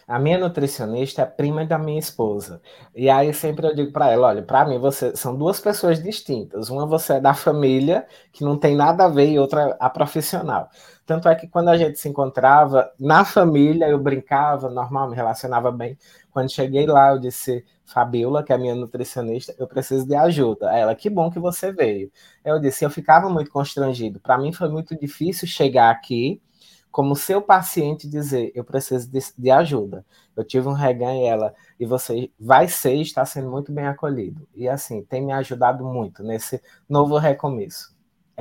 A 0.07 0.19
minha 0.19 0.37
nutricionista 0.37 1.21
é 1.21 1.25
prima 1.25 1.65
da 1.65 1.77
minha 1.77 1.99
esposa. 1.99 2.61
E 2.93 3.09
aí 3.09 3.33
sempre 3.33 3.65
eu 3.67 3.73
digo 3.73 3.91
para 3.93 4.11
ela, 4.11 4.27
olha, 4.27 4.43
para 4.43 4.65
mim 4.65 4.77
você 4.77 5.15
são 5.15 5.37
duas 5.37 5.59
pessoas 5.59 6.03
distintas. 6.03 6.69
Uma 6.69 6.85
você 6.85 7.13
é 7.13 7.21
da 7.21 7.33
família, 7.33 8.05
que 8.33 8.43
não 8.43 8.57
tem 8.57 8.75
nada 8.75 9.05
a 9.05 9.09
ver, 9.09 9.29
e 9.29 9.39
outra 9.39 9.77
a 9.79 9.89
profissional. 9.89 10.69
Tanto 11.11 11.27
é 11.27 11.35
que 11.35 11.45
quando 11.45 11.67
a 11.67 11.75
gente 11.75 11.99
se 11.99 12.07
encontrava 12.07 12.89
na 12.97 13.25
família, 13.25 13.85
eu 13.89 13.99
brincava, 13.99 14.69
normal, 14.69 15.09
me 15.09 15.15
relacionava 15.17 15.69
bem. 15.69 15.97
Quando 16.31 16.49
cheguei 16.49 16.85
lá, 16.85 17.09
eu 17.09 17.19
disse, 17.19 17.65
Fabiola, 17.85 18.41
que 18.41 18.53
é 18.53 18.55
a 18.55 18.57
minha 18.57 18.73
nutricionista, 18.73 19.53
eu 19.59 19.67
preciso 19.67 20.07
de 20.07 20.15
ajuda. 20.15 20.71
Ela, 20.73 20.95
que 20.95 21.09
bom 21.09 21.29
que 21.29 21.37
você 21.37 21.69
veio. 21.73 22.09
Eu 22.45 22.61
disse, 22.61 22.85
eu 22.85 22.89
ficava 22.89 23.29
muito 23.29 23.51
constrangido. 23.51 24.21
Para 24.21 24.37
mim 24.37 24.53
foi 24.53 24.69
muito 24.69 24.97
difícil 24.97 25.45
chegar 25.49 25.91
aqui 25.91 26.41
como 26.89 27.13
seu 27.13 27.41
paciente 27.41 28.07
dizer, 28.07 28.49
eu 28.55 28.63
preciso 28.63 29.11
de, 29.11 29.19
de 29.37 29.51
ajuda. 29.51 30.05
Eu 30.33 30.45
tive 30.45 30.69
um 30.69 30.73
reganho 30.73 31.23
e 31.23 31.25
ela, 31.25 31.53
e 31.77 31.85
você 31.85 32.31
vai 32.39 32.69
ser 32.69 32.93
está 33.01 33.25
sendo 33.25 33.51
muito 33.51 33.69
bem 33.69 33.85
acolhido. 33.85 34.47
E 34.55 34.69
assim, 34.69 35.03
tem 35.03 35.21
me 35.21 35.33
ajudado 35.33 35.83
muito 35.83 36.23
nesse 36.23 36.61
novo 36.87 37.17
recomeço. 37.17 37.90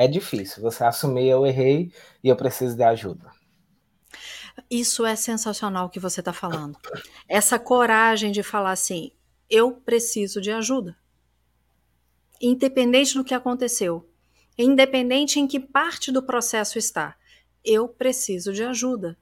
É 0.00 0.08
difícil 0.08 0.62
você 0.62 0.84
assumir, 0.84 1.28
eu 1.28 1.46
errei 1.46 1.92
e 2.22 2.28
eu 2.28 2.36
preciso 2.36 2.76
de 2.76 2.82
ajuda. 2.82 3.30
Isso 4.70 5.04
é 5.04 5.14
sensacional 5.14 5.90
que 5.90 6.00
você 6.00 6.20
está 6.20 6.32
falando. 6.32 6.78
Essa 7.28 7.58
coragem 7.58 8.32
de 8.32 8.42
falar 8.42 8.72
assim, 8.72 9.12
eu 9.48 9.72
preciso 9.72 10.40
de 10.40 10.50
ajuda. 10.50 10.96
Independente 12.40 13.14
do 13.14 13.24
que 13.24 13.34
aconteceu, 13.34 14.08
independente 14.56 15.38
em 15.38 15.46
que 15.46 15.60
parte 15.60 16.10
do 16.10 16.22
processo 16.22 16.78
está 16.78 17.16
eu 17.64 17.88
preciso 17.88 18.52
de 18.52 18.62
ajuda. 18.62 19.18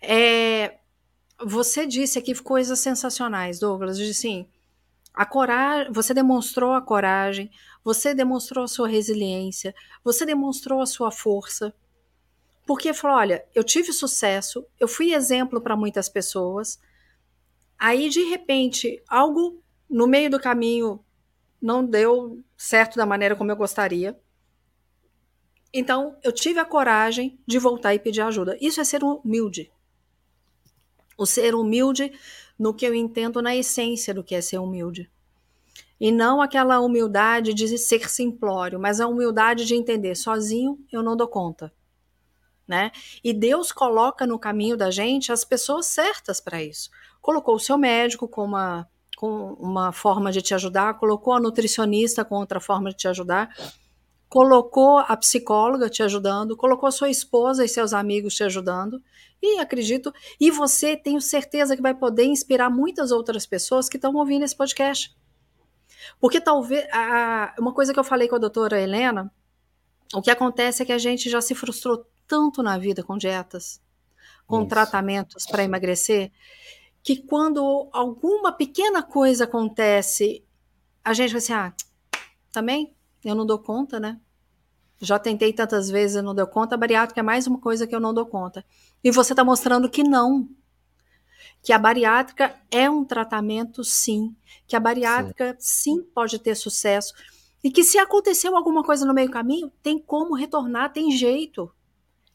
É, 0.00 0.78
você 1.44 1.86
disse 1.86 2.18
aqui 2.18 2.34
coisas 2.34 2.78
sensacionais, 2.78 3.58
Douglas, 3.58 3.96
de 3.96 4.10
assim, 4.10 4.46
a 5.14 5.26
coragem, 5.26 5.92
você 5.92 6.14
demonstrou 6.14 6.72
a 6.72 6.80
coragem, 6.80 7.50
você 7.84 8.14
demonstrou 8.14 8.64
a 8.64 8.68
sua 8.68 8.88
resiliência, 8.88 9.74
você 10.02 10.24
demonstrou 10.24 10.80
a 10.80 10.86
sua 10.86 11.10
força. 11.10 11.74
Porque 12.66 12.94
falou, 12.94 13.18
olha, 13.18 13.44
eu 13.54 13.62
tive 13.64 13.92
sucesso, 13.92 14.64
eu 14.78 14.88
fui 14.88 15.12
exemplo 15.12 15.60
para 15.60 15.76
muitas 15.76 16.08
pessoas. 16.08 16.80
Aí 17.78 18.08
de 18.08 18.22
repente, 18.24 19.02
algo 19.08 19.62
no 19.90 20.06
meio 20.06 20.30
do 20.30 20.40
caminho 20.40 21.04
não 21.60 21.84
deu 21.84 22.42
certo 22.56 22.96
da 22.96 23.04
maneira 23.04 23.36
como 23.36 23.50
eu 23.50 23.56
gostaria. 23.56 24.18
Então, 25.74 26.16
eu 26.22 26.32
tive 26.32 26.58
a 26.58 26.64
coragem 26.64 27.38
de 27.46 27.58
voltar 27.58 27.94
e 27.94 27.98
pedir 27.98 28.20
ajuda. 28.20 28.56
Isso 28.60 28.80
é 28.80 28.84
ser 28.84 29.02
humilde. 29.02 29.70
O 31.16 31.24
ser 31.24 31.54
humilde 31.54 32.12
no 32.58 32.74
que 32.74 32.86
eu 32.86 32.94
entendo 32.94 33.40
na 33.40 33.54
essência 33.54 34.12
do 34.14 34.22
que 34.22 34.34
é 34.34 34.40
ser 34.40 34.58
humilde. 34.58 35.10
E 36.00 36.10
não 36.10 36.42
aquela 36.42 36.80
humildade 36.80 37.54
de 37.54 37.78
ser 37.78 38.08
simplório, 38.08 38.80
mas 38.80 39.00
a 39.00 39.06
humildade 39.06 39.64
de 39.64 39.74
entender, 39.74 40.16
sozinho 40.16 40.78
eu 40.90 41.02
não 41.02 41.16
dou 41.16 41.28
conta. 41.28 41.72
Né? 42.66 42.90
E 43.22 43.32
Deus 43.32 43.70
coloca 43.70 44.26
no 44.26 44.38
caminho 44.38 44.76
da 44.76 44.90
gente 44.90 45.30
as 45.30 45.44
pessoas 45.44 45.86
certas 45.86 46.40
para 46.40 46.62
isso. 46.62 46.90
Colocou 47.20 47.54
o 47.54 47.60
seu 47.60 47.76
médico 47.78 48.26
com 48.26 48.44
uma, 48.44 48.88
com 49.16 49.52
uma 49.54 49.92
forma 49.92 50.32
de 50.32 50.42
te 50.42 50.54
ajudar, 50.54 50.98
colocou 50.98 51.34
a 51.34 51.40
nutricionista 51.40 52.24
com 52.24 52.36
outra 52.36 52.60
forma 52.60 52.90
de 52.90 52.96
te 52.96 53.08
ajudar, 53.08 53.54
colocou 54.32 54.98
a 54.98 55.14
psicóloga 55.14 55.90
te 55.90 56.02
ajudando, 56.02 56.56
colocou 56.56 56.90
sua 56.90 57.10
esposa 57.10 57.66
e 57.66 57.68
seus 57.68 57.92
amigos 57.92 58.34
te 58.34 58.42
ajudando, 58.42 58.98
e 59.42 59.58
acredito, 59.58 60.10
e 60.40 60.50
você 60.50 60.96
tenho 60.96 61.20
certeza 61.20 61.76
que 61.76 61.82
vai 61.82 61.92
poder 61.92 62.24
inspirar 62.24 62.70
muitas 62.70 63.12
outras 63.12 63.44
pessoas 63.44 63.90
que 63.90 63.98
estão 63.98 64.14
ouvindo 64.14 64.42
esse 64.42 64.56
podcast. 64.56 65.14
Porque 66.18 66.40
talvez, 66.40 66.86
a, 66.90 67.54
uma 67.58 67.74
coisa 67.74 67.92
que 67.92 68.00
eu 68.00 68.04
falei 68.04 68.26
com 68.26 68.36
a 68.36 68.38
doutora 68.38 68.80
Helena, 68.80 69.30
o 70.14 70.22
que 70.22 70.30
acontece 70.30 70.82
é 70.82 70.86
que 70.86 70.92
a 70.92 70.98
gente 70.98 71.28
já 71.28 71.42
se 71.42 71.54
frustrou 71.54 72.06
tanto 72.26 72.62
na 72.62 72.78
vida 72.78 73.02
com 73.02 73.18
dietas, 73.18 73.82
com 74.46 74.60
Isso. 74.60 74.68
tratamentos 74.68 75.44
para 75.44 75.62
emagrecer, 75.62 76.32
que 77.02 77.18
quando 77.18 77.86
alguma 77.92 78.50
pequena 78.50 79.02
coisa 79.02 79.44
acontece, 79.44 80.42
a 81.04 81.12
gente 81.12 81.32
vai 81.32 81.38
assim, 81.38 81.52
ah, 81.52 81.74
também 82.50 82.96
eu 83.24 83.34
não 83.34 83.46
dou 83.46 83.58
conta, 83.58 84.00
né? 84.00 84.20
Já 85.00 85.18
tentei 85.18 85.52
tantas 85.52 85.90
vezes 85.90 86.16
e 86.16 86.22
não 86.22 86.34
deu 86.34 86.46
conta. 86.46 86.74
A 86.74 86.78
bariátrica 86.78 87.20
é 87.20 87.22
mais 87.22 87.46
uma 87.46 87.58
coisa 87.58 87.86
que 87.86 87.94
eu 87.94 88.00
não 88.00 88.14
dou 88.14 88.26
conta. 88.26 88.64
E 89.02 89.10
você 89.10 89.32
está 89.32 89.44
mostrando 89.44 89.90
que 89.90 90.02
não. 90.02 90.48
Que 91.60 91.72
a 91.72 91.78
bariátrica 91.78 92.54
é 92.70 92.88
um 92.88 93.04
tratamento, 93.04 93.82
sim. 93.82 94.34
Que 94.66 94.76
a 94.76 94.80
bariátrica, 94.80 95.56
sim, 95.58 95.96
sim 95.96 96.02
pode 96.02 96.38
ter 96.38 96.54
sucesso. 96.54 97.14
E 97.64 97.70
que 97.70 97.84
se 97.84 97.98
aconteceu 97.98 98.56
alguma 98.56 98.82
coisa 98.82 99.06
no 99.06 99.14
meio 99.14 99.30
caminho, 99.30 99.72
tem 99.82 99.98
como 99.98 100.34
retornar, 100.34 100.92
tem 100.92 101.10
jeito. 101.12 101.72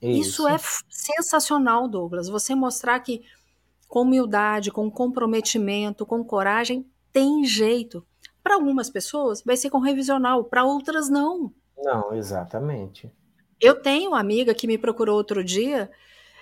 Isso, 0.02 0.44
Isso 0.44 0.48
é 0.48 0.58
sensacional, 0.90 1.88
Douglas. 1.88 2.30
Você 2.30 2.54
mostrar 2.54 3.00
que 3.00 3.24
com 3.88 4.02
humildade, 4.02 4.72
com 4.72 4.92
comprometimento, 4.92 6.06
com 6.06 6.24
coragem, 6.24 6.86
tem 7.12 7.46
jeito. 7.46 8.06
Para 8.48 8.56
algumas 8.56 8.90
pessoas 8.90 9.42
vai 9.42 9.58
ser 9.58 9.70
com 9.70 9.78
revisional, 9.80 10.42
para 10.42 10.64
outras 10.64 11.10
não. 11.10 11.54
Não, 11.78 12.14
exatamente. 12.14 13.12
Eu 13.60 13.76
tenho 13.76 14.12
uma 14.12 14.22
amiga 14.22 14.56
que 14.56 14.66
me 14.66 14.78
procurou 14.78 15.18
outro 15.18 15.44
dia, 15.44 15.92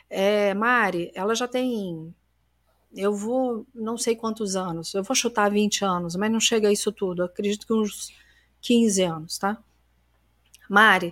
é, 0.08 0.54
Mari, 0.54 1.12
ela 1.16 1.34
já 1.34 1.48
tem, 1.48 2.14
eu 2.96 3.12
vou, 3.12 3.66
não 3.74 3.98
sei 3.98 4.16
quantos 4.16 4.56
anos, 4.56 4.94
eu 4.94 5.02
vou 5.02 5.16
chutar 5.16 5.50
20 5.50 5.84
anos, 5.84 6.16
mas 6.16 6.32
não 6.32 6.40
chega 6.40 6.68
a 6.68 6.72
isso 6.72 6.92
tudo, 6.92 7.24
acredito 7.24 7.66
que 7.66 7.74
uns 7.74 8.14
15 8.62 9.02
anos, 9.02 9.40
tá? 9.40 9.58
Mari, 10.70 11.12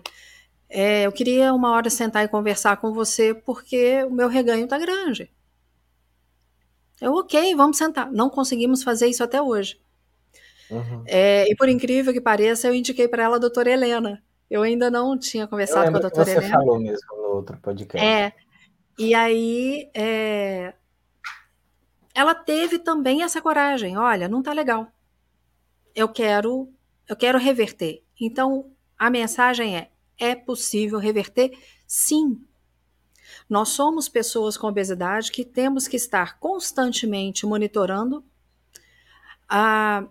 é, 0.70 1.08
eu 1.08 1.12
queria 1.12 1.56
uma 1.56 1.72
hora 1.72 1.90
sentar 1.90 2.24
e 2.24 2.28
conversar 2.28 2.78
com 2.78 2.94
você 2.94 3.34
porque 3.34 4.04
o 4.04 4.12
meu 4.12 4.28
reganho 4.28 4.68
tá 4.68 4.78
grande. 4.78 5.28
Eu, 7.02 7.16
ok, 7.16 7.56
vamos 7.56 7.78
sentar. 7.78 8.12
Não 8.12 8.30
conseguimos 8.30 8.84
fazer 8.84 9.08
isso 9.08 9.24
até 9.24 9.42
hoje. 9.42 9.82
Uhum. 10.70 11.04
É, 11.06 11.50
e 11.50 11.56
por 11.56 11.70
incrível 11.70 12.14
que 12.14 12.22
pareça, 12.22 12.68
eu 12.68 12.74
indiquei 12.74 13.08
para 13.08 13.24
ela 13.24 13.36
a 13.36 13.40
doutora 13.40 13.70
Helena. 13.70 14.24
Eu 14.50 14.62
ainda 14.62 14.90
não 14.90 15.18
tinha 15.18 15.48
conversado 15.48 15.92
com 15.92 15.98
a 15.98 16.02
doutora 16.02 16.26
você 16.26 16.32
Helena. 16.32 16.48
Você 16.48 16.54
falou 16.54 16.80
mesmo 16.80 17.16
no 17.18 17.36
outro 17.36 17.58
podcast. 17.58 18.06
É. 18.06 18.34
E 18.98 19.16
aí, 19.16 19.90
é, 19.96 20.74
ela 22.14 22.36
teve 22.36 22.78
também 22.78 23.24
essa 23.24 23.42
coragem. 23.42 23.98
Olha, 23.98 24.28
não 24.28 24.44
tá 24.44 24.54
legal. 24.54 24.88
Eu 25.96 26.08
quero, 26.08 26.70
eu 27.08 27.16
quero 27.16 27.40
reverter. 27.40 28.04
Então, 28.20 28.72
a 28.98 29.10
mensagem 29.10 29.76
é: 29.76 29.90
é 30.18 30.36
possível 30.36 31.00
reverter? 31.00 31.58
Sim. 31.88 32.46
Nós 33.50 33.70
somos 33.70 34.08
pessoas 34.08 34.56
com 34.56 34.68
obesidade 34.68 35.32
que 35.32 35.44
temos 35.44 35.88
que 35.88 35.96
estar 35.96 36.40
constantemente 36.40 37.46
monitorando. 37.46 38.24
A, 39.50 40.08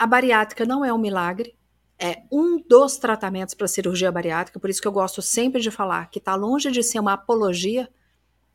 a 0.00 0.06
bariátrica 0.06 0.64
não 0.64 0.82
é 0.82 0.90
um 0.90 0.96
milagre, 0.96 1.54
é 1.98 2.22
um 2.32 2.58
dos 2.58 2.96
tratamentos 2.96 3.52
para 3.52 3.68
cirurgia 3.68 4.10
bariátrica, 4.10 4.58
por 4.58 4.70
isso 4.70 4.80
que 4.80 4.88
eu 4.88 4.92
gosto 4.92 5.20
sempre 5.20 5.60
de 5.60 5.70
falar 5.70 6.08
que 6.10 6.18
está 6.18 6.34
longe 6.34 6.70
de 6.70 6.82
ser 6.82 6.98
uma 6.98 7.12
apologia 7.12 7.86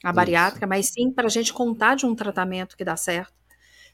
à 0.03 0.11
bariátrica, 0.11 0.65
isso. 0.65 0.69
mas 0.69 0.87
sim 0.87 1.11
para 1.11 1.27
a 1.27 1.29
gente 1.29 1.53
contar 1.53 1.97
de 1.97 2.07
um 2.07 2.15
tratamento 2.15 2.75
que 2.75 2.83
dá 2.83 2.97
certo. 2.97 3.31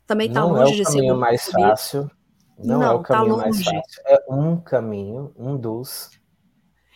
Também 0.07 0.29
está 0.29 0.45
longe 0.45 0.75
é 0.75 0.77
de 0.77 0.89
ser. 0.89 1.01
Não 1.01 1.09
é 1.09 1.11
o 1.11 1.17
caminho 1.17 1.19
mais 1.19 1.45
fácil. 1.45 2.11
Não, 2.57 2.79
não, 2.79 2.83
é 2.83 2.91
o 2.91 2.99
tá 2.99 3.07
caminho 3.15 3.35
tá 3.35 3.41
mais 3.41 3.57
fácil. 3.57 4.01
É 4.05 4.23
um 4.29 4.55
caminho, 4.55 5.33
um 5.37 5.57
dos. 5.57 6.09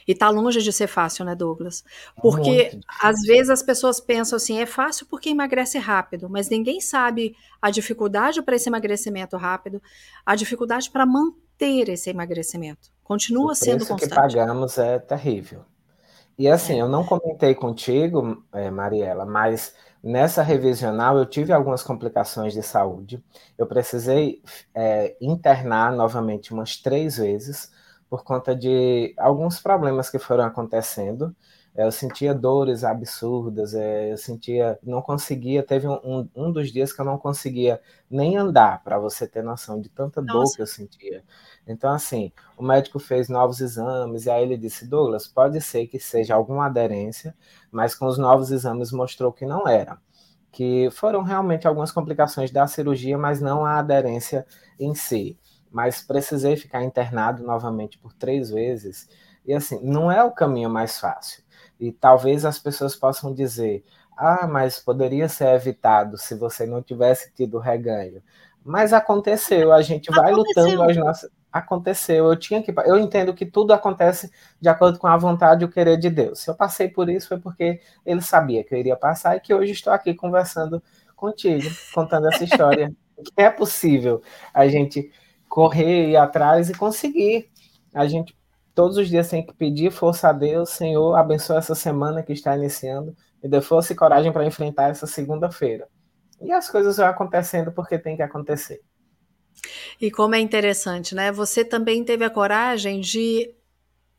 E 0.08 0.12
está 0.12 0.30
longe 0.30 0.62
de 0.62 0.72
ser 0.72 0.88
fácil, 0.88 1.26
né, 1.26 1.34
Douglas? 1.34 1.84
Porque 2.22 2.80
às 3.01 3.22
vezes 3.22 3.49
as 3.49 3.64
pessoas 3.64 3.99
pensam 3.99 4.38
assim, 4.38 4.60
é 4.60 4.66
fácil 4.66 5.08
porque 5.08 5.30
emagrece 5.30 5.78
rápido, 5.80 6.30
mas 6.30 6.49
ninguém 6.49 6.80
sabe 6.80 7.36
a 7.62 7.72
dificuldade 7.72 8.41
para 8.41 8.56
esse 8.56 8.70
emagrecimento 8.70 9.36
rápido, 9.36 9.82
a 10.26 10.36
dificuldade 10.36 10.91
para 10.91 11.06
manter 11.06 11.89
esse 11.89 12.10
emagrecimento. 12.10 12.91
Continua 13.03 13.51
o 13.51 13.56
sendo 13.56 13.86
constante. 13.86 14.06
O 14.06 14.10
que 14.10 14.16
pagamos 14.16 14.78
é 14.78 14.99
terrível. 14.99 15.64
E 16.38 16.47
assim, 16.47 16.74
é. 16.76 16.82
eu 16.82 16.89
não 16.89 17.03
comentei 17.06 17.56
contigo, 17.56 18.43
é, 18.53 18.70
Mariela, 18.70 19.26
mas 19.26 19.74
nessa 20.03 20.43
revisional 20.43 21.18
eu 21.18 21.26
tive 21.26 21.51
algumas 21.51 21.82
complicações 21.82 22.53
de 22.53 22.62
saúde. 22.62 23.24
Eu 23.58 23.66
precisei 23.66 24.41
é, 24.74 25.16
internar 25.20 25.93
novamente 25.93 26.53
umas 26.53 26.78
três 26.78 27.18
vezes 27.18 27.72
por 28.16 28.24
conta 28.24 28.55
de 28.55 29.13
alguns 29.18 29.59
problemas 29.59 30.09
que 30.09 30.18
foram 30.18 30.45
acontecendo. 30.45 31.36
É, 31.76 31.86
eu 31.86 31.91
sentia 31.91 32.34
dores 32.34 32.86
absurdas, 32.86 33.74
é, 33.74 34.13
eu 34.13 34.18
sentia, 34.18 34.80
não 34.82 35.01
conseguia, 35.01 35.61
teve 35.61 35.86
um, 35.86 35.99
um, 36.01 36.30
um, 36.34 36.49
dos 36.49 36.72
dias 36.72 36.93
que 36.93 37.01
eu 37.01 37.05
não 37.05 37.18
conseguia 37.18 37.82
nem 38.09 38.38
andar, 38.38 38.82
para 38.82 38.97
você 38.97 39.28
ter 39.28 39.43
noção 39.43 39.82
de 39.82 39.89
tanta 39.89 40.22
Nossa. 40.22 40.34
dor 40.34 40.55
que 40.55 40.61
eu 40.61 40.68
sentia. 40.68 41.26
Então, 41.68 41.91
assim, 41.91 42.32
o 42.57 42.63
médico 42.63 42.97
fez 42.97 43.28
novos 43.28 43.59
exames, 43.59 44.26
e 44.26 44.30
aí 44.30 44.43
ele 44.43 44.55
disse, 44.55 44.88
Douglas, 44.88 45.28
pode 45.28 45.59
ser 45.59 45.86
que 45.88 45.99
seja 45.99 46.34
alguma 46.36 46.68
aderência, 46.68 47.36
mas 47.70 47.93
com 47.93 48.05
os 48.05 48.18
novos 48.18 48.49
exames 48.51 48.93
mostrou 48.93 49.34
que 49.34 49.45
não 49.45 49.68
era. 49.68 49.97
Que 50.53 50.89
foram 50.91 51.22
realmente 51.22 51.68
algumas 51.68 51.91
complicações 51.91 52.49
da 52.49 52.66
cirurgia, 52.66 53.18
mas 53.18 53.41
não 53.41 53.66
a 53.66 53.80
aderência 53.80 54.45
em 54.80 54.95
si 54.95 55.38
mas 55.76 56.01
precisei 56.01 56.55
ficar 56.55 56.86
internado 56.86 57.43
novamente 57.43 57.97
por 57.97 58.13
três 58.13 58.49
vezes. 58.49 59.09
E 59.45 59.53
assim, 59.53 59.78
não 59.84 60.09
é 60.09 60.23
o 60.23 60.32
caminho 60.32 60.69
mais 60.69 60.97
fácil. 60.97 61.43
E 61.78 61.91
talvez 61.91 62.45
as 62.45 62.57
pessoas 62.57 62.95
possam 62.95 63.34
dizer: 63.34 63.84
ah, 64.15 64.47
mas 64.47 64.80
poderia 64.80 65.28
ser 65.28 65.49
evitado 65.49 66.17
se 66.17 66.34
você 66.34 66.65
não 66.65 66.82
tivesse 66.82 67.30
tido 67.34 67.59
reganho. 67.59 68.23
Mas 68.63 68.93
aconteceu, 68.93 69.73
a 69.73 69.82
gente 69.82 70.09
vai 70.11 70.32
aconteceu. 70.32 70.63
lutando 70.63 70.84
as 70.84 70.95
nossas. 70.95 71.30
Aconteceu, 71.51 72.26
eu 72.26 72.38
tinha 72.38 72.63
que. 72.63 72.73
Eu 72.86 72.97
entendo 72.97 73.34
que 73.34 73.45
tudo 73.45 73.73
acontece 73.73 74.32
de 74.61 74.69
acordo 74.69 74.97
com 74.97 75.07
a 75.07 75.17
vontade 75.17 75.63
e 75.63 75.65
o 75.65 75.69
querer 75.69 75.97
de 75.97 76.09
Deus. 76.09 76.39
Se 76.39 76.49
eu 76.49 76.55
passei 76.55 76.88
por 76.88 77.09
isso 77.09 77.28
foi 77.28 77.38
porque 77.38 77.82
ele 78.05 78.21
sabia 78.21 78.63
que 78.63 78.73
eu 78.73 78.80
iria 78.80 78.95
passar 78.95 79.36
e 79.36 79.41
que 79.41 79.53
hoje 79.53 79.73
estou 79.73 79.91
aqui 79.91 80.13
conversando 80.13 80.82
contigo, 81.17 81.69
contando 81.93 82.30
essa 82.30 82.45
história. 82.45 82.95
que 83.23 83.32
é 83.36 83.49
possível 83.49 84.21
a 84.53 84.67
gente 84.67 85.11
correr 85.56 86.10
e 86.10 86.18
atrás 86.18 86.70
e 86.70 86.74
conseguir. 86.74 87.49
A 87.93 88.06
gente 88.06 88.38
todos 88.74 88.97
os 88.97 89.08
dias 89.08 89.30
tem 89.30 89.45
que 89.45 89.53
pedir 89.53 89.89
força 89.89 90.28
a 90.28 90.34
Deus, 90.34 90.72
Senhor, 90.72 91.16
abençoa 91.16 91.60
essa 91.60 91.74
semana 91.74 92.22
que 92.22 92.34
está 92.34 92.58
iniciando, 92.58 93.16
e 93.41 93.47
dê 93.47 93.62
força 93.62 93.93
e 93.93 93.95
coragem 93.95 94.34
para 94.34 94.45
enfrentar 94.45 94.89
essa 94.89 95.08
segunda-feira. 95.08 95.88
E 96.41 96.51
as 96.51 96.70
coisas 96.70 96.97
vão 96.97 97.06
acontecendo 97.06 97.72
porque 97.72 97.97
tem 97.97 98.18
que 98.18 98.22
acontecer. 98.22 98.82
E 100.01 100.12
como 100.12 100.36
é 100.36 100.39
interessante, 100.41 101.16
né? 101.16 101.32
Você 101.32 101.64
também 101.64 102.03
teve 102.03 102.26
a 102.26 102.30
coragem 102.30 102.99
de 102.99 103.49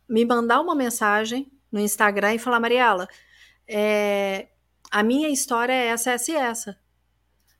me 0.08 0.24
mandar 0.24 0.62
uma 0.62 0.74
mensagem 0.74 1.52
no 1.70 1.78
Instagram 1.78 2.32
e 2.32 2.38
falar, 2.38 2.60
Mariela, 2.60 3.06
é, 3.68 4.46
a 4.90 5.02
minha 5.02 5.28
história 5.28 5.74
é 5.74 5.88
essa, 5.88 6.12
essa 6.12 6.32
e 6.32 6.34
essa. 6.34 6.85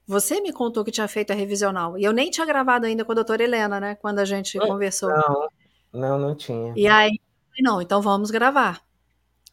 Você 0.07 0.41
me 0.41 0.53
contou 0.53 0.85
que 0.85 0.93
tinha 0.93 1.09
feito 1.09 1.33
a 1.33 1.35
revisional. 1.35 1.99
E 1.99 2.05
eu 2.05 2.13
nem 2.13 2.31
tinha 2.31 2.47
gravado 2.47 2.87
ainda 2.87 3.05
com 3.05 3.13
a 3.13 3.15
doutora 3.15 3.43
Helena, 3.43 3.81
né? 3.81 3.95
Quando 3.97 4.21
a 4.21 4.25
gente 4.25 4.59
conversou. 4.59 5.11
Não, 5.11 5.49
não, 5.93 6.19
não 6.19 6.35
tinha. 6.35 6.73
E 6.77 6.87
aí, 6.87 7.19
não, 7.61 7.83
então 7.83 8.01
vamos 8.01 8.31
gravar. 8.31 8.81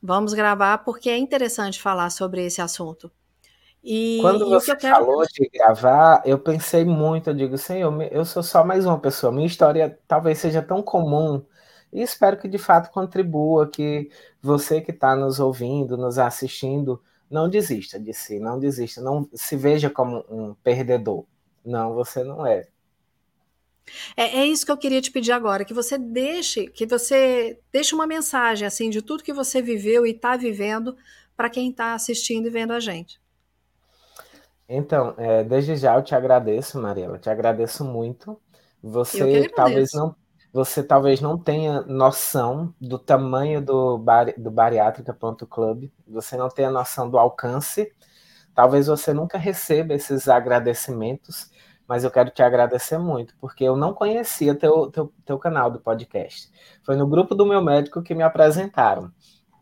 Vamos 0.02 0.34
gravar 0.34 0.80
porque 0.80 1.10
é 1.10 1.18
interessante 1.18 1.82
falar 1.82 2.10
sobre 2.10 2.46
esse 2.46 2.62
assunto. 2.62 3.10
E, 3.84 4.20
Quando 4.22 4.48
você 4.50 4.76
quero... 4.76 4.96
falou 4.96 5.26
de 5.26 5.50
gravar, 5.50 6.22
eu 6.26 6.40
pensei 6.40 6.86
muito, 6.86 7.30
eu 7.30 7.34
digo, 7.34 7.58
Senhor, 7.58 8.02
eu 8.12 8.24
sou 8.24 8.42
só 8.42 8.64
mais 8.64 8.86
uma 8.86 8.98
pessoa, 8.98 9.32
minha 9.32 9.46
história 9.46 10.00
talvez 10.08 10.38
seja 10.38 10.62
tão 10.62 10.82
comum, 10.82 11.44
e 11.92 12.02
espero 12.02 12.38
que 12.38 12.48
de 12.48 12.58
fato 12.58 12.90
contribua, 12.92 13.68
que 13.68 14.10
você 14.42 14.80
que 14.80 14.92
está 14.92 15.18
nos 15.18 15.38
ouvindo, 15.38 15.98
nos 15.98 16.18
assistindo, 16.18 17.02
não 17.34 17.50
desista 17.50 18.00
de 18.00 18.14
si, 18.14 18.40
não 18.40 18.60
desista, 18.60 19.02
não 19.02 19.28
se 19.34 19.58
veja 19.58 19.90
como 19.90 20.24
um 20.30 20.54
perdedor. 20.54 21.26
Não, 21.66 21.94
você 21.94 22.24
não 22.24 22.46
é. 22.46 22.68
É, 24.16 24.40
é, 24.40 24.46
isso 24.46 24.66
que 24.66 24.72
eu 24.72 24.78
queria 24.78 25.02
te 25.02 25.12
pedir 25.12 25.32
agora, 25.32 25.66
que 25.66 25.74
você 25.74 25.98
deixe, 25.98 26.68
que 26.68 26.86
você 26.86 27.60
deixe 27.72 27.94
uma 27.94 28.08
mensagem 28.08 28.66
assim 28.66 28.90
de 28.90 29.02
tudo 29.02 29.24
que 29.24 29.34
você 29.34 29.62
viveu 29.62 30.06
e 30.06 30.12
está 30.12 30.38
vivendo 30.38 30.96
para 31.36 31.50
quem 31.50 31.70
está 31.70 31.94
assistindo 31.94 32.48
e 32.48 32.52
vendo 32.52 32.72
a 32.72 32.80
gente. 32.80 33.20
Então, 34.70 35.14
é, 35.18 35.44
desde 35.44 35.76
já 35.76 35.96
eu 35.96 36.04
te 36.04 36.16
agradeço, 36.16 36.80
Mariela, 36.80 37.18
te 37.18 37.30
agradeço 37.30 37.84
muito. 37.84 38.40
Você 38.82 39.50
talvez 39.50 39.92
não 39.94 40.16
você 40.54 40.84
talvez 40.84 41.20
não 41.20 41.36
tenha 41.36 41.82
noção 41.82 42.74
do 42.80 43.00
tamanho 43.00 43.60
do, 43.60 43.98
bar, 43.98 44.32
do 44.38 44.52
bariátrica.club, 44.52 45.90
você 46.08 46.38
não 46.38 46.48
tenha 46.48 46.70
noção 46.70 47.10
do 47.10 47.18
alcance, 47.18 47.92
talvez 48.54 48.86
você 48.86 49.12
nunca 49.14 49.36
receba 49.40 49.96
esses 49.96 50.30
agradecimentos, 50.30 51.50
mas 51.88 52.04
eu 52.04 52.12
quero 52.12 52.30
te 52.30 52.44
agradecer 52.44 53.00
muito, 53.00 53.36
porque 53.42 53.64
eu 53.64 53.76
não 53.76 53.96
conhecia 53.96 54.54
teu, 54.54 54.92
teu, 54.92 55.12
teu 55.26 55.40
canal 55.40 55.72
do 55.72 55.80
podcast. 55.80 56.52
Foi 56.84 56.96
no 56.96 57.08
grupo 57.08 57.34
do 57.34 57.48
meu 57.48 57.62
médico 57.62 58.04
que 58.04 58.14
me 58.14 58.22
apresentaram. 58.24 59.12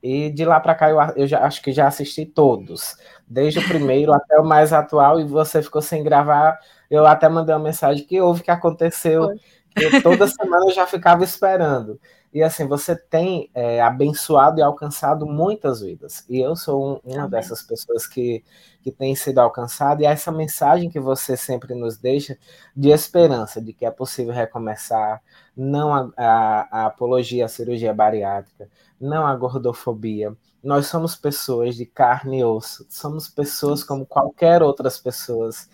E 0.03 0.29
de 0.31 0.43
lá 0.43 0.59
para 0.59 0.75
cá 0.75 0.89
eu, 0.89 0.99
eu 1.15 1.27
já 1.27 1.43
acho 1.45 1.61
que 1.61 1.71
já 1.71 1.87
assisti 1.87 2.25
todos, 2.25 2.97
desde 3.27 3.59
o 3.59 3.67
primeiro 3.67 4.11
até 4.13 4.37
o 4.39 4.43
mais 4.43 4.73
atual, 4.73 5.19
e 5.21 5.23
você 5.23 5.61
ficou 5.63 5.81
sem 5.81 6.03
gravar. 6.03 6.59
Eu 6.89 7.05
até 7.05 7.29
mandei 7.29 7.55
uma 7.55 7.63
mensagem 7.63 8.05
que 8.05 8.19
houve 8.19 8.43
que 8.43 8.51
aconteceu. 8.51 9.27
Foi 9.27 9.39
eu 9.75 10.01
toda 10.01 10.27
semana 10.27 10.65
eu 10.65 10.71
já 10.71 10.85
ficava 10.85 11.23
esperando. 11.23 11.99
E 12.33 12.41
assim, 12.41 12.65
você 12.65 12.95
tem 12.95 13.49
é, 13.53 13.81
abençoado 13.81 14.59
e 14.59 14.63
alcançado 14.63 15.25
muitas 15.25 15.81
vidas. 15.81 16.23
E 16.29 16.39
eu 16.39 16.55
sou 16.55 16.93
um, 16.93 16.99
uma 17.03 17.19
Amém. 17.23 17.29
dessas 17.29 17.61
pessoas 17.61 18.07
que, 18.07 18.41
que 18.81 18.89
tem 18.89 19.13
sido 19.15 19.39
alcançada. 19.39 20.01
E 20.01 20.05
essa 20.05 20.31
mensagem 20.31 20.89
que 20.89 20.99
você 20.99 21.35
sempre 21.35 21.75
nos 21.75 21.97
deixa 21.97 22.37
de 22.75 22.89
esperança, 22.89 23.61
de 23.61 23.73
que 23.73 23.85
é 23.85 23.91
possível 23.91 24.33
recomeçar, 24.33 25.21
não 25.55 25.93
a, 25.93 26.09
a, 26.15 26.67
a 26.71 26.85
apologia 26.85 27.45
à 27.45 27.49
cirurgia 27.49 27.93
bariátrica, 27.93 28.69
não 28.99 29.27
a 29.27 29.35
gordofobia. 29.35 30.33
Nós 30.63 30.87
somos 30.87 31.15
pessoas 31.15 31.75
de 31.75 31.85
carne 31.85 32.39
e 32.39 32.43
osso, 32.45 32.85
somos 32.89 33.27
pessoas 33.27 33.83
como 33.83 34.05
qualquer 34.05 34.63
outras 34.63 34.97
pessoas. 34.97 35.67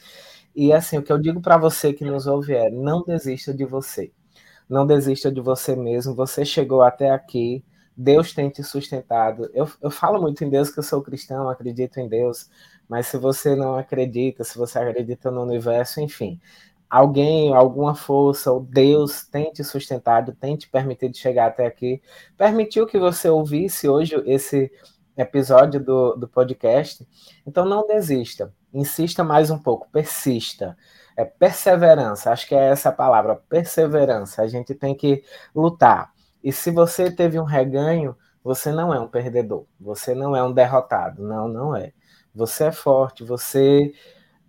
E 0.57 0.73
assim, 0.73 0.97
o 0.97 1.03
que 1.03 1.11
eu 1.13 1.19
digo 1.19 1.39
para 1.39 1.55
você 1.55 1.93
que 1.93 2.03
nos 2.03 2.25
ouve 2.25 2.55
é: 2.55 2.71
não 2.71 3.03
desista 3.03 3.53
de 3.53 3.63
você. 3.63 4.11
Não 4.67 4.87
desista 4.87 5.31
de 5.31 5.39
você 5.39 5.75
mesmo. 5.75 6.15
Você 6.15 6.43
chegou 6.43 6.81
até 6.81 7.11
aqui. 7.11 7.63
Deus 7.95 8.33
tem 8.33 8.49
te 8.49 8.63
sustentado. 8.63 9.49
Eu, 9.53 9.69
eu 9.81 9.91
falo 9.91 10.19
muito 10.21 10.43
em 10.43 10.49
Deus 10.49 10.71
que 10.71 10.79
eu 10.79 10.83
sou 10.83 11.01
cristão, 11.03 11.49
acredito 11.49 11.99
em 11.99 12.07
Deus, 12.07 12.49
mas 12.89 13.07
se 13.07 13.17
você 13.17 13.55
não 13.55 13.75
acredita, 13.75 14.43
se 14.43 14.57
você 14.57 14.79
acredita 14.79 15.31
no 15.31 15.41
universo, 15.43 15.99
enfim, 16.01 16.39
alguém, 16.89 17.53
alguma 17.55 17.95
força, 17.95 18.51
ou 18.51 18.61
Deus 18.61 19.25
tem 19.25 19.51
te 19.51 19.63
sustentado, 19.63 20.33
tem 20.33 20.55
te 20.55 20.69
permitido 20.69 21.17
chegar 21.17 21.47
até 21.47 21.65
aqui, 21.65 22.01
permitiu 22.37 22.85
que 22.87 22.99
você 22.99 23.29
ouvisse 23.29 23.89
hoje 23.89 24.15
esse 24.27 24.71
episódio 25.17 25.83
do, 25.83 26.15
do 26.15 26.27
podcast. 26.27 27.07
Então 27.45 27.65
não 27.65 27.85
desista 27.87 28.53
insista 28.73 29.23
mais 29.23 29.49
um 29.49 29.57
pouco, 29.57 29.89
persista. 29.91 30.77
É 31.15 31.25
perseverança, 31.25 32.31
acho 32.31 32.47
que 32.47 32.53
é 32.53 32.69
essa 32.69 32.89
a 32.89 32.91
palavra, 32.91 33.35
perseverança. 33.35 34.41
A 34.41 34.47
gente 34.47 34.75
tem 34.75 34.93
que 34.93 35.23
lutar. 35.55 36.13
E 36.43 36.51
se 36.51 36.69
você 36.69 37.09
teve 37.09 37.39
um 37.39 37.43
reganho, 37.43 38.15
você 38.43 38.71
não 38.71 38.93
é 38.93 38.99
um 38.99 39.07
perdedor, 39.07 39.65
você 39.79 40.13
não 40.13 40.35
é 40.35 40.43
um 40.43 40.53
derrotado, 40.53 41.23
não, 41.23 41.47
não 41.47 41.75
é. 41.75 41.91
Você 42.33 42.65
é 42.65 42.71
forte, 42.71 43.23
você 43.23 43.91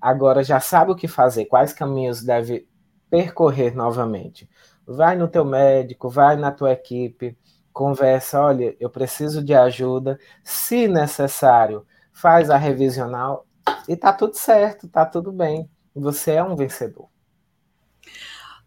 agora 0.01 0.45
já 0.45 0.61
sabe 0.61 0.93
o 0.93 0.97
que 0.97 1.09
fazer, 1.09 1.47
quais 1.47 1.73
caminhos 1.73 2.23
deve 2.23 2.69
percorrer 3.11 3.75
novamente. 3.75 4.49
Vai 4.87 5.17
no 5.17 5.27
teu 5.27 5.45
médico, 5.45 6.09
vai 6.09 6.37
na 6.37 6.53
tua 6.53 6.73
equipe, 6.73 7.37
conversa, 7.73 8.41
olha, 8.41 8.77
eu 8.81 8.91
preciso 8.91 9.43
de 9.43 9.55
ajuda, 9.55 10.19
se 10.43 10.89
necessário, 10.89 11.87
faz 12.13 12.51
a 12.51 12.57
revisional 12.57 13.47
e 13.89 13.97
tá 13.97 14.13
tudo 14.13 14.35
certo, 14.35 14.89
tá 14.89 15.07
tudo 15.07 15.31
bem. 15.31 15.69
Você 15.95 16.33
é 16.33 16.43
um 16.43 16.57
vencedor. 16.57 17.09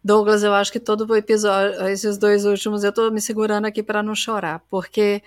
Douglas, 0.04 0.42
eu 0.42 0.52
acho 0.52 0.72
que 0.72 0.80
todo 0.80 1.08
o 1.08 1.16
episódio, 1.16 1.86
esses 1.86 2.18
dois 2.18 2.44
últimos, 2.44 2.82
eu 2.82 2.90
estou 2.90 3.10
me 3.10 3.20
segurando 3.20 3.66
aqui 3.66 3.82
para 3.82 4.02
não 4.02 4.14
chorar, 4.14 4.60
porque 4.68 5.22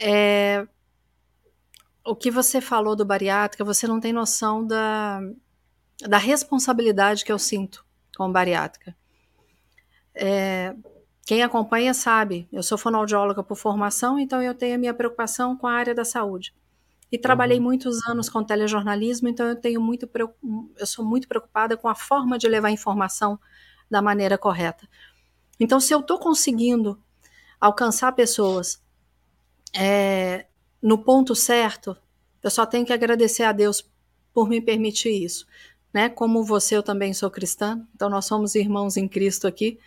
é, 0.00 0.66
o 2.04 2.14
que 2.14 2.30
você 2.30 2.60
falou 2.60 2.96
do 2.96 3.04
bariátrica, 3.04 3.64
você 3.64 3.86
não 3.86 4.00
tem 4.00 4.12
noção 4.12 4.66
da, 4.66 5.20
da 6.00 6.18
responsabilidade 6.18 7.24
que 7.24 7.32
eu 7.32 7.38
sinto 7.38 7.84
com 8.16 8.30
bariátrica. 8.30 8.96
É, 10.14 10.74
quem 11.26 11.42
acompanha 11.42 11.92
sabe, 11.92 12.48
eu 12.52 12.62
sou 12.62 12.78
fonoaudióloga 12.78 13.42
por 13.42 13.56
formação, 13.56 14.16
então 14.16 14.40
eu 14.40 14.54
tenho 14.54 14.76
a 14.76 14.78
minha 14.78 14.94
preocupação 14.94 15.56
com 15.56 15.66
a 15.66 15.72
área 15.72 15.92
da 15.92 16.04
saúde. 16.04 16.54
E 17.10 17.18
trabalhei 17.18 17.58
uhum. 17.58 17.64
muitos 17.64 17.98
anos 18.06 18.28
com 18.28 18.44
telejornalismo, 18.44 19.26
então 19.26 19.44
eu 19.48 19.56
tenho 19.56 19.80
muito 19.80 20.08
eu 20.78 20.86
sou 20.86 21.04
muito 21.04 21.26
preocupada 21.26 21.76
com 21.76 21.88
a 21.88 21.96
forma 21.96 22.38
de 22.38 22.46
levar 22.46 22.70
informação 22.70 23.40
da 23.90 24.00
maneira 24.00 24.38
correta. 24.38 24.88
Então, 25.58 25.80
se 25.80 25.92
eu 25.92 25.98
estou 25.98 26.16
conseguindo 26.16 26.96
alcançar 27.60 28.12
pessoas 28.12 28.80
é, 29.74 30.46
no 30.80 30.96
ponto 30.96 31.34
certo, 31.34 31.96
eu 32.40 32.50
só 32.52 32.64
tenho 32.64 32.86
que 32.86 32.92
agradecer 32.92 33.42
a 33.42 33.50
Deus 33.50 33.84
por 34.32 34.48
me 34.48 34.60
permitir 34.60 35.24
isso. 35.24 35.44
Né? 35.92 36.08
Como 36.08 36.44
você, 36.44 36.76
eu 36.76 36.84
também 36.84 37.12
sou 37.12 37.32
cristã, 37.32 37.84
então 37.96 38.08
nós 38.08 38.26
somos 38.26 38.54
irmãos 38.54 38.96
em 38.96 39.08
Cristo 39.08 39.48
aqui. 39.48 39.80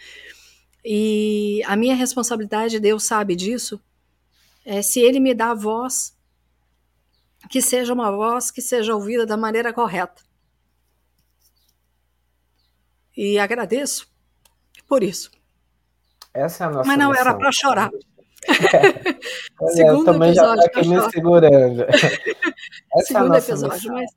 E 0.92 1.62
a 1.68 1.76
minha 1.76 1.94
responsabilidade, 1.94 2.80
Deus 2.80 3.04
sabe 3.04 3.36
disso, 3.36 3.80
é 4.66 4.82
se 4.82 5.00
Ele 5.00 5.20
me 5.20 5.36
dá 5.36 5.52
a 5.52 5.54
voz, 5.54 6.18
que 7.48 7.62
seja 7.62 7.94
uma 7.94 8.12
voz 8.12 8.50
que 8.50 8.60
seja 8.60 8.96
ouvida 8.96 9.24
da 9.24 9.38
maneira 9.38 9.72
correta. 9.72 10.24
E 13.16 13.38
agradeço 13.38 14.12
por 14.88 15.04
isso. 15.04 15.30
Essa 16.34 16.64
é 16.64 16.68
a 16.68 16.70
nossa 16.72 16.88
Mas 16.88 16.98
não 16.98 17.12
missão. 17.12 17.22
era 17.22 17.38
para 17.38 17.52
chorar. 17.52 17.92
Olha, 19.62 19.82
eu 19.86 20.04
também 20.04 20.34
já 20.34 20.56
estou 20.56 20.66
aqui 20.66 20.90
me 20.90 21.12
segurando. 21.12 21.82
Essa 22.98 23.06
Segundo 23.06 23.26
é 23.26 23.26
a 23.26 23.28
nossa 23.28 23.52
episódio, 23.52 23.94
mas. 23.94 24.12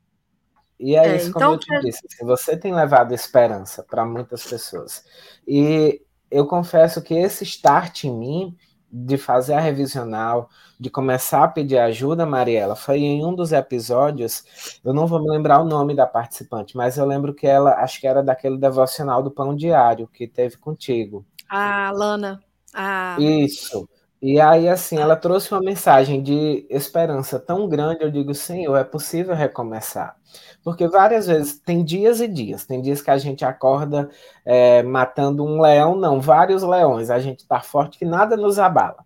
E 0.79 0.95
é, 0.95 1.07
é 1.07 1.15
isso, 1.17 1.31
como 1.31 1.45
então, 1.45 1.53
eu 1.53 1.59
te 1.59 1.81
disse, 1.81 2.01
assim, 2.07 2.25
você 2.25 2.57
tem 2.57 2.73
levado 2.73 3.13
esperança 3.13 3.83
para 3.83 4.03
muitas 4.03 4.43
pessoas. 4.43 5.05
E 5.47 6.01
eu 6.33 6.45
confesso 6.47 7.01
que 7.01 7.13
esse 7.13 7.43
start 7.43 8.05
em 8.05 8.11
mim 8.11 8.57
de 8.91 9.17
fazer 9.17 9.53
a 9.53 9.59
revisional, 9.59 10.49
de 10.79 10.89
começar 10.89 11.43
a 11.43 11.47
pedir 11.47 11.79
ajuda, 11.79 12.25
Mariela, 12.25 12.75
foi 12.75 12.99
em 12.99 13.25
um 13.25 13.33
dos 13.33 13.51
episódios, 13.51 14.43
eu 14.83 14.93
não 14.93 15.07
vou 15.07 15.19
me 15.19 15.29
lembrar 15.29 15.61
o 15.61 15.65
nome 15.65 15.95
da 15.95 16.05
participante, 16.05 16.77
mas 16.77 16.97
eu 16.97 17.05
lembro 17.05 17.33
que 17.33 17.47
ela, 17.47 17.73
acho 17.75 17.99
que 17.99 18.07
era 18.07 18.21
daquele 18.21 18.57
devocional 18.57 19.23
do 19.23 19.31
Pão 19.31 19.55
Diário 19.55 20.07
que 20.07 20.27
teve 20.27 20.57
contigo. 20.57 21.25
A 21.49 21.91
Lana. 21.91 22.39
A... 22.73 23.15
Isso. 23.19 23.87
E 24.25 24.39
aí, 24.39 24.69
assim, 24.69 24.97
ela 24.97 25.17
trouxe 25.17 25.51
uma 25.51 25.59
mensagem 25.59 26.23
de 26.23 26.65
esperança 26.69 27.37
tão 27.37 27.67
grande, 27.67 28.05
eu 28.05 28.09
digo, 28.09 28.33
Senhor, 28.33 28.73
é 28.77 28.83
possível 28.85 29.35
recomeçar. 29.35 30.15
Porque 30.63 30.87
várias 30.87 31.27
vezes, 31.27 31.59
tem 31.59 31.83
dias 31.83 32.21
e 32.21 32.27
dias, 32.29 32.65
tem 32.65 32.81
dias 32.81 33.01
que 33.01 33.11
a 33.11 33.17
gente 33.17 33.43
acorda 33.43 34.09
é, 34.45 34.81
matando 34.81 35.43
um 35.43 35.59
leão, 35.59 35.97
não, 35.97 36.21
vários 36.21 36.63
leões, 36.63 37.09
a 37.09 37.19
gente 37.19 37.45
tá 37.45 37.59
forte 37.59 37.99
que 37.99 38.05
nada 38.05 38.37
nos 38.37 38.59
abala. 38.59 39.03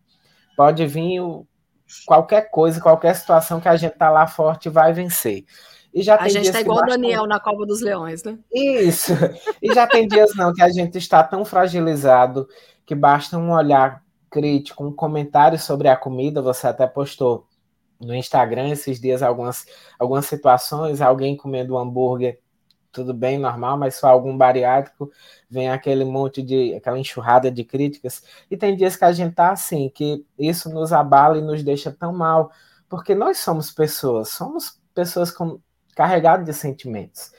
Pode 0.55 0.85
vir 0.85 1.19
o, 1.19 1.47
qualquer 2.05 2.51
coisa, 2.51 2.79
qualquer 2.79 3.15
situação 3.15 3.59
que 3.59 3.67
a 3.67 3.75
gente 3.75 3.97
tá 3.97 4.11
lá 4.11 4.27
forte 4.27 4.69
vai 4.69 4.93
vencer. 4.93 5.45
E 5.91 6.03
já 6.03 6.15
a 6.17 6.29
gente 6.29 6.51
tá 6.51 6.61
igual 6.61 6.83
o 6.83 6.85
Daniel 6.85 7.25
na 7.25 7.39
Cova 7.39 7.65
dos 7.65 7.81
Leões, 7.81 8.23
né? 8.23 8.37
Isso. 8.53 9.13
E 9.63 9.73
já 9.73 9.87
tem 9.87 10.07
dias 10.07 10.35
não 10.35 10.53
que 10.53 10.61
a 10.61 10.69
gente 10.69 10.99
está 10.99 11.23
tão 11.23 11.43
fragilizado 11.43 12.47
que 12.85 12.93
basta 12.93 13.35
um 13.35 13.51
olhar 13.51 14.05
crítico, 14.37 14.85
um 14.85 14.93
comentário 14.93 15.57
sobre 15.57 15.87
a 15.87 15.97
comida, 15.97 16.43
você 16.43 16.67
até 16.67 16.85
postou 16.85 17.47
no 17.99 18.13
Instagram 18.13 18.69
esses 18.69 19.01
dias 19.01 19.23
algumas, 19.23 19.65
algumas 19.97 20.27
situações, 20.27 21.01
alguém 21.01 21.35
comendo 21.35 21.73
um 21.73 21.79
hambúrguer, 21.79 22.39
tudo 22.91 23.15
bem, 23.15 23.39
normal, 23.39 23.79
mas 23.79 23.95
só 23.95 24.09
algum 24.09 24.37
bariátrico, 24.37 25.11
vem 25.49 25.71
aquele 25.71 26.05
monte 26.05 26.43
de, 26.43 26.75
aquela 26.75 26.99
enxurrada 26.99 27.49
de 27.49 27.63
críticas, 27.63 28.21
e 28.49 28.55
tem 28.55 28.75
dias 28.75 28.95
que 28.95 29.05
a 29.05 29.11
gente 29.11 29.33
tá 29.33 29.51
assim, 29.51 29.89
que 29.89 30.23
isso 30.37 30.69
nos 30.69 30.93
abala 30.93 31.39
e 31.39 31.41
nos 31.41 31.63
deixa 31.63 31.91
tão 31.91 32.13
mal, 32.13 32.51
porque 32.87 33.15
nós 33.15 33.39
somos 33.39 33.71
pessoas, 33.71 34.29
somos 34.29 34.79
pessoas 34.93 35.31
com, 35.31 35.59
carregadas 35.95 36.45
de 36.45 36.53
sentimentos. 36.53 37.31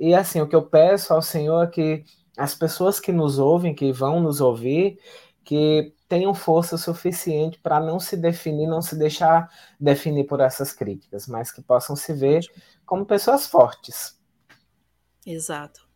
E 0.00 0.14
assim, 0.14 0.40
o 0.40 0.48
que 0.48 0.56
eu 0.56 0.62
peço 0.62 1.12
ao 1.12 1.20
Senhor 1.20 1.64
é 1.64 1.66
que 1.66 2.04
as 2.34 2.54
pessoas 2.54 2.98
que 2.98 3.12
nos 3.12 3.38
ouvem, 3.38 3.74
que 3.74 3.92
vão 3.92 4.20
nos 4.20 4.40
ouvir, 4.40 4.98
que 5.44 5.94
tenham 6.08 6.34
força 6.34 6.76
suficiente 6.76 7.58
para 7.58 7.80
não 7.80 7.98
se 7.98 8.16
definir, 8.16 8.66
não 8.66 8.80
se 8.80 8.96
deixar 8.96 9.50
definir 9.78 10.24
por 10.24 10.40
essas 10.40 10.72
críticas, 10.72 11.26
mas 11.26 11.50
que 11.50 11.60
possam 11.60 11.96
se 11.96 12.12
ver 12.12 12.44
como 12.84 13.04
pessoas 13.04 13.46
fortes. 13.46 14.16
Exato. 15.24 15.86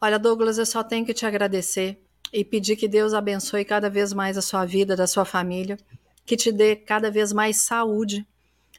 Olha, 0.00 0.18
Douglas, 0.18 0.58
eu 0.58 0.66
só 0.66 0.82
tenho 0.82 1.04
que 1.04 1.14
te 1.14 1.26
agradecer 1.26 2.02
e 2.32 2.44
pedir 2.44 2.76
que 2.76 2.88
Deus 2.88 3.12
abençoe 3.12 3.64
cada 3.64 3.90
vez 3.90 4.12
mais 4.12 4.38
a 4.38 4.42
sua 4.42 4.64
vida, 4.64 4.96
da 4.96 5.06
sua 5.06 5.24
família, 5.24 5.76
que 6.24 6.36
te 6.36 6.50
dê 6.50 6.74
cada 6.74 7.10
vez 7.10 7.32
mais 7.32 7.58
saúde 7.58 8.26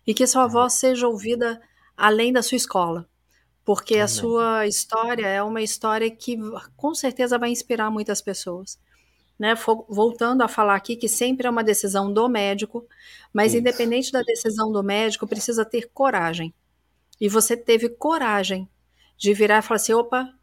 e 0.05 0.13
que 0.13 0.25
sua 0.25 0.47
voz 0.47 0.73
seja 0.73 1.07
ouvida 1.07 1.61
além 1.95 2.34
da 2.34 2.41
sua 2.41 2.55
escola, 2.55 3.07
porque 3.63 3.93
Amém. 3.93 4.03
a 4.03 4.07
sua 4.07 4.67
história 4.67 5.27
é 5.27 5.43
uma 5.43 5.61
história 5.61 6.09
que 6.09 6.38
com 6.75 6.95
certeza 6.95 7.38
vai 7.38 7.51
inspirar 7.51 7.91
muitas 7.91 8.19
pessoas 8.19 8.79
né, 9.43 9.55
voltando 9.89 10.41
a 10.41 10.47
falar 10.47 10.73
aqui 10.73 10.95
que 10.95 11.09
sempre 11.09 11.45
é 11.45 11.49
uma 11.49 11.65
decisão 11.65 12.13
do 12.13 12.29
médico, 12.29 12.87
mas 13.33 13.51
Isso. 13.51 13.59
independente 13.59 14.09
da 14.09 14.21
decisão 14.21 14.71
do 14.71 14.81
médico, 14.81 15.27
precisa 15.27 15.65
ter 15.65 15.89
coragem. 15.93 16.53
E 17.19 17.27
você 17.27 17.57
teve 17.57 17.89
coragem 17.89 18.69
de 19.17 19.33
virar 19.33 19.59
e 19.59 19.61
falar 19.61 19.75
assim: 19.75 19.91
opa, 19.91 20.33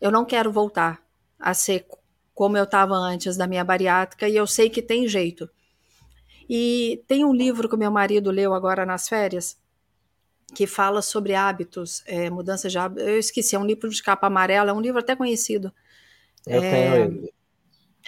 eu 0.00 0.12
não 0.12 0.24
quero 0.24 0.52
voltar 0.52 1.02
a 1.36 1.52
ser 1.52 1.84
como 2.32 2.56
eu 2.56 2.62
estava 2.62 2.94
antes 2.94 3.36
da 3.36 3.48
minha 3.48 3.64
bariátrica 3.64 4.28
e 4.28 4.36
eu 4.36 4.46
sei 4.46 4.70
que 4.70 4.80
tem 4.80 5.08
jeito. 5.08 5.50
E 6.48 7.02
tem 7.08 7.24
um 7.24 7.34
livro 7.34 7.68
que 7.68 7.76
meu 7.76 7.90
marido 7.90 8.30
leu 8.30 8.54
agora 8.54 8.86
nas 8.86 9.08
férias 9.08 9.58
que 10.54 10.64
fala 10.64 11.02
sobre 11.02 11.34
hábitos, 11.34 12.04
é, 12.06 12.30
mudança 12.30 12.68
de 12.68 12.78
hábitos. 12.78 13.04
Eu 13.04 13.18
esqueci, 13.18 13.56
é 13.56 13.58
um 13.58 13.66
livro 13.66 13.90
de 13.90 14.00
capa 14.00 14.28
amarela, 14.28 14.70
é 14.70 14.72
um 14.72 14.80
livro 14.80 15.00
até 15.00 15.16
conhecido. 15.16 15.72
Eu 16.46 16.62
é, 16.62 16.70
tenho 16.70 16.94
ele. 16.94 17.41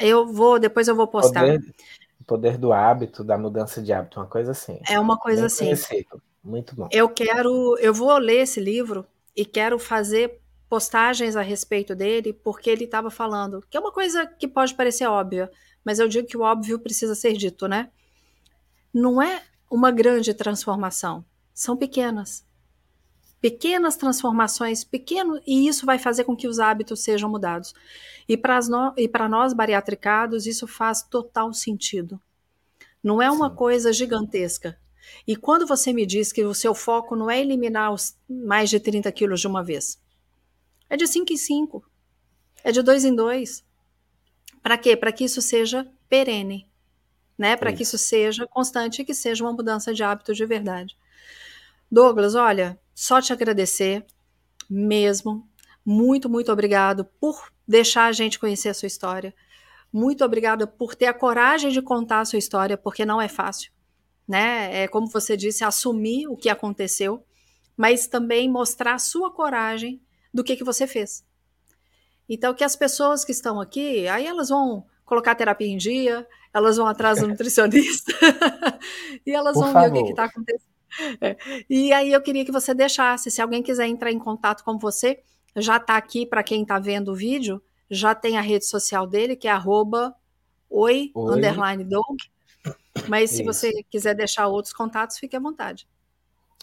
Eu 0.01 0.27
vou, 0.27 0.59
depois 0.59 0.89
eu 0.89 0.97
vou 0.97 1.07
postar. 1.07 1.41
Poder, 1.41 1.75
poder 2.27 2.59
do 2.59 2.73
hábito, 2.73 3.23
da 3.23 3.39
mudança 3.39 3.83
de 3.83 3.93
hábito, 3.93 4.21
uma 4.21 4.27
coisa 4.27 4.53
assim. 4.53 4.81
É 4.89 4.99
uma 4.99 5.19
coisa 5.19 5.43
Bem 5.43 5.47
assim. 5.47 5.65
Conhecido. 5.65 6.23
Muito 6.43 6.77
bom. 6.77 6.89
Eu 6.93 7.09
quero, 7.09 7.79
eu 7.79 7.95
vou 7.95 8.17
ler 8.19 8.43
esse 8.43 8.61
livro 8.61 9.07
e 9.35 9.45
quero 9.45 9.79
fazer 9.79 10.41
postagens 10.69 11.37
a 11.37 11.43
respeito 11.43 11.95
dele, 11.95 12.33
porque 12.33 12.69
ele 12.69 12.85
estava 12.85 13.11
falando, 13.11 13.65
que 13.71 13.77
é 13.77 13.81
uma 13.81 13.93
coisa 13.93 14.27
que 14.27 14.49
pode 14.49 14.75
parecer 14.75 15.07
óbvia, 15.07 15.51
mas 15.85 15.99
eu 15.99 16.09
digo 16.09 16.27
que 16.27 16.37
o 16.37 16.43
óbvio 16.43 16.79
precisa 16.79 17.15
ser 17.15 17.33
dito, 17.35 17.69
né? 17.69 17.91
Não 18.93 19.23
é 19.23 19.43
uma 19.71 19.91
grande 19.91 20.35
transformação, 20.35 21.25
são 21.55 21.77
pequenas. 21.77 22.45
Pequenas 23.45 23.95
transformações, 23.95 24.85
pequeno, 24.85 25.39
e 25.47 25.69
isso 25.69 25.85
vai 25.85 25.99
fazer 25.99 26.25
com 26.25 26.35
que 26.35 26.49
os 26.49 26.59
hábitos 26.59 27.05
sejam 27.05 27.29
mudados. 27.29 27.75
E 28.27 28.39
para 28.39 29.29
nós 29.29 29.53
bariatricados, 29.53 30.47
isso 30.47 30.67
faz 30.67 31.03
total 31.03 31.53
sentido. 31.53 32.19
Não 33.03 33.21
é 33.21 33.31
uma 33.31 33.51
Sim. 33.51 33.55
coisa 33.55 33.93
gigantesca. 33.93 34.81
E 35.27 35.37
quando 35.37 35.67
você 35.67 35.93
me 35.93 36.07
diz 36.07 36.33
que 36.33 36.43
o 36.43 36.55
seu 36.55 36.75
foco 36.75 37.15
não 37.15 37.31
é 37.31 37.39
eliminar 37.39 37.93
os 37.93 38.17
mais 38.27 38.71
de 38.71 38.81
30 38.81 39.13
quilos 39.13 39.43
de 39.43 39.47
uma 39.47 39.63
vez, 39.63 40.01
é 40.89 40.97
de 40.97 41.07
5 41.07 41.31
em 41.31 41.37
5, 41.37 41.85
é 42.65 42.73
de 42.73 42.81
2 42.81 43.05
em 43.05 43.15
2. 43.15 43.63
Para 44.63 44.79
quê? 44.79 44.97
Para 44.97 45.13
que 45.13 45.25
isso 45.25 45.43
seja 45.43 45.87
perene, 46.09 46.67
né? 47.37 47.57
Para 47.57 47.75
que 47.75 47.83
isso 47.83 47.99
seja 47.99 48.47
constante 48.47 49.03
e 49.03 49.05
que 49.05 49.13
seja 49.13 49.45
uma 49.45 49.53
mudança 49.53 49.93
de 49.93 50.03
hábito 50.03 50.33
de 50.33 50.47
verdade. 50.47 50.97
Douglas, 51.93 52.35
olha, 52.35 52.81
só 52.95 53.21
te 53.21 53.33
agradecer 53.33 54.05
mesmo. 54.69 55.49
Muito, 55.85 56.29
muito 56.29 56.53
obrigado 56.53 57.05
por 57.21 57.53
deixar 57.67 58.07
a 58.07 58.13
gente 58.13 58.39
conhecer 58.39 58.71
a 58.71 58.75
sua 58.75 58.87
história. 58.87 59.35
Muito 59.93 60.25
obrigada 60.25 60.67
por 60.67 60.95
ter 60.95 61.07
a 61.07 61.15
coragem 61.15 61.71
de 61.71 61.83
contar 61.83 62.21
a 62.21 62.25
sua 62.25 62.39
história, 62.39 62.77
porque 62.77 63.05
não 63.05 63.21
é 63.21 63.29
fácil, 63.29 63.71
né? 64.27 64.83
É 64.83 64.89
como 64.89 65.07
você 65.09 65.37
disse, 65.37 65.65
assumir 65.65 66.27
o 66.27 66.37
que 66.37 66.49
aconteceu 66.49 67.25
mas 67.77 68.07
também 68.07 68.51
mostrar 68.51 68.95
a 68.95 68.99
sua 68.99 69.31
coragem 69.33 70.01
do 70.33 70.45
que, 70.45 70.57
que 70.57 70.65
você 70.65 70.87
fez. 70.87 71.25
Então, 72.29 72.55
que 72.55 72.65
as 72.65 72.77
pessoas 72.77 73.25
que 73.25 73.33
estão 73.33 73.61
aqui, 73.61 74.09
aí 74.09 74.27
elas 74.27 74.49
vão 74.49 74.87
colocar 75.05 75.33
a 75.33 75.35
terapia 75.35 75.69
em 75.69 75.77
dia, 75.77 76.27
elas 76.53 76.77
vão 76.77 76.87
atrás 76.87 77.21
do 77.21 77.29
nutricionista 77.29 78.13
e 79.27 79.33
elas 79.33 79.55
Por 79.55 79.65
vão 79.65 79.73
favor. 79.73 79.93
ver 79.93 80.01
o 80.01 80.05
que 80.05 80.11
está 80.11 80.25
acontecendo. 80.25 80.74
É. 81.21 81.37
E 81.69 81.93
aí 81.93 82.13
eu 82.13 82.23
queria 82.23 82.45
que 82.45 82.53
você 82.53 82.75
deixasse, 82.75 83.31
se 83.31 83.43
alguém 83.43 83.63
quiser 83.63 83.87
entrar 83.87 84.13
em 84.13 84.19
contato 84.19 84.63
com 84.65 84.79
você, 84.79 85.21
já 85.57 85.77
está 85.77 85.97
aqui 85.97 86.27
para 86.27 86.43
quem 86.43 86.63
está 86.63 86.79
vendo 86.79 87.13
o 87.13 87.15
vídeo, 87.15 87.63
já 87.91 88.15
tem 88.15 88.37
a 88.37 88.41
rede 88.41 88.65
social 88.65 89.07
dele, 89.07 89.37
que 89.37 89.49
é 89.49 89.51
arroba 89.51 90.15
oi, 90.71 91.11
oi. 91.15 91.37
underline 91.37 91.85
dog. 91.85 92.17
Mas 93.09 93.31
se 93.31 93.43
Isso. 93.43 93.45
você 93.45 93.83
quiser 93.91 94.15
deixar 94.15 94.49
outros 94.49 94.73
contatos, 94.73 95.19
fique 95.19 95.37
à 95.37 95.41
vontade. 95.41 95.87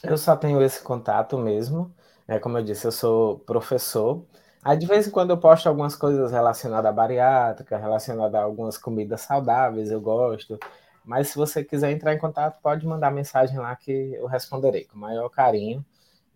Eu 0.03 0.17
só 0.17 0.35
tenho 0.35 0.61
esse 0.61 0.81
contato 0.81 1.37
mesmo. 1.37 1.93
É, 2.27 2.39
como 2.39 2.57
eu 2.57 2.63
disse, 2.63 2.85
eu 2.85 2.91
sou 2.91 3.39
professor. 3.39 4.23
Aí 4.63 4.77
de 4.77 4.85
vez 4.85 5.07
em 5.07 5.11
quando 5.11 5.31
eu 5.31 5.37
posto 5.37 5.67
algumas 5.67 5.95
coisas 5.95 6.31
relacionadas 6.31 6.89
à 6.89 6.93
bariátrica, 6.93 7.77
relacionadas 7.77 8.35
a 8.35 8.43
algumas 8.43 8.77
comidas 8.77 9.21
saudáveis, 9.21 9.91
eu 9.91 9.99
gosto. 9.99 10.59
Mas 11.03 11.29
se 11.29 11.35
você 11.35 11.63
quiser 11.63 11.91
entrar 11.91 12.13
em 12.13 12.19
contato, 12.19 12.61
pode 12.61 12.85
mandar 12.85 13.11
mensagem 13.11 13.57
lá 13.57 13.75
que 13.75 13.91
eu 13.91 14.27
responderei 14.27 14.85
com 14.85 14.97
maior 14.97 15.29
carinho 15.29 15.83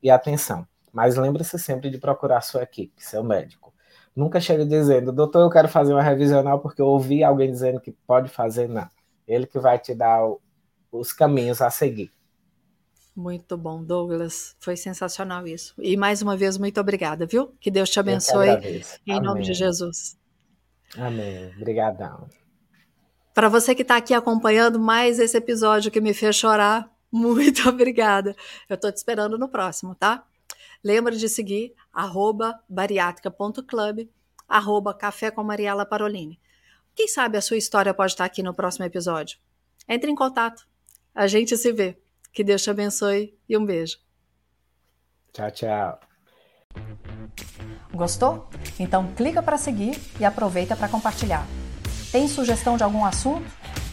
e 0.01 0.09
atenção. 0.09 0.67
Mas 0.91 1.15
lembre-se 1.15 1.59
sempre 1.59 1.89
de 1.89 1.97
procurar 1.97 2.41
sua 2.41 2.63
equipe, 2.63 3.03
seu 3.03 3.23
médico. 3.23 3.73
Nunca 4.15 4.39
chegue 4.39 4.65
dizendo, 4.65 5.11
doutor, 5.11 5.41
eu 5.41 5.49
quero 5.49 5.67
fazer 5.67 5.93
uma 5.93 6.01
revisional 6.01 6.59
porque 6.59 6.81
eu 6.81 6.87
ouvi 6.87 7.23
alguém 7.23 7.51
dizendo 7.51 7.81
que 7.81 7.91
pode 7.91 8.29
fazer, 8.29 8.69
não. 8.69 8.87
Ele 9.27 9.45
que 9.45 9.59
vai 9.59 9.77
te 9.77 9.93
dar 9.93 10.21
os 10.91 11.11
caminhos 11.11 11.61
a 11.61 11.69
seguir. 11.69 12.11
Muito 13.15 13.57
bom, 13.57 13.83
Douglas. 13.83 14.55
Foi 14.59 14.75
sensacional 14.75 15.47
isso. 15.47 15.73
E 15.77 15.95
mais 15.95 16.21
uma 16.21 16.35
vez, 16.35 16.57
muito 16.57 16.79
obrigada, 16.79 17.25
viu? 17.25 17.53
Que 17.59 17.71
Deus 17.71 17.89
te 17.89 17.99
abençoe. 17.99 18.49
Em 19.05 19.13
Amém. 19.13 19.21
nome 19.21 19.41
de 19.41 19.53
Jesus. 19.53 20.17
Amém. 20.97 21.53
Obrigadão. 21.57 22.27
Para 23.35 23.49
você 23.49 23.75
que 23.75 23.81
está 23.81 23.97
aqui 23.97 24.13
acompanhando 24.13 24.79
mais 24.79 25.19
esse 25.19 25.35
episódio 25.35 25.91
que 25.91 25.99
me 25.99 26.13
fez 26.13 26.37
chorar, 26.37 26.89
muito 27.11 27.67
obrigada. 27.67 28.33
Eu 28.69 28.75
estou 28.75 28.89
te 28.89 28.95
esperando 28.95 29.37
no 29.37 29.49
próximo, 29.49 29.93
tá? 29.93 30.23
Lembra 30.81 31.13
de 31.13 31.27
seguir 31.27 31.75
arroba 31.91 32.57
bariátrica.club, 32.69 34.07
arroba 34.47 34.93
café 34.93 35.31
com 35.31 35.43
Mariela 35.43 35.85
Parolini. 35.85 36.39
Quem 36.95 37.09
sabe 37.09 37.37
a 37.37 37.41
sua 37.41 37.57
história 37.57 37.93
pode 37.93 38.13
estar 38.13 38.23
aqui 38.23 38.41
no 38.41 38.53
próximo 38.53 38.85
episódio. 38.85 39.37
Entre 39.85 40.09
em 40.09 40.15
contato. 40.15 40.65
A 41.13 41.27
gente 41.27 41.57
se 41.57 41.73
vê. 41.73 41.97
Que 42.31 42.41
Deus 42.41 42.63
te 42.63 42.69
abençoe 42.69 43.37
e 43.49 43.57
um 43.57 43.65
beijo. 43.65 43.97
Tchau, 45.33 45.51
tchau. 45.51 45.99
Gostou? 47.93 48.49
Então 48.79 49.13
clica 49.13 49.43
para 49.43 49.57
seguir 49.57 49.99
e 50.21 50.23
aproveita 50.23 50.75
para 50.75 50.87
compartilhar. 50.87 51.45
Tem 52.15 52.29
sugestão 52.29 52.77
de 52.77 52.83
algum 52.83 53.03
assunto? 53.03 53.45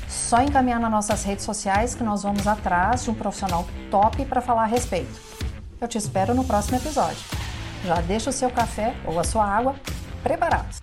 Só 0.09 0.41
encaminhar 0.43 0.79
nas 0.79 0.93
nossas 0.93 1.25
redes 1.25 1.45
sociais 1.45 1.93
que 1.93 2.05
nós 2.05 2.23
vamos 2.23 2.47
atrás 2.47 3.03
de 3.03 3.11
um 3.11 3.15
profissional 3.15 3.67
top 3.91 4.25
para 4.27 4.41
falar 4.41 4.63
a 4.63 4.67
respeito. 4.67 5.11
Eu 5.81 5.89
te 5.89 5.99
espero 5.99 6.33
no 6.33 6.45
próximo 6.45 6.77
episódio. 6.77 7.19
Já 7.85 8.01
deixa 8.01 8.31
o 8.31 8.33
seu 8.33 8.49
café 8.49 8.95
ou 9.05 9.19
a 9.19 9.25
sua 9.25 9.45
água 9.45 9.75
preparados. 10.23 10.81